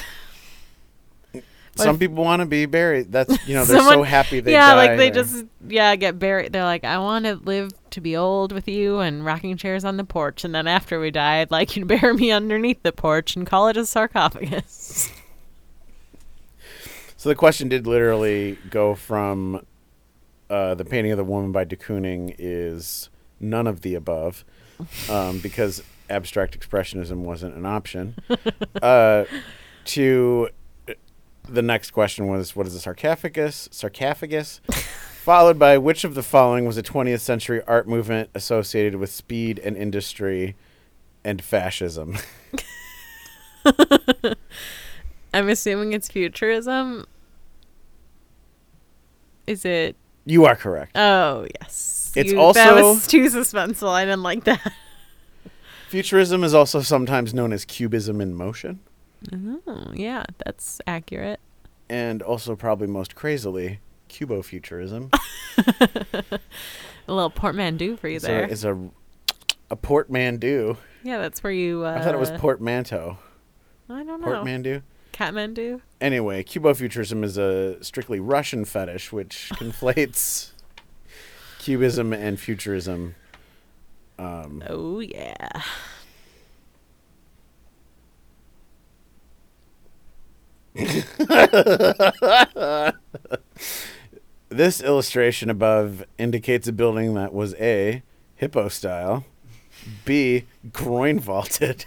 Some 1.75 1.95
if- 1.95 1.99
people 1.99 2.23
want 2.23 2.39
to 2.41 2.45
be 2.45 2.65
buried. 2.65 3.11
That's 3.11 3.47
you 3.47 3.55
know 3.55 3.65
they're 3.65 3.81
so 3.81 4.03
happy 4.03 4.39
they 4.39 4.51
yeah, 4.53 4.73
like 4.73 4.97
they 4.97 5.09
there. 5.09 5.23
just 5.23 5.45
yeah 5.67 5.95
get 5.95 6.17
buried. 6.17 6.53
They're 6.53 6.63
like, 6.63 6.83
I 6.83 6.97
want 6.97 7.25
to 7.25 7.35
live 7.35 7.71
to 7.91 8.01
be 8.01 8.15
old 8.15 8.51
with 8.51 8.67
you 8.67 8.99
and 8.99 9.25
rocking 9.25 9.57
chairs 9.57 9.83
on 9.83 9.97
the 9.97 10.03
porch, 10.03 10.43
and 10.43 10.55
then 10.55 10.67
after 10.67 10.99
we 10.99 11.11
die, 11.11 11.41
I'd 11.41 11.51
like 11.51 11.75
you 11.75 11.85
to 11.85 11.85
bury 11.99 12.13
me 12.13 12.31
underneath 12.31 12.81
the 12.83 12.91
porch 12.91 13.35
and 13.35 13.45
call 13.45 13.67
it 13.67 13.77
a 13.77 13.85
sarcophagus. 13.85 15.11
So 17.17 17.29
the 17.29 17.35
question 17.35 17.69
did 17.69 17.87
literally 17.87 18.59
go 18.69 18.93
from 18.93 19.65
uh, 20.47 20.75
the 20.75 20.85
painting 20.85 21.11
of 21.11 21.17
the 21.17 21.23
woman 21.23 21.51
by 21.51 21.63
de 21.63 21.75
Kooning 21.75 22.35
is 22.37 23.09
none 23.39 23.65
of 23.65 23.81
the 23.81 23.95
above, 23.95 24.45
um, 25.09 25.39
because 25.39 25.81
abstract 26.07 26.59
expressionism 26.59 27.17
wasn't 27.23 27.55
an 27.55 27.65
option. 27.65 28.15
uh, 28.81 29.25
to 29.85 30.49
the 31.47 31.61
next 31.61 31.91
question 31.91 32.27
was 32.27 32.55
what 32.55 32.67
is 32.67 32.75
a 32.75 32.79
sarcophagus? 32.79 33.69
Sarcophagus. 33.71 34.61
Followed 34.69 35.57
by 35.57 35.77
which 35.79 36.03
of 36.03 36.13
the 36.13 36.21
following 36.21 36.65
was 36.67 36.77
a 36.77 36.83
20th 36.83 37.19
century 37.21 37.61
art 37.65 37.87
movement 37.87 38.29
associated 38.35 38.95
with 38.95 39.11
speed 39.11 39.57
and 39.59 39.75
industry 39.75 40.55
and 41.23 41.43
fascism? 41.43 42.17
I'm 45.33 45.49
assuming 45.49 45.93
it's 45.93 46.07
futurism. 46.09 47.05
Is 49.47 49.65
it? 49.65 49.95
you 50.27 50.45
are 50.45 50.55
correct. 50.55 50.95
Oh 50.95 51.47
yes. 51.59 52.13
It's 52.15 52.31
that 52.31 52.37
also- 52.39 52.75
was 52.75 53.07
too 53.07 53.25
suspenseful. 53.25 53.89
I 53.89 54.05
didn't 54.05 54.23
like 54.23 54.43
that. 54.45 54.73
Futurism 55.89 56.43
is 56.43 56.53
also 56.53 56.81
sometimes 56.81 57.33
known 57.33 57.53
as 57.53 57.63
cubism 57.65 58.21
in 58.21 58.33
motion. 58.33 58.79
Oh 59.67 59.91
yeah, 59.93 60.23
that's 60.43 60.79
accurate. 60.87 61.39
and 61.89 62.21
also 62.21 62.55
probably 62.55 62.87
most 62.87 63.15
crazily 63.15 63.79
cubo 64.09 64.43
futurism. 64.43 65.09
a 65.57 66.39
little 67.07 67.29
portmanteau 67.29 67.95
for 67.97 68.07
you 68.07 68.15
It's 68.17 68.25
a, 68.25 68.27
there. 68.27 68.43
it's 68.45 68.63
a 68.63 68.89
a 69.71 69.75
portmanteau. 69.75 70.77
yeah, 71.03 71.17
that's 71.17 71.43
where 71.43 71.51
you. 71.53 71.85
Uh, 71.85 71.95
I 71.99 72.01
thought 72.03 72.13
it 72.13 72.19
was 72.19 72.31
portmanteau. 72.31 73.17
I 73.89 74.03
don't 74.03 74.21
know. 74.21 74.27
Portmanteau. 74.27 74.81
Catmandu. 75.13 75.79
Anyway, 76.01 76.43
cubofuturism 76.43 77.23
is 77.23 77.37
a 77.37 77.81
strictly 77.83 78.19
Russian 78.19 78.65
fetish 78.65 79.13
which 79.13 79.49
conflates 79.53 80.51
cubism 81.59 82.11
and 82.13 82.37
futurism. 82.39 83.15
Um, 84.19 84.61
Oh 84.67 84.99
yeah. 84.99 85.61
this 94.49 94.81
illustration 94.81 95.49
above 95.49 96.03
indicates 96.17 96.67
a 96.67 96.73
building 96.73 97.13
that 97.13 97.33
was 97.33 97.55
a 97.55 98.03
hippo 98.35 98.67
style, 98.67 99.23
b 100.03 100.43
groin 100.73 101.17
vaulted, 101.17 101.85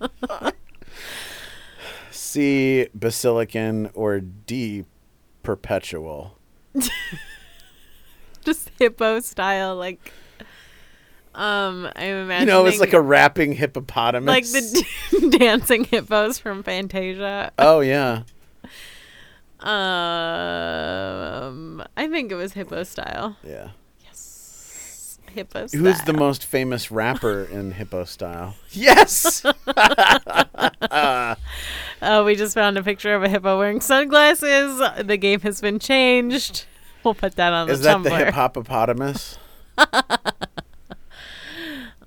c 2.10 2.88
basilican, 2.98 3.90
or 3.92 4.20
d 4.20 4.86
perpetual. 5.42 6.38
Just 8.44 8.70
hippo 8.78 9.20
style, 9.20 9.76
like. 9.76 10.14
Um, 11.38 11.88
I'm 11.94 12.02
imagining. 12.24 12.40
You 12.40 12.46
know, 12.54 12.66
it's 12.66 12.80
like 12.80 12.92
a 12.94 13.00
rapping 13.00 13.52
hippopotamus. 13.52 14.26
like 14.26 14.44
the 14.44 15.30
dancing 15.38 15.84
hippos 15.84 16.38
from 16.40 16.62
Fantasia. 16.64 17.52
oh 17.58 17.78
yeah. 17.80 18.22
Um, 20.48 21.82
I 21.96 22.06
think 22.08 22.32
it 22.32 22.34
was 22.36 22.52
hippo 22.54 22.82
style. 22.84 23.36
Yeah. 23.44 23.68
Yes, 24.04 25.18
hippo 25.32 25.66
style. 25.68 25.80
Who's 25.80 26.00
the 26.02 26.12
most 26.12 26.44
famous 26.44 26.90
rapper 26.90 27.44
in 27.44 27.72
hippo 27.72 28.04
style? 28.04 28.56
Yes. 28.70 29.44
Oh, 32.02 32.24
we 32.26 32.34
just 32.36 32.54
found 32.54 32.78
a 32.78 32.82
picture 32.82 33.14
of 33.14 33.22
a 33.22 33.28
hippo 33.28 33.58
wearing 33.58 33.80
sunglasses. 33.80 34.80
The 35.04 35.16
game 35.16 35.40
has 35.40 35.60
been 35.60 35.78
changed. 35.78 36.64
We'll 37.04 37.14
put 37.14 37.36
that 37.36 37.52
on 37.52 37.68
Is 37.70 37.80
the 37.80 37.84
that 37.84 37.96
Tumblr. 37.98 38.04
the 38.04 38.16
hip 38.16 38.34
hoppopotamus? 38.34 39.36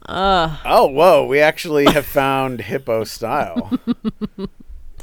Ugh. 0.07 0.59
Oh, 0.65 0.87
whoa. 0.87 1.25
We 1.25 1.39
actually 1.39 1.85
have 1.85 2.05
found 2.05 2.61
hippo 2.61 3.03
style 3.03 3.71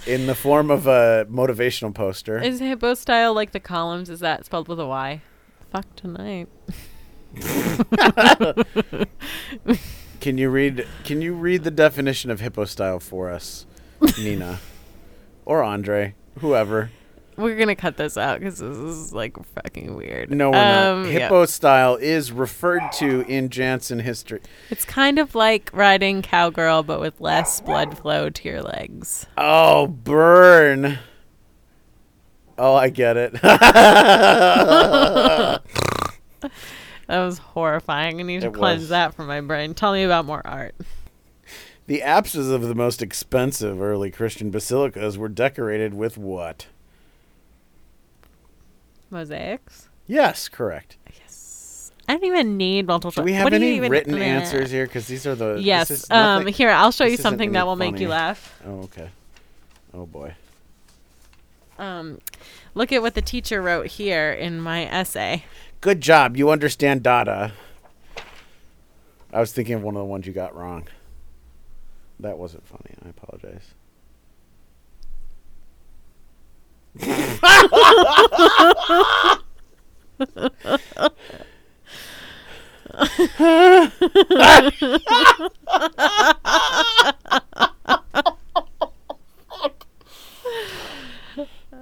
in 0.07 0.27
the 0.27 0.35
form 0.35 0.71
of 0.71 0.87
a 0.87 1.27
motivational 1.31 1.95
poster. 1.95 2.39
Is 2.39 2.61
hippo 2.61 2.95
style 2.95 3.35
like 3.35 3.53
the 3.53 3.61
columns? 3.61 4.11
Is 4.11 4.21
that 4.21 4.45
spelled 4.45 4.69
with 4.69 4.81
a 4.81 4.87
Y? 4.87 5.23
Fuck 5.71 5.87
tonight. 5.97 6.49
Can 10.21 10.37
you 10.37 10.51
read 10.51 10.87
can 11.05 11.23
you 11.23 11.33
read 11.33 11.63
the 11.63 11.71
definition 11.71 12.31
of 12.31 12.41
hippo 12.41 12.65
style 12.65 12.99
for 12.99 13.31
us, 13.31 13.67
Nina? 14.19 14.59
or 15.45 15.63
Andre, 15.63 16.15
whoever. 16.41 16.91
We're 17.39 17.57
gonna 17.57 17.77
cut 17.77 17.97
this 17.97 18.19
out 18.19 18.41
because 18.41 18.59
this 18.59 18.77
is 18.77 19.13
like 19.15 19.37
fucking 19.55 19.95
weird. 19.95 20.31
No, 20.31 20.51
we're 20.51 20.57
Um, 20.59 21.03
not. 21.05 21.13
yeah. 21.13 21.19
Hippo 21.21 21.47
style 21.47 21.97
is 21.97 22.33
referred 22.33 22.91
to 22.95 23.21
in 23.29 23.49
Janson 23.49 24.01
history. 24.01 24.41
It's 24.71 24.85
kind 24.85 25.19
of 25.19 25.35
like 25.35 25.71
riding 25.73 26.21
cowgirl, 26.21 26.83
but 26.83 27.01
with 27.01 27.21
less 27.21 27.61
blood 27.61 27.97
flow 27.97 28.29
to 28.29 28.49
your 28.49 28.61
legs. 28.63 29.27
Oh, 29.37 29.87
burn. 29.87 30.99
Oh, 32.59 32.75
I 32.75 32.91
get 32.91 33.17
it. 33.17 33.35
That 37.07 37.25
was 37.25 37.39
horrifying. 37.39 38.21
I 38.21 38.23
need 38.23 38.43
to 38.43 38.49
It 38.49 38.53
cleanse 38.53 38.81
was. 38.81 38.89
that 38.91 39.15
from 39.15 39.29
my 39.29 39.41
brain. 39.41 39.73
Tell 39.73 39.95
me 39.95 40.03
about 40.03 40.27
more 40.27 40.47
art. 40.47 40.75
the 41.87 42.03
apses 42.03 42.51
of 42.51 42.61
the 42.61 42.75
most 42.75 43.01
expensive 43.01 43.81
early 43.81 44.11
Christian 44.11 44.51
basilicas 44.51 45.17
were 45.17 45.31
decorated 45.31 45.95
with 45.95 46.19
what? 46.19 46.67
Mosaics. 49.11 49.89
Yes, 50.07 50.49
correct. 50.49 50.97
Yes. 51.21 51.93
I 52.09 52.15
don't 52.15 52.25
even 52.25 52.57
need 52.57 52.87
multiple 52.87 53.11
choice. 53.11 53.17
Do 53.17 53.25
we 53.25 53.35
have 53.35 53.45
What 53.45 53.53
any 53.53 53.77
even- 53.77 53.91
written 53.93 54.21
answers 54.21 54.71
here? 54.71 54.87
Because 54.87 55.07
these 55.07 55.27
are 55.27 55.35
the. 55.35 55.55
this 55.55 55.65
Yes. 55.65 56.11
Um. 56.11 56.41
nothing- 56.41 56.55
Here, 56.55 56.71
I'll 56.71 56.93
show 56.93 57.05
you 57.05 57.17
something 57.19 57.53
that 57.53 57.67
will 57.67 57.77
make 57.77 57.99
you 57.99 58.09
laugh. 58.09 58.59
Oh, 58.67 58.81
okay. 58.85 59.11
Oh 59.93 60.07
boy. 60.07 60.35
Um, 61.79 62.19
look 62.75 62.93
at 62.93 63.03
what 63.03 63.15
the 63.15 63.23
teacher 63.23 63.63
wrote 63.63 63.87
here 63.87 64.33
in 64.33 64.61
my 64.61 64.87
essay. 64.87 65.45
Good 65.81 66.01
job. 66.01 66.37
You 66.37 66.51
understand 66.51 67.03
Dada. 67.05 67.53
I 69.33 69.41
was 69.41 69.53
thinking 69.53 69.75
of 69.75 69.83
one 69.83 69.95
of 69.95 70.01
the 70.01 70.05
ones 70.07 70.27
you 70.27 70.33
got 70.33 70.57
wrong. 70.57 70.89
That 72.19 72.37
wasn't 72.39 72.67
funny. 72.67 72.95
I 73.05 73.11
apologize. 73.11 73.75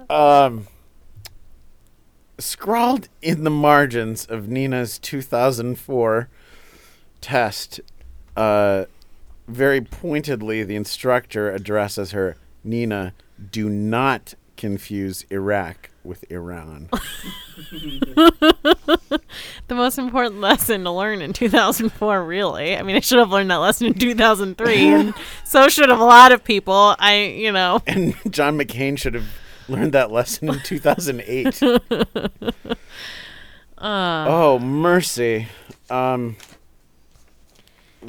Um, 0.09 0.67
scrawled 2.37 3.09
in 3.21 3.43
the 3.43 3.49
margins 3.49 4.25
of 4.25 4.47
Nina's 4.47 4.99
2004 4.99 6.29
test, 7.19 7.81
uh, 8.35 8.85
very 9.47 9.81
pointedly, 9.81 10.63
the 10.63 10.75
instructor 10.75 11.51
addresses 11.51 12.11
her 12.11 12.37
Nina, 12.63 13.13
do 13.51 13.69
not 13.69 14.35
confuse 14.57 15.25
Iraq 15.29 15.89
with 16.03 16.29
Iran. 16.31 16.89
The 19.67 19.75
most 19.75 19.97
important 19.97 20.39
lesson 20.39 20.85
to 20.85 20.91
learn 20.91 21.21
in 21.21 21.33
2004, 21.33 22.23
really. 22.23 22.77
I 22.77 22.83
mean, 22.83 22.95
I 22.95 23.01
should 23.01 23.19
have 23.19 23.31
learned 23.31 23.51
that 23.51 23.57
lesson 23.57 23.87
in 23.87 23.95
2003, 23.95 24.87
and 24.87 25.13
so 25.43 25.67
should 25.67 25.89
have 25.89 25.99
a 25.99 26.05
lot 26.05 26.31
of 26.31 26.43
people. 26.43 26.95
I, 26.99 27.23
you 27.23 27.51
know, 27.51 27.81
and 27.87 28.15
John 28.29 28.57
McCain 28.57 28.97
should 28.97 29.13
have 29.13 29.27
learned 29.67 29.91
that 29.91 30.09
lesson 30.09 30.47
in 30.47 30.59
2008. 30.61 31.61
uh, 31.63 31.79
oh, 33.77 34.59
mercy. 34.59 35.47
Um, 35.89 36.37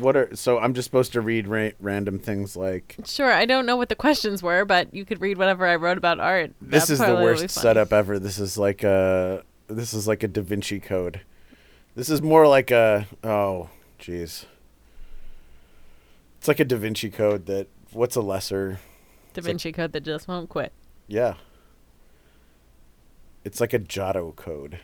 what 0.00 0.16
are 0.16 0.34
so? 0.34 0.58
I'm 0.58 0.74
just 0.74 0.86
supposed 0.86 1.12
to 1.12 1.20
read 1.20 1.46
ra- 1.48 1.70
random 1.80 2.18
things 2.18 2.56
like 2.56 2.96
sure. 3.04 3.32
I 3.32 3.44
don't 3.44 3.66
know 3.66 3.76
what 3.76 3.88
the 3.88 3.96
questions 3.96 4.42
were, 4.42 4.64
but 4.64 4.92
you 4.94 5.04
could 5.04 5.20
read 5.20 5.38
whatever 5.38 5.66
I 5.66 5.76
wrote 5.76 5.98
about 5.98 6.20
art. 6.20 6.52
this 6.60 6.90
is 6.90 6.98
the 6.98 7.06
probably 7.06 7.34
be 7.34 7.42
worst 7.42 7.50
setup 7.50 7.92
ever. 7.92 8.18
This 8.18 8.38
is 8.38 8.58
like 8.58 8.82
a 8.82 9.42
this 9.68 9.94
is 9.94 10.08
like 10.08 10.22
a 10.22 10.28
Da 10.28 10.42
Vinci 10.42 10.80
Code. 10.80 11.20
This 11.94 12.08
is 12.08 12.22
more 12.22 12.46
like 12.46 12.70
a 12.70 13.06
oh, 13.24 13.70
jeez. 14.00 14.44
It's 16.38 16.48
like 16.48 16.60
a 16.60 16.64
Da 16.64 16.76
Vinci 16.76 17.10
Code 17.10 17.46
that 17.46 17.68
what's 17.92 18.16
a 18.16 18.20
lesser? 18.20 18.80
Da 19.34 19.42
Vinci 19.42 19.72
Code 19.72 19.92
that 19.92 20.02
just 20.02 20.28
won't 20.28 20.48
quit. 20.48 20.72
Yeah. 21.06 21.34
It's 23.44 23.60
like 23.60 23.72
a 23.72 23.78
Giotto 23.78 24.32
code. 24.32 24.80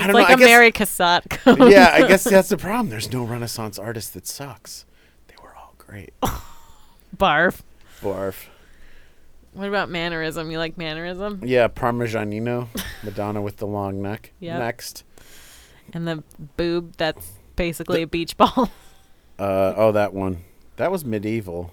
I 0.00 0.06
don't 0.06 0.14
like 0.14 0.28
know. 0.28 0.34
a 0.34 0.36
I 0.36 0.38
guess, 0.38 0.48
Mary 0.48 0.72
Cassatt 0.72 1.70
yeah, 1.70 1.90
I 1.92 2.00
guess 2.08 2.24
that's 2.24 2.48
the 2.48 2.56
problem. 2.56 2.88
There's 2.88 3.12
no 3.12 3.24
Renaissance 3.24 3.78
artist 3.78 4.14
that 4.14 4.26
sucks. 4.26 4.86
They 5.28 5.34
were 5.42 5.54
all 5.56 5.74
great. 5.78 6.12
Barf. 7.16 7.60
Barf. 8.02 8.46
What 9.52 9.68
about 9.68 9.90
mannerism? 9.90 10.50
You 10.50 10.58
like 10.58 10.78
mannerism? 10.78 11.40
Yeah, 11.44 11.68
Parmigianino, 11.68 12.68
Madonna 13.02 13.42
with 13.42 13.56
the 13.56 13.66
long 13.66 14.00
neck. 14.00 14.32
Yep. 14.40 14.58
Next. 14.58 15.04
And 15.92 16.06
the 16.06 16.22
boob 16.56 16.96
that's 16.96 17.32
basically 17.56 18.02
a 18.02 18.06
beach 18.06 18.36
ball. 18.36 18.70
Uh, 19.38 19.74
oh, 19.76 19.92
that 19.92 20.14
one. 20.14 20.44
That 20.76 20.92
was 20.92 21.04
medieval. 21.04 21.72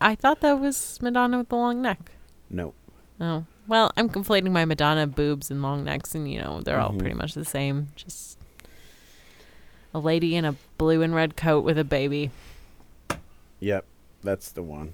I 0.00 0.14
thought 0.14 0.40
that 0.40 0.58
was 0.58 0.98
Madonna 1.00 1.38
with 1.38 1.48
the 1.48 1.56
long 1.56 1.80
neck. 1.80 2.10
No. 2.50 2.74
Oh. 3.20 3.44
Well, 3.66 3.92
I'm 3.96 4.08
conflating 4.10 4.50
my 4.52 4.64
Madonna 4.64 5.06
boobs 5.06 5.50
and 5.50 5.62
long 5.62 5.84
necks, 5.84 6.14
and 6.14 6.30
you 6.30 6.40
know, 6.40 6.60
they're 6.60 6.78
all 6.80 6.90
Mhm. 6.92 6.98
pretty 6.98 7.14
much 7.14 7.34
the 7.34 7.44
same. 7.44 7.88
Just 7.96 8.38
a 9.94 9.98
lady 9.98 10.36
in 10.36 10.44
a 10.44 10.54
blue 10.76 11.00
and 11.02 11.14
red 11.14 11.36
coat 11.36 11.64
with 11.64 11.78
a 11.78 11.84
baby. 11.84 12.30
Yep, 13.60 13.84
that's 14.22 14.50
the 14.52 14.62
one. 14.62 14.92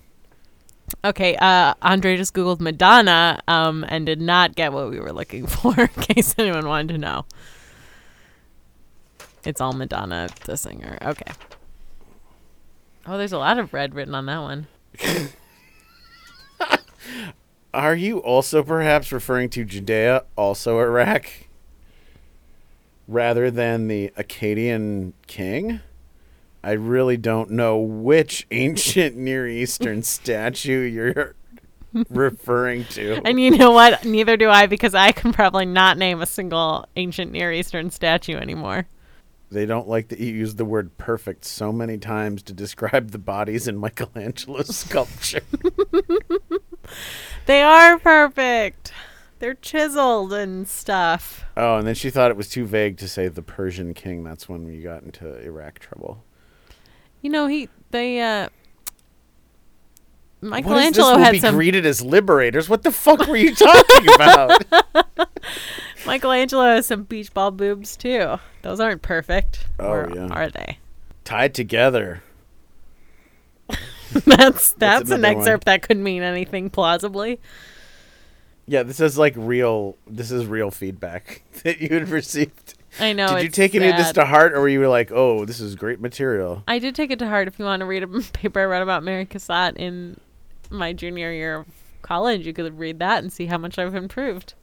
Okay, 1.04 1.36
uh, 1.36 1.74
Andre 1.82 2.16
just 2.16 2.34
Googled 2.34 2.60
Madonna 2.60 3.40
um, 3.48 3.84
and 3.88 4.06
did 4.06 4.20
not 4.20 4.54
get 4.54 4.72
what 4.72 4.90
we 4.90 5.00
were 5.00 5.12
looking 5.12 5.46
for, 5.48 5.74
in 5.80 5.88
case 5.88 6.34
anyone 6.38 6.66
wanted 6.68 6.92
to 6.94 6.98
know. 6.98 7.24
It's 9.44 9.60
all 9.60 9.72
Madonna, 9.72 10.28
the 10.44 10.56
singer. 10.56 10.98
Okay. 11.02 11.32
Oh, 13.06 13.16
there's 13.16 13.32
a 13.32 13.38
lot 13.38 13.58
of 13.58 13.72
red 13.72 13.94
written 13.94 14.14
on 14.14 14.26
that 14.26 14.38
one. 14.38 14.66
Are 17.72 17.94
you 17.94 18.18
also 18.18 18.62
perhaps 18.62 19.12
referring 19.12 19.48
to 19.50 19.64
Gudea, 19.64 20.24
also 20.36 20.80
Iraq, 20.80 21.26
rather 23.06 23.50
than 23.50 23.86
the 23.86 24.10
Akkadian 24.16 25.12
king? 25.26 25.80
I 26.64 26.72
really 26.72 27.16
don't 27.16 27.50
know 27.50 27.78
which 27.78 28.46
ancient 28.50 29.16
Near 29.16 29.46
Eastern 29.46 30.02
statue 30.02 30.80
you're 30.80 31.34
referring 32.10 32.84
to. 32.86 33.20
And 33.24 33.40
you 33.40 33.52
know 33.52 33.70
what? 33.70 34.04
Neither 34.04 34.36
do 34.36 34.50
I, 34.50 34.66
because 34.66 34.94
I 34.94 35.12
can 35.12 35.32
probably 35.32 35.66
not 35.66 35.96
name 35.96 36.20
a 36.20 36.26
single 36.26 36.86
ancient 36.96 37.30
Near 37.30 37.52
Eastern 37.52 37.90
statue 37.90 38.36
anymore. 38.36 38.88
They 39.52 39.66
don't 39.66 39.88
like 39.88 40.08
that 40.08 40.20
you 40.20 40.32
use 40.32 40.54
the 40.54 40.64
word 40.64 40.96
perfect 40.96 41.44
so 41.44 41.72
many 41.72 41.98
times 41.98 42.42
to 42.44 42.52
describe 42.52 43.10
the 43.10 43.18
bodies 43.18 43.66
in 43.66 43.80
Michelangelo's 43.80 44.76
sculpture. 44.76 45.40
They 47.50 47.64
are 47.64 47.98
perfect. 47.98 48.92
They're 49.40 49.54
chiseled 49.54 50.32
and 50.32 50.68
stuff. 50.68 51.44
oh, 51.56 51.78
and 51.78 51.84
then 51.84 51.96
she 51.96 52.08
thought 52.08 52.30
it 52.30 52.36
was 52.36 52.48
too 52.48 52.64
vague 52.64 52.96
to 52.98 53.08
say 53.08 53.26
the 53.26 53.42
Persian 53.42 53.92
king. 53.92 54.22
That's 54.22 54.48
when 54.48 54.64
we 54.64 54.80
got 54.80 55.02
into 55.02 55.36
Iraq 55.40 55.80
trouble. 55.80 56.22
You 57.22 57.30
know, 57.30 57.48
he 57.48 57.68
they 57.90 58.20
uh 58.20 58.50
Michelangelo 60.40 61.18
had 61.18 61.32
be 61.32 61.40
some 61.40 61.56
greeted 61.56 61.84
as 61.84 62.00
liberators. 62.00 62.68
What 62.68 62.84
the 62.84 62.92
fuck 62.92 63.26
were 63.26 63.36
you 63.36 63.52
talking 63.52 64.14
about? 64.14 64.64
Michelangelo 66.06 66.66
has 66.66 66.86
some 66.86 67.02
beach 67.02 67.34
ball 67.34 67.50
boobs 67.50 67.96
too. 67.96 68.38
Those 68.62 68.78
aren't 68.78 69.02
perfect. 69.02 69.66
Oh, 69.80 69.88
or 69.88 70.12
yeah. 70.14 70.28
are 70.28 70.50
they? 70.50 70.78
Tied 71.24 71.54
together. 71.54 72.22
that's 74.24 74.72
that's 74.72 75.10
an 75.10 75.18
another 75.18 75.34
one. 75.34 75.42
excerpt 75.42 75.64
that 75.66 75.82
could 75.82 75.96
mean 75.98 76.22
anything 76.22 76.70
plausibly. 76.70 77.40
Yeah, 78.66 78.82
this 78.82 79.00
is 79.00 79.18
like 79.18 79.34
real. 79.36 79.96
This 80.06 80.30
is 80.30 80.46
real 80.46 80.70
feedback 80.70 81.42
that 81.64 81.80
you 81.80 81.88
had 81.90 82.08
received. 82.08 82.74
I 82.98 83.12
know. 83.12 83.36
Did 83.36 83.42
you 83.44 83.48
take 83.50 83.74
any 83.74 83.88
of 83.88 83.96
this 83.96 84.12
to 84.12 84.24
heart, 84.24 84.52
or 84.52 84.60
were 84.60 84.68
you 84.68 84.88
like, 84.88 85.10
"Oh, 85.12 85.44
this 85.44 85.60
is 85.60 85.74
great 85.74 86.00
material"? 86.00 86.64
I 86.66 86.78
did 86.78 86.94
take 86.94 87.10
it 87.10 87.18
to 87.20 87.28
heart. 87.28 87.48
If 87.48 87.58
you 87.58 87.64
want 87.64 87.80
to 87.80 87.86
read 87.86 88.02
a 88.02 88.08
paper 88.32 88.60
I 88.60 88.64
wrote 88.64 88.82
about 88.82 89.02
Mary 89.02 89.26
Cassatt 89.26 89.76
in 89.76 90.18
my 90.70 90.92
junior 90.92 91.32
year 91.32 91.56
of 91.56 91.66
college, 92.02 92.46
you 92.46 92.52
could 92.52 92.78
read 92.78 92.98
that 92.98 93.22
and 93.22 93.32
see 93.32 93.46
how 93.46 93.58
much 93.58 93.78
I've 93.78 93.94
improved. 93.94 94.54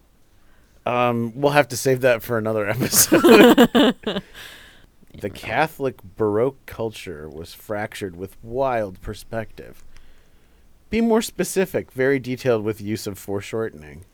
Um, 0.86 1.34
we'll 1.36 1.52
have 1.52 1.68
to 1.70 1.78
save 1.78 2.02
that 2.02 2.24
for 2.24 2.38
another 2.38 2.68
episode. 2.70 4.24
The 5.20 5.30
Catholic 5.30 6.02
Baroque 6.16 6.64
culture 6.66 7.30
was 7.30 7.54
fractured 7.54 8.16
with 8.16 8.38
wild 8.44 9.02
perspective. 9.02 9.84
Be 10.90 11.02
more 11.02 11.22
specific, 11.22 11.92
very 11.92 12.20
detailed 12.20 12.64
with 12.64 12.80
use 12.80 13.08
of 13.08 13.18
foreshortening. 13.18 14.06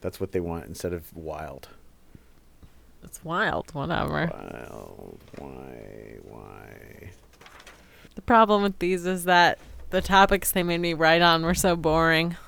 That's 0.00 0.20
what 0.20 0.32
they 0.32 0.40
want 0.40 0.66
instead 0.66 0.92
of 0.92 1.14
wild. 1.14 1.68
It's 3.02 3.22
wild. 3.24 3.74
Whatever. 3.74 4.30
Wild. 4.32 5.18
Why? 5.38 6.16
Why? 6.22 7.10
The 8.14 8.22
problem 8.22 8.62
with 8.62 8.78
these 8.78 9.06
is 9.06 9.24
that 9.24 9.58
the 9.90 10.00
topics 10.00 10.52
they 10.52 10.62
made 10.62 10.80
me 10.80 10.94
write 10.94 11.22
on 11.22 11.42
were 11.42 11.54
so 11.54 11.76
boring. 11.76 12.36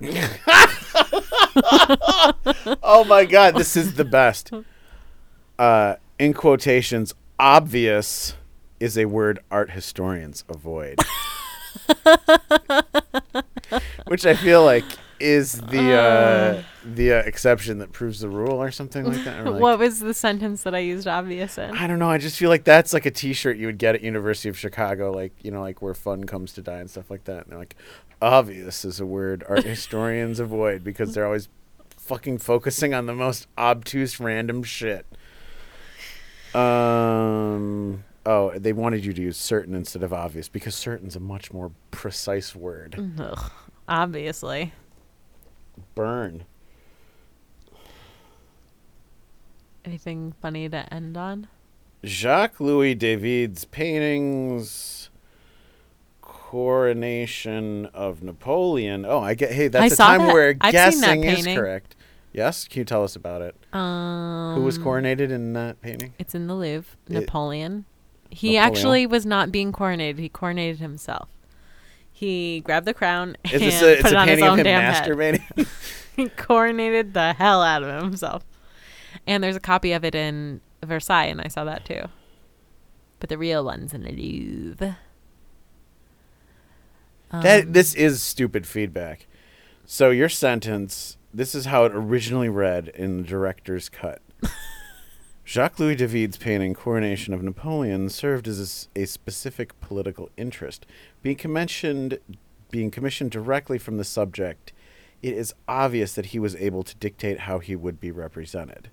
Oh 2.82 3.04
my 3.04 3.24
god, 3.24 3.54
this 3.54 3.76
is 3.76 3.94
the 3.94 4.04
best. 4.04 4.50
Uh, 5.58 5.96
in 6.18 6.34
quotations, 6.34 7.14
obvious 7.42 8.34
is 8.78 8.96
a 8.96 9.04
word 9.06 9.40
art 9.50 9.72
historians 9.72 10.44
avoid. 10.48 10.98
Which 14.06 14.24
I 14.24 14.34
feel 14.34 14.64
like 14.64 14.84
is 15.18 15.60
the 15.60 15.92
uh, 15.92 16.62
the 16.84 17.12
uh, 17.14 17.16
exception 17.18 17.78
that 17.78 17.90
proves 17.92 18.20
the 18.20 18.28
rule 18.28 18.62
or 18.62 18.70
something 18.70 19.04
like 19.04 19.24
that. 19.24 19.44
like- 19.44 19.60
what 19.60 19.78
was 19.80 19.98
the 20.00 20.14
sentence 20.14 20.62
that 20.62 20.74
I 20.74 20.78
used 20.78 21.08
obvious 21.08 21.58
in? 21.58 21.76
I 21.76 21.86
don't 21.88 21.98
know. 21.98 22.10
I 22.10 22.18
just 22.18 22.36
feel 22.36 22.48
like 22.48 22.62
that's 22.64 22.92
like 22.92 23.06
a 23.06 23.10
T-shirt 23.10 23.56
you 23.56 23.66
would 23.66 23.78
get 23.78 23.94
at 23.96 24.02
University 24.02 24.48
of 24.48 24.56
Chicago, 24.58 25.10
like 25.10 25.32
you 25.42 25.50
know, 25.50 25.62
like 25.62 25.82
where 25.82 25.94
fun 25.94 26.24
comes 26.24 26.52
to 26.54 26.62
die 26.62 26.78
and 26.78 26.88
stuff 26.90 27.10
like 27.10 27.24
that. 27.24 27.44
And 27.44 27.52
they're 27.52 27.58
like, 27.58 27.74
obvious 28.20 28.84
is 28.84 29.00
a 29.00 29.06
word 29.06 29.42
art 29.48 29.64
historians 29.64 30.38
avoid 30.46 30.84
because 30.84 31.14
they're 31.14 31.26
always 31.26 31.48
fucking 31.96 32.38
focusing 32.38 32.94
on 32.94 33.06
the 33.06 33.14
most 33.14 33.48
obtuse 33.58 34.20
random 34.20 34.62
shit. 34.62 35.06
Um. 36.54 38.04
Oh, 38.24 38.52
they 38.56 38.72
wanted 38.72 39.04
you 39.04 39.12
to 39.12 39.22
use 39.22 39.36
certain 39.36 39.74
instead 39.74 40.02
of 40.02 40.12
obvious 40.12 40.48
because 40.48 40.76
certain's 40.76 41.16
a 41.16 41.20
much 41.20 41.52
more 41.52 41.72
precise 41.90 42.54
word. 42.54 43.14
Ugh, 43.18 43.50
obviously. 43.88 44.72
Burn. 45.94 46.44
Anything 49.84 50.34
funny 50.40 50.68
to 50.68 50.94
end 50.94 51.16
on? 51.16 51.48
Jacques 52.04 52.60
Louis 52.60 52.94
David's 52.94 53.64
paintings 53.64 55.10
coronation 56.20 57.86
of 57.86 58.22
Napoleon. 58.22 59.04
Oh, 59.06 59.20
I 59.20 59.34
get 59.34 59.52
hey, 59.52 59.68
that's 59.68 59.92
I 59.92 59.94
a 59.94 59.96
time 59.96 60.26
that. 60.26 60.34
where 60.34 60.54
I've 60.60 60.72
guessing 60.72 61.24
is 61.24 61.46
correct. 61.46 61.96
Yes, 62.32 62.66
can 62.66 62.80
you 62.80 62.84
tell 62.84 63.04
us 63.04 63.14
about 63.14 63.42
it? 63.42 63.54
Um, 63.74 64.54
Who 64.56 64.62
was 64.62 64.78
coronated 64.78 65.30
in 65.30 65.52
that 65.52 65.80
painting? 65.82 66.14
It's 66.18 66.34
in 66.34 66.46
the 66.46 66.54
Louvre. 66.54 66.96
It- 67.08 67.12
Napoleon. 67.12 67.84
He 68.30 68.54
Napoleon. 68.54 68.64
actually 68.72 69.06
was 69.06 69.26
not 69.26 69.52
being 69.52 69.72
coronated. 69.72 70.18
He 70.18 70.30
coronated 70.30 70.78
himself. 70.78 71.28
He 72.10 72.60
grabbed 72.60 72.86
the 72.86 72.94
crown 72.94 73.36
Is 73.44 73.52
and 73.54 73.62
this 73.62 73.82
a, 73.82 74.00
put 74.00 74.12
it 74.12 74.16
on 74.16 74.28
his 74.28 74.40
own 74.42 74.58
damn 74.62 74.92
head. 74.94 75.42
He 76.16 76.26
coronated 76.28 77.14
the 77.14 77.32
hell 77.32 77.62
out 77.62 77.82
of 77.82 78.02
himself. 78.02 78.44
And 79.26 79.42
there's 79.42 79.56
a 79.56 79.60
copy 79.60 79.92
of 79.92 80.04
it 80.04 80.14
in 80.14 80.60
Versailles, 80.84 81.24
and 81.24 81.40
I 81.40 81.48
saw 81.48 81.64
that 81.64 81.84
too. 81.84 82.02
But 83.20 83.28
the 83.28 83.38
real 83.38 83.64
one's 83.64 83.92
in 83.94 84.02
the 84.02 84.12
Louvre. 84.12 84.98
that 87.30 87.64
Um, 87.64 87.72
this 87.72 87.94
is 87.94 88.22
stupid 88.22 88.66
feedback. 88.66 89.26
So 89.86 90.10
your 90.10 90.28
sentence, 90.28 91.16
this 91.32 91.54
is 91.54 91.66
how 91.66 91.84
it 91.84 91.92
originally 91.94 92.48
read 92.48 92.88
in 92.88 93.18
the 93.18 93.22
director's 93.22 93.88
cut. 93.88 94.20
Jacques 95.44 95.78
Louis 95.78 95.96
David's 95.96 96.36
painting 96.36 96.74
Coronation 96.74 97.34
of 97.34 97.42
Napoleon 97.42 98.08
served 98.08 98.46
as 98.46 98.88
a 98.94 99.06
specific 99.06 99.78
political 99.80 100.30
interest. 100.36 100.86
Being 101.22 101.36
commissioned 101.36 102.18
being 102.70 102.90
commissioned 102.90 103.30
directly 103.30 103.78
from 103.78 103.98
the 103.98 104.04
subject, 104.04 104.72
it 105.20 105.34
is 105.34 105.54
obvious 105.68 106.14
that 106.14 106.26
he 106.26 106.38
was 106.38 106.56
able 106.56 106.82
to 106.82 106.96
dictate 106.96 107.40
how 107.40 107.58
he 107.58 107.76
would 107.76 108.00
be 108.00 108.10
represented. 108.10 108.88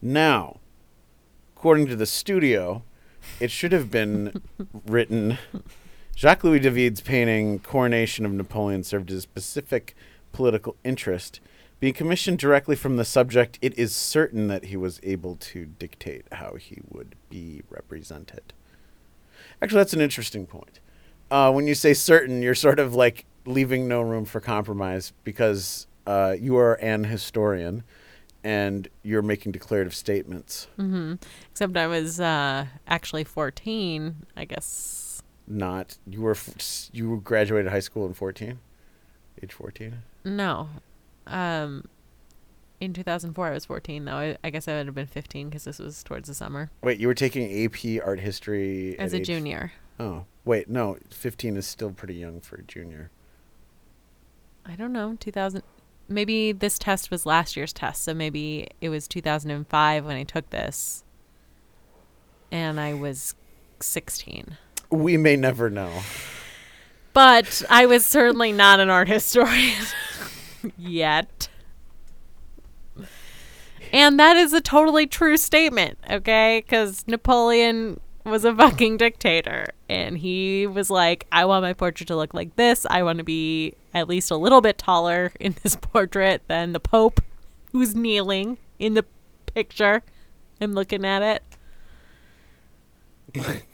Now, 0.00 0.60
according 1.56 1.88
to 1.88 1.96
the 1.96 2.06
studio, 2.06 2.84
it 3.40 3.50
should 3.50 3.72
have 3.72 3.90
been 3.90 4.42
written 4.86 5.38
Jacques 6.16 6.44
Louis 6.44 6.60
David's 6.60 7.00
painting 7.00 7.58
Coronation 7.58 8.24
of 8.24 8.32
Napoleon 8.32 8.84
served 8.84 9.10
as 9.10 9.18
a 9.18 9.22
specific 9.22 9.94
political 10.32 10.76
interest. 10.84 11.40
Being 11.80 11.94
commissioned 11.94 12.38
directly 12.38 12.76
from 12.76 12.96
the 12.96 13.04
subject, 13.06 13.58
it 13.62 13.76
is 13.78 13.94
certain 13.94 14.48
that 14.48 14.66
he 14.66 14.76
was 14.76 15.00
able 15.02 15.36
to 15.36 15.64
dictate 15.64 16.26
how 16.32 16.54
he 16.56 16.80
would 16.88 17.14
be 17.30 17.62
represented. 17.70 18.52
Actually, 19.62 19.78
that's 19.80 19.94
an 19.94 20.00
interesting 20.02 20.46
point. 20.46 20.78
Uh, 21.30 21.50
when 21.50 21.66
you 21.66 21.74
say 21.74 21.94
certain, 21.94 22.42
you're 22.42 22.54
sort 22.54 22.78
of 22.78 22.94
like 22.94 23.24
leaving 23.46 23.88
no 23.88 24.02
room 24.02 24.26
for 24.26 24.40
compromise 24.40 25.12
because 25.24 25.86
uh, 26.06 26.34
you 26.38 26.56
are 26.58 26.74
an 26.74 27.04
historian 27.04 27.82
and 28.44 28.88
you're 29.02 29.22
making 29.22 29.52
declarative 29.52 29.94
statements, 29.94 30.66
hmm 30.76 31.14
Except 31.50 31.76
I 31.76 31.86
was 31.86 32.20
uh, 32.20 32.66
actually 32.86 33.24
14, 33.24 34.16
I 34.36 34.44
guess. 34.46 35.22
not 35.46 35.98
you 36.06 36.22
were 36.22 36.30
f- 36.32 36.88
you 36.92 37.20
graduated 37.22 37.70
high 37.70 37.80
school 37.80 38.06
in 38.06 38.14
14, 38.14 38.58
age 39.42 39.52
14. 39.52 39.98
No. 40.24 40.68
Um, 41.30 41.84
in 42.80 42.92
2004, 42.94 43.46
I 43.46 43.50
was 43.50 43.66
14, 43.66 44.04
though. 44.06 44.14
I, 44.14 44.36
I 44.42 44.50
guess 44.50 44.66
I 44.66 44.76
would 44.76 44.86
have 44.86 44.94
been 44.94 45.06
15 45.06 45.48
because 45.50 45.64
this 45.64 45.78
was 45.78 46.02
towards 46.02 46.28
the 46.28 46.34
summer. 46.34 46.70
Wait, 46.82 46.98
you 46.98 47.06
were 47.06 47.14
taking 47.14 47.64
AP 47.64 48.02
art 48.04 48.20
history 48.20 48.98
As 48.98 49.12
a 49.12 49.18
age- 49.18 49.26
junior. 49.26 49.72
Oh, 49.98 50.24
wait, 50.46 50.68
no, 50.70 50.96
15 51.10 51.56
is 51.58 51.66
still 51.66 51.90
pretty 51.90 52.14
young 52.14 52.40
for 52.40 52.56
a 52.56 52.62
junior. 52.62 53.10
I 54.64 54.76
don't 54.76 54.92
know, 54.92 55.16
2000. 55.20 55.62
Maybe 56.08 56.52
this 56.52 56.78
test 56.78 57.10
was 57.10 57.26
last 57.26 57.54
year's 57.56 57.72
test, 57.72 58.02
so 58.02 58.14
maybe 58.14 58.66
it 58.80 58.88
was 58.88 59.06
2005 59.06 60.04
when 60.06 60.16
I 60.16 60.24
took 60.24 60.48
this. 60.50 61.04
And 62.50 62.80
I 62.80 62.94
was 62.94 63.34
16. 63.80 64.56
We 64.90 65.16
may 65.16 65.36
never 65.36 65.70
know. 65.70 66.02
But 67.12 67.62
I 67.68 67.86
was 67.86 68.04
certainly 68.06 68.52
not 68.52 68.80
an 68.80 68.88
art 68.90 69.08
historian 69.08 69.84
yet. 70.76 71.48
And 73.92 74.20
that 74.20 74.36
is 74.36 74.52
a 74.52 74.60
totally 74.60 75.06
true 75.06 75.36
statement, 75.36 75.98
okay? 76.08 76.62
Because 76.64 77.04
Napoleon 77.06 77.98
was 78.24 78.44
a 78.44 78.54
fucking 78.54 78.98
dictator. 78.98 79.66
And 79.88 80.18
he 80.18 80.66
was 80.66 80.90
like, 80.90 81.26
I 81.32 81.44
want 81.44 81.62
my 81.62 81.72
portrait 81.72 82.06
to 82.08 82.16
look 82.16 82.34
like 82.34 82.56
this. 82.56 82.86
I 82.88 83.02
want 83.02 83.18
to 83.18 83.24
be 83.24 83.74
at 83.92 84.08
least 84.08 84.30
a 84.30 84.36
little 84.36 84.60
bit 84.60 84.78
taller 84.78 85.32
in 85.40 85.56
this 85.62 85.76
portrait 85.80 86.42
than 86.46 86.72
the 86.72 86.80
Pope, 86.80 87.20
who's 87.72 87.94
kneeling 87.94 88.58
in 88.78 88.94
the 88.94 89.04
picture. 89.46 90.02
I'm 90.60 90.72
looking 90.72 91.04
at 91.04 91.42
it. 93.34 93.62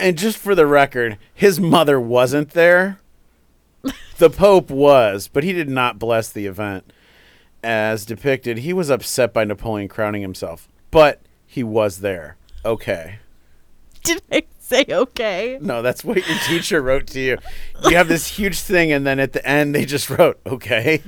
And 0.00 0.16
just 0.16 0.38
for 0.38 0.54
the 0.54 0.66
record, 0.66 1.18
his 1.34 1.60
mother 1.60 2.00
wasn't 2.00 2.52
there. 2.52 2.99
The 4.18 4.30
Pope 4.30 4.70
was, 4.70 5.28
but 5.28 5.44
he 5.44 5.52
did 5.52 5.68
not 5.68 5.98
bless 5.98 6.30
the 6.30 6.46
event. 6.46 6.92
As 7.62 8.06
depicted, 8.06 8.58
he 8.58 8.72
was 8.72 8.88
upset 8.90 9.34
by 9.34 9.44
Napoleon 9.44 9.88
crowning 9.88 10.22
himself, 10.22 10.68
but 10.90 11.20
he 11.46 11.62
was 11.62 12.00
there. 12.00 12.36
Okay. 12.64 13.18
Did 14.02 14.22
I 14.32 14.44
say 14.58 14.86
okay? 14.88 15.58
No, 15.60 15.82
that's 15.82 16.02
what 16.04 16.16
your 16.16 16.38
teacher 16.46 16.80
wrote 16.80 17.06
to 17.08 17.20
you. 17.20 17.38
You 17.84 17.96
have 17.96 18.08
this 18.08 18.26
huge 18.28 18.60
thing, 18.60 18.92
and 18.92 19.06
then 19.06 19.18
at 19.20 19.32
the 19.32 19.46
end, 19.46 19.74
they 19.74 19.84
just 19.84 20.08
wrote, 20.08 20.40
okay. 20.46 21.02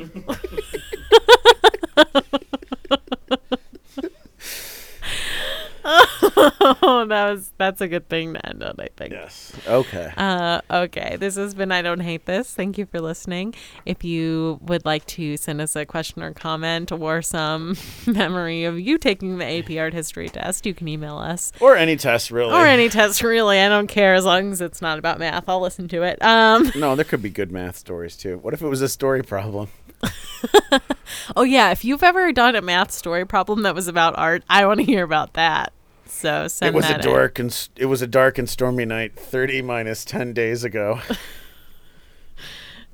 Oh, 6.42 7.04
that 7.08 7.30
was 7.30 7.52
that's 7.58 7.80
a 7.80 7.88
good 7.88 8.08
thing 8.08 8.34
to 8.34 8.46
end 8.46 8.62
on, 8.62 8.74
I 8.78 8.88
think. 8.96 9.12
Yes. 9.12 9.52
Okay. 9.66 10.12
Uh, 10.16 10.60
okay, 10.70 11.16
this 11.18 11.36
has 11.36 11.54
been 11.54 11.70
I 11.72 11.82
Don't 11.82 12.00
Hate 12.00 12.26
This. 12.26 12.52
Thank 12.54 12.78
you 12.78 12.86
for 12.86 13.00
listening. 13.00 13.54
If 13.86 14.04
you 14.04 14.58
would 14.62 14.84
like 14.84 15.06
to 15.06 15.36
send 15.36 15.60
us 15.60 15.76
a 15.76 15.86
question 15.86 16.22
or 16.22 16.32
comment 16.32 16.92
or 16.92 17.22
some 17.22 17.76
memory 18.06 18.64
of 18.64 18.78
you 18.78 18.98
taking 18.98 19.38
the 19.38 19.44
AP 19.58 19.70
Art 19.78 19.94
History 19.94 20.28
test, 20.28 20.66
you 20.66 20.74
can 20.74 20.88
email 20.88 21.18
us. 21.18 21.52
Or 21.60 21.76
any 21.76 21.96
test, 21.96 22.30
really. 22.30 22.52
Or 22.54 22.66
any 22.66 22.88
test, 22.88 23.22
really. 23.22 23.60
I 23.60 23.68
don't 23.68 23.86
care 23.86 24.14
as 24.14 24.24
long 24.24 24.52
as 24.52 24.60
it's 24.60 24.82
not 24.82 24.98
about 24.98 25.18
math. 25.18 25.48
I'll 25.48 25.60
listen 25.60 25.88
to 25.88 26.02
it. 26.02 26.22
Um, 26.22 26.70
No, 26.76 26.96
there 26.96 27.04
could 27.04 27.22
be 27.22 27.30
good 27.30 27.52
math 27.52 27.76
stories, 27.76 28.16
too. 28.16 28.38
What 28.38 28.54
if 28.54 28.62
it 28.62 28.68
was 28.68 28.82
a 28.82 28.88
story 28.88 29.22
problem? 29.22 29.68
oh, 31.36 31.42
yeah, 31.42 31.70
if 31.70 31.84
you've 31.84 32.02
ever 32.02 32.32
done 32.32 32.56
a 32.56 32.62
math 32.62 32.90
story 32.90 33.24
problem 33.24 33.62
that 33.62 33.74
was 33.74 33.88
about 33.88 34.18
art, 34.18 34.42
I 34.48 34.66
want 34.66 34.80
to 34.80 34.84
hear 34.86 35.04
about 35.04 35.34
that. 35.34 35.72
So 36.12 36.46
send 36.48 36.74
it 36.74 36.76
was 36.76 36.88
a 36.88 36.94
in. 36.96 37.00
dark 37.00 37.38
and 37.38 37.68
it 37.76 37.86
was 37.86 38.00
a 38.02 38.06
dark 38.06 38.38
and 38.38 38.48
stormy 38.48 38.84
night 38.84 39.16
30 39.16 39.62
minus 39.62 40.04
10 40.04 40.32
days 40.32 40.62
ago. 40.64 41.00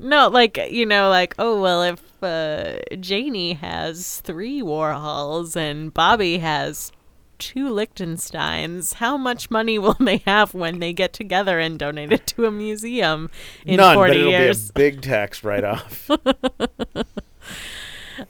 No, 0.01 0.29
like 0.29 0.57
you 0.71 0.87
know, 0.87 1.09
like 1.09 1.35
oh 1.41 1.61
well, 1.61 1.83
if 1.83 2.23
uh, 2.23 2.79
Janie 3.01 3.55
has 3.55 4.21
three 4.21 4.63
Warhols 4.63 5.57
and 5.57 5.93
Bobby 5.93 6.39
has 6.39 6.93
two 7.41 7.69
Lichtensteins, 7.69 8.95
how 8.95 9.17
much 9.17 9.51
money 9.51 9.77
will 9.81 9.97
they 9.99 10.19
have 10.19 10.55
when 10.55 10.79
they 10.79 10.93
get 10.93 11.13
together 11.13 11.59
and 11.59 11.81
donate 11.81 12.13
it 12.13 12.29
to 12.29 12.47
a 12.47 12.51
museum 12.53 13.29
in 13.67 13.79
None, 13.79 13.95
forty 13.97 14.13
but 14.13 14.17
it'll 14.21 14.31
years? 14.31 14.71
be 14.71 14.85
a 14.85 14.91
big 14.93 15.03
tax 15.03 15.43
write 15.43 15.65
off. 15.65 16.09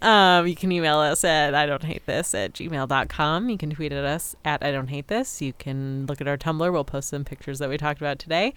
Um, 0.02 0.46
you 0.46 0.54
can 0.54 0.70
email 0.72 0.98
us 0.98 1.24
at 1.24 1.54
I 1.54 1.66
don't 1.66 1.82
hate 1.84 2.04
this 2.06 2.34
at 2.34 2.52
gmail.com. 2.52 3.48
You 3.48 3.58
can 3.58 3.70
tweet 3.70 3.92
at 3.92 4.04
us 4.04 4.36
at 4.44 4.62
I 4.62 4.70
don't 4.72 4.88
hate 4.88 5.08
this. 5.08 5.40
You 5.40 5.52
can 5.52 6.06
look 6.06 6.20
at 6.20 6.28
our 6.28 6.36
Tumblr. 6.36 6.72
We'll 6.72 6.84
post 6.84 7.08
some 7.08 7.24
pictures 7.24 7.58
that 7.58 7.68
we 7.68 7.76
talked 7.78 8.00
about 8.00 8.18
today. 8.18 8.54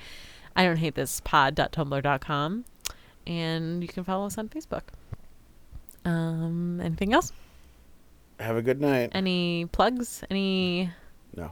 I 0.56 0.64
don't 0.64 0.78
hate 0.78 0.96
this 0.96 1.22
pod.tumblr.com. 1.24 2.66
And 3.28 3.82
you 3.82 3.88
can 3.88 4.04
follow 4.04 4.26
us 4.26 4.38
on 4.38 4.50
Facebook. 4.50 4.82
Um, 6.04 6.82
anything 6.82 7.14
else? 7.14 7.32
Have 8.40 8.58
a 8.58 8.62
good 8.62 8.82
night. 8.82 9.12
Any 9.14 9.66
plugs? 9.72 10.24
Any 10.32 10.90
No. 11.36 11.52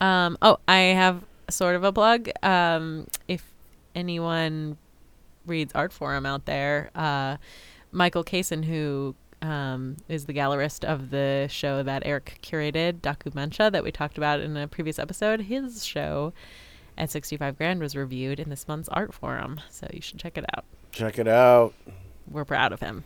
um 0.00 0.38
oh, 0.40 0.58
I 0.68 0.76
have 0.78 1.24
sort 1.50 1.74
of 1.74 1.82
a 1.84 1.92
plug. 1.92 2.30
Um 2.42 3.08
if 3.26 3.44
anyone 3.94 4.78
reads 5.46 5.72
Art 5.74 5.92
Forum 5.92 6.24
out 6.24 6.44
there, 6.46 6.90
uh 6.94 7.36
Michael 7.92 8.24
Kaysen, 8.24 8.64
who 8.64 9.14
um, 9.42 9.96
is 10.08 10.24
the 10.24 10.32
gallerist 10.32 10.84
of 10.84 11.10
the 11.10 11.46
show 11.50 11.82
that 11.82 12.02
Eric 12.04 12.40
curated, 12.42 13.00
Documenta, 13.00 13.70
that 13.70 13.84
we 13.84 13.92
talked 13.92 14.16
about 14.16 14.40
in 14.40 14.56
a 14.56 14.66
previous 14.66 14.98
episode. 14.98 15.42
His 15.42 15.84
show 15.84 16.32
at 16.96 17.10
65 17.10 17.58
Grand 17.58 17.80
was 17.80 17.94
reviewed 17.94 18.40
in 18.40 18.50
this 18.50 18.66
month's 18.66 18.88
Art 18.88 19.12
Forum, 19.12 19.60
so 19.70 19.86
you 19.92 20.00
should 20.00 20.18
check 20.18 20.38
it 20.38 20.44
out. 20.56 20.64
Check 20.90 21.18
it 21.18 21.28
out. 21.28 21.74
We're 22.30 22.44
proud 22.44 22.72
of 22.72 22.80
him. 22.80 23.04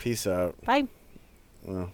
Peace 0.00 0.26
out. 0.26 0.56
Bye. 0.64 0.88
Well. 1.62 1.92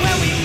well 0.00 0.20
we 0.20 0.42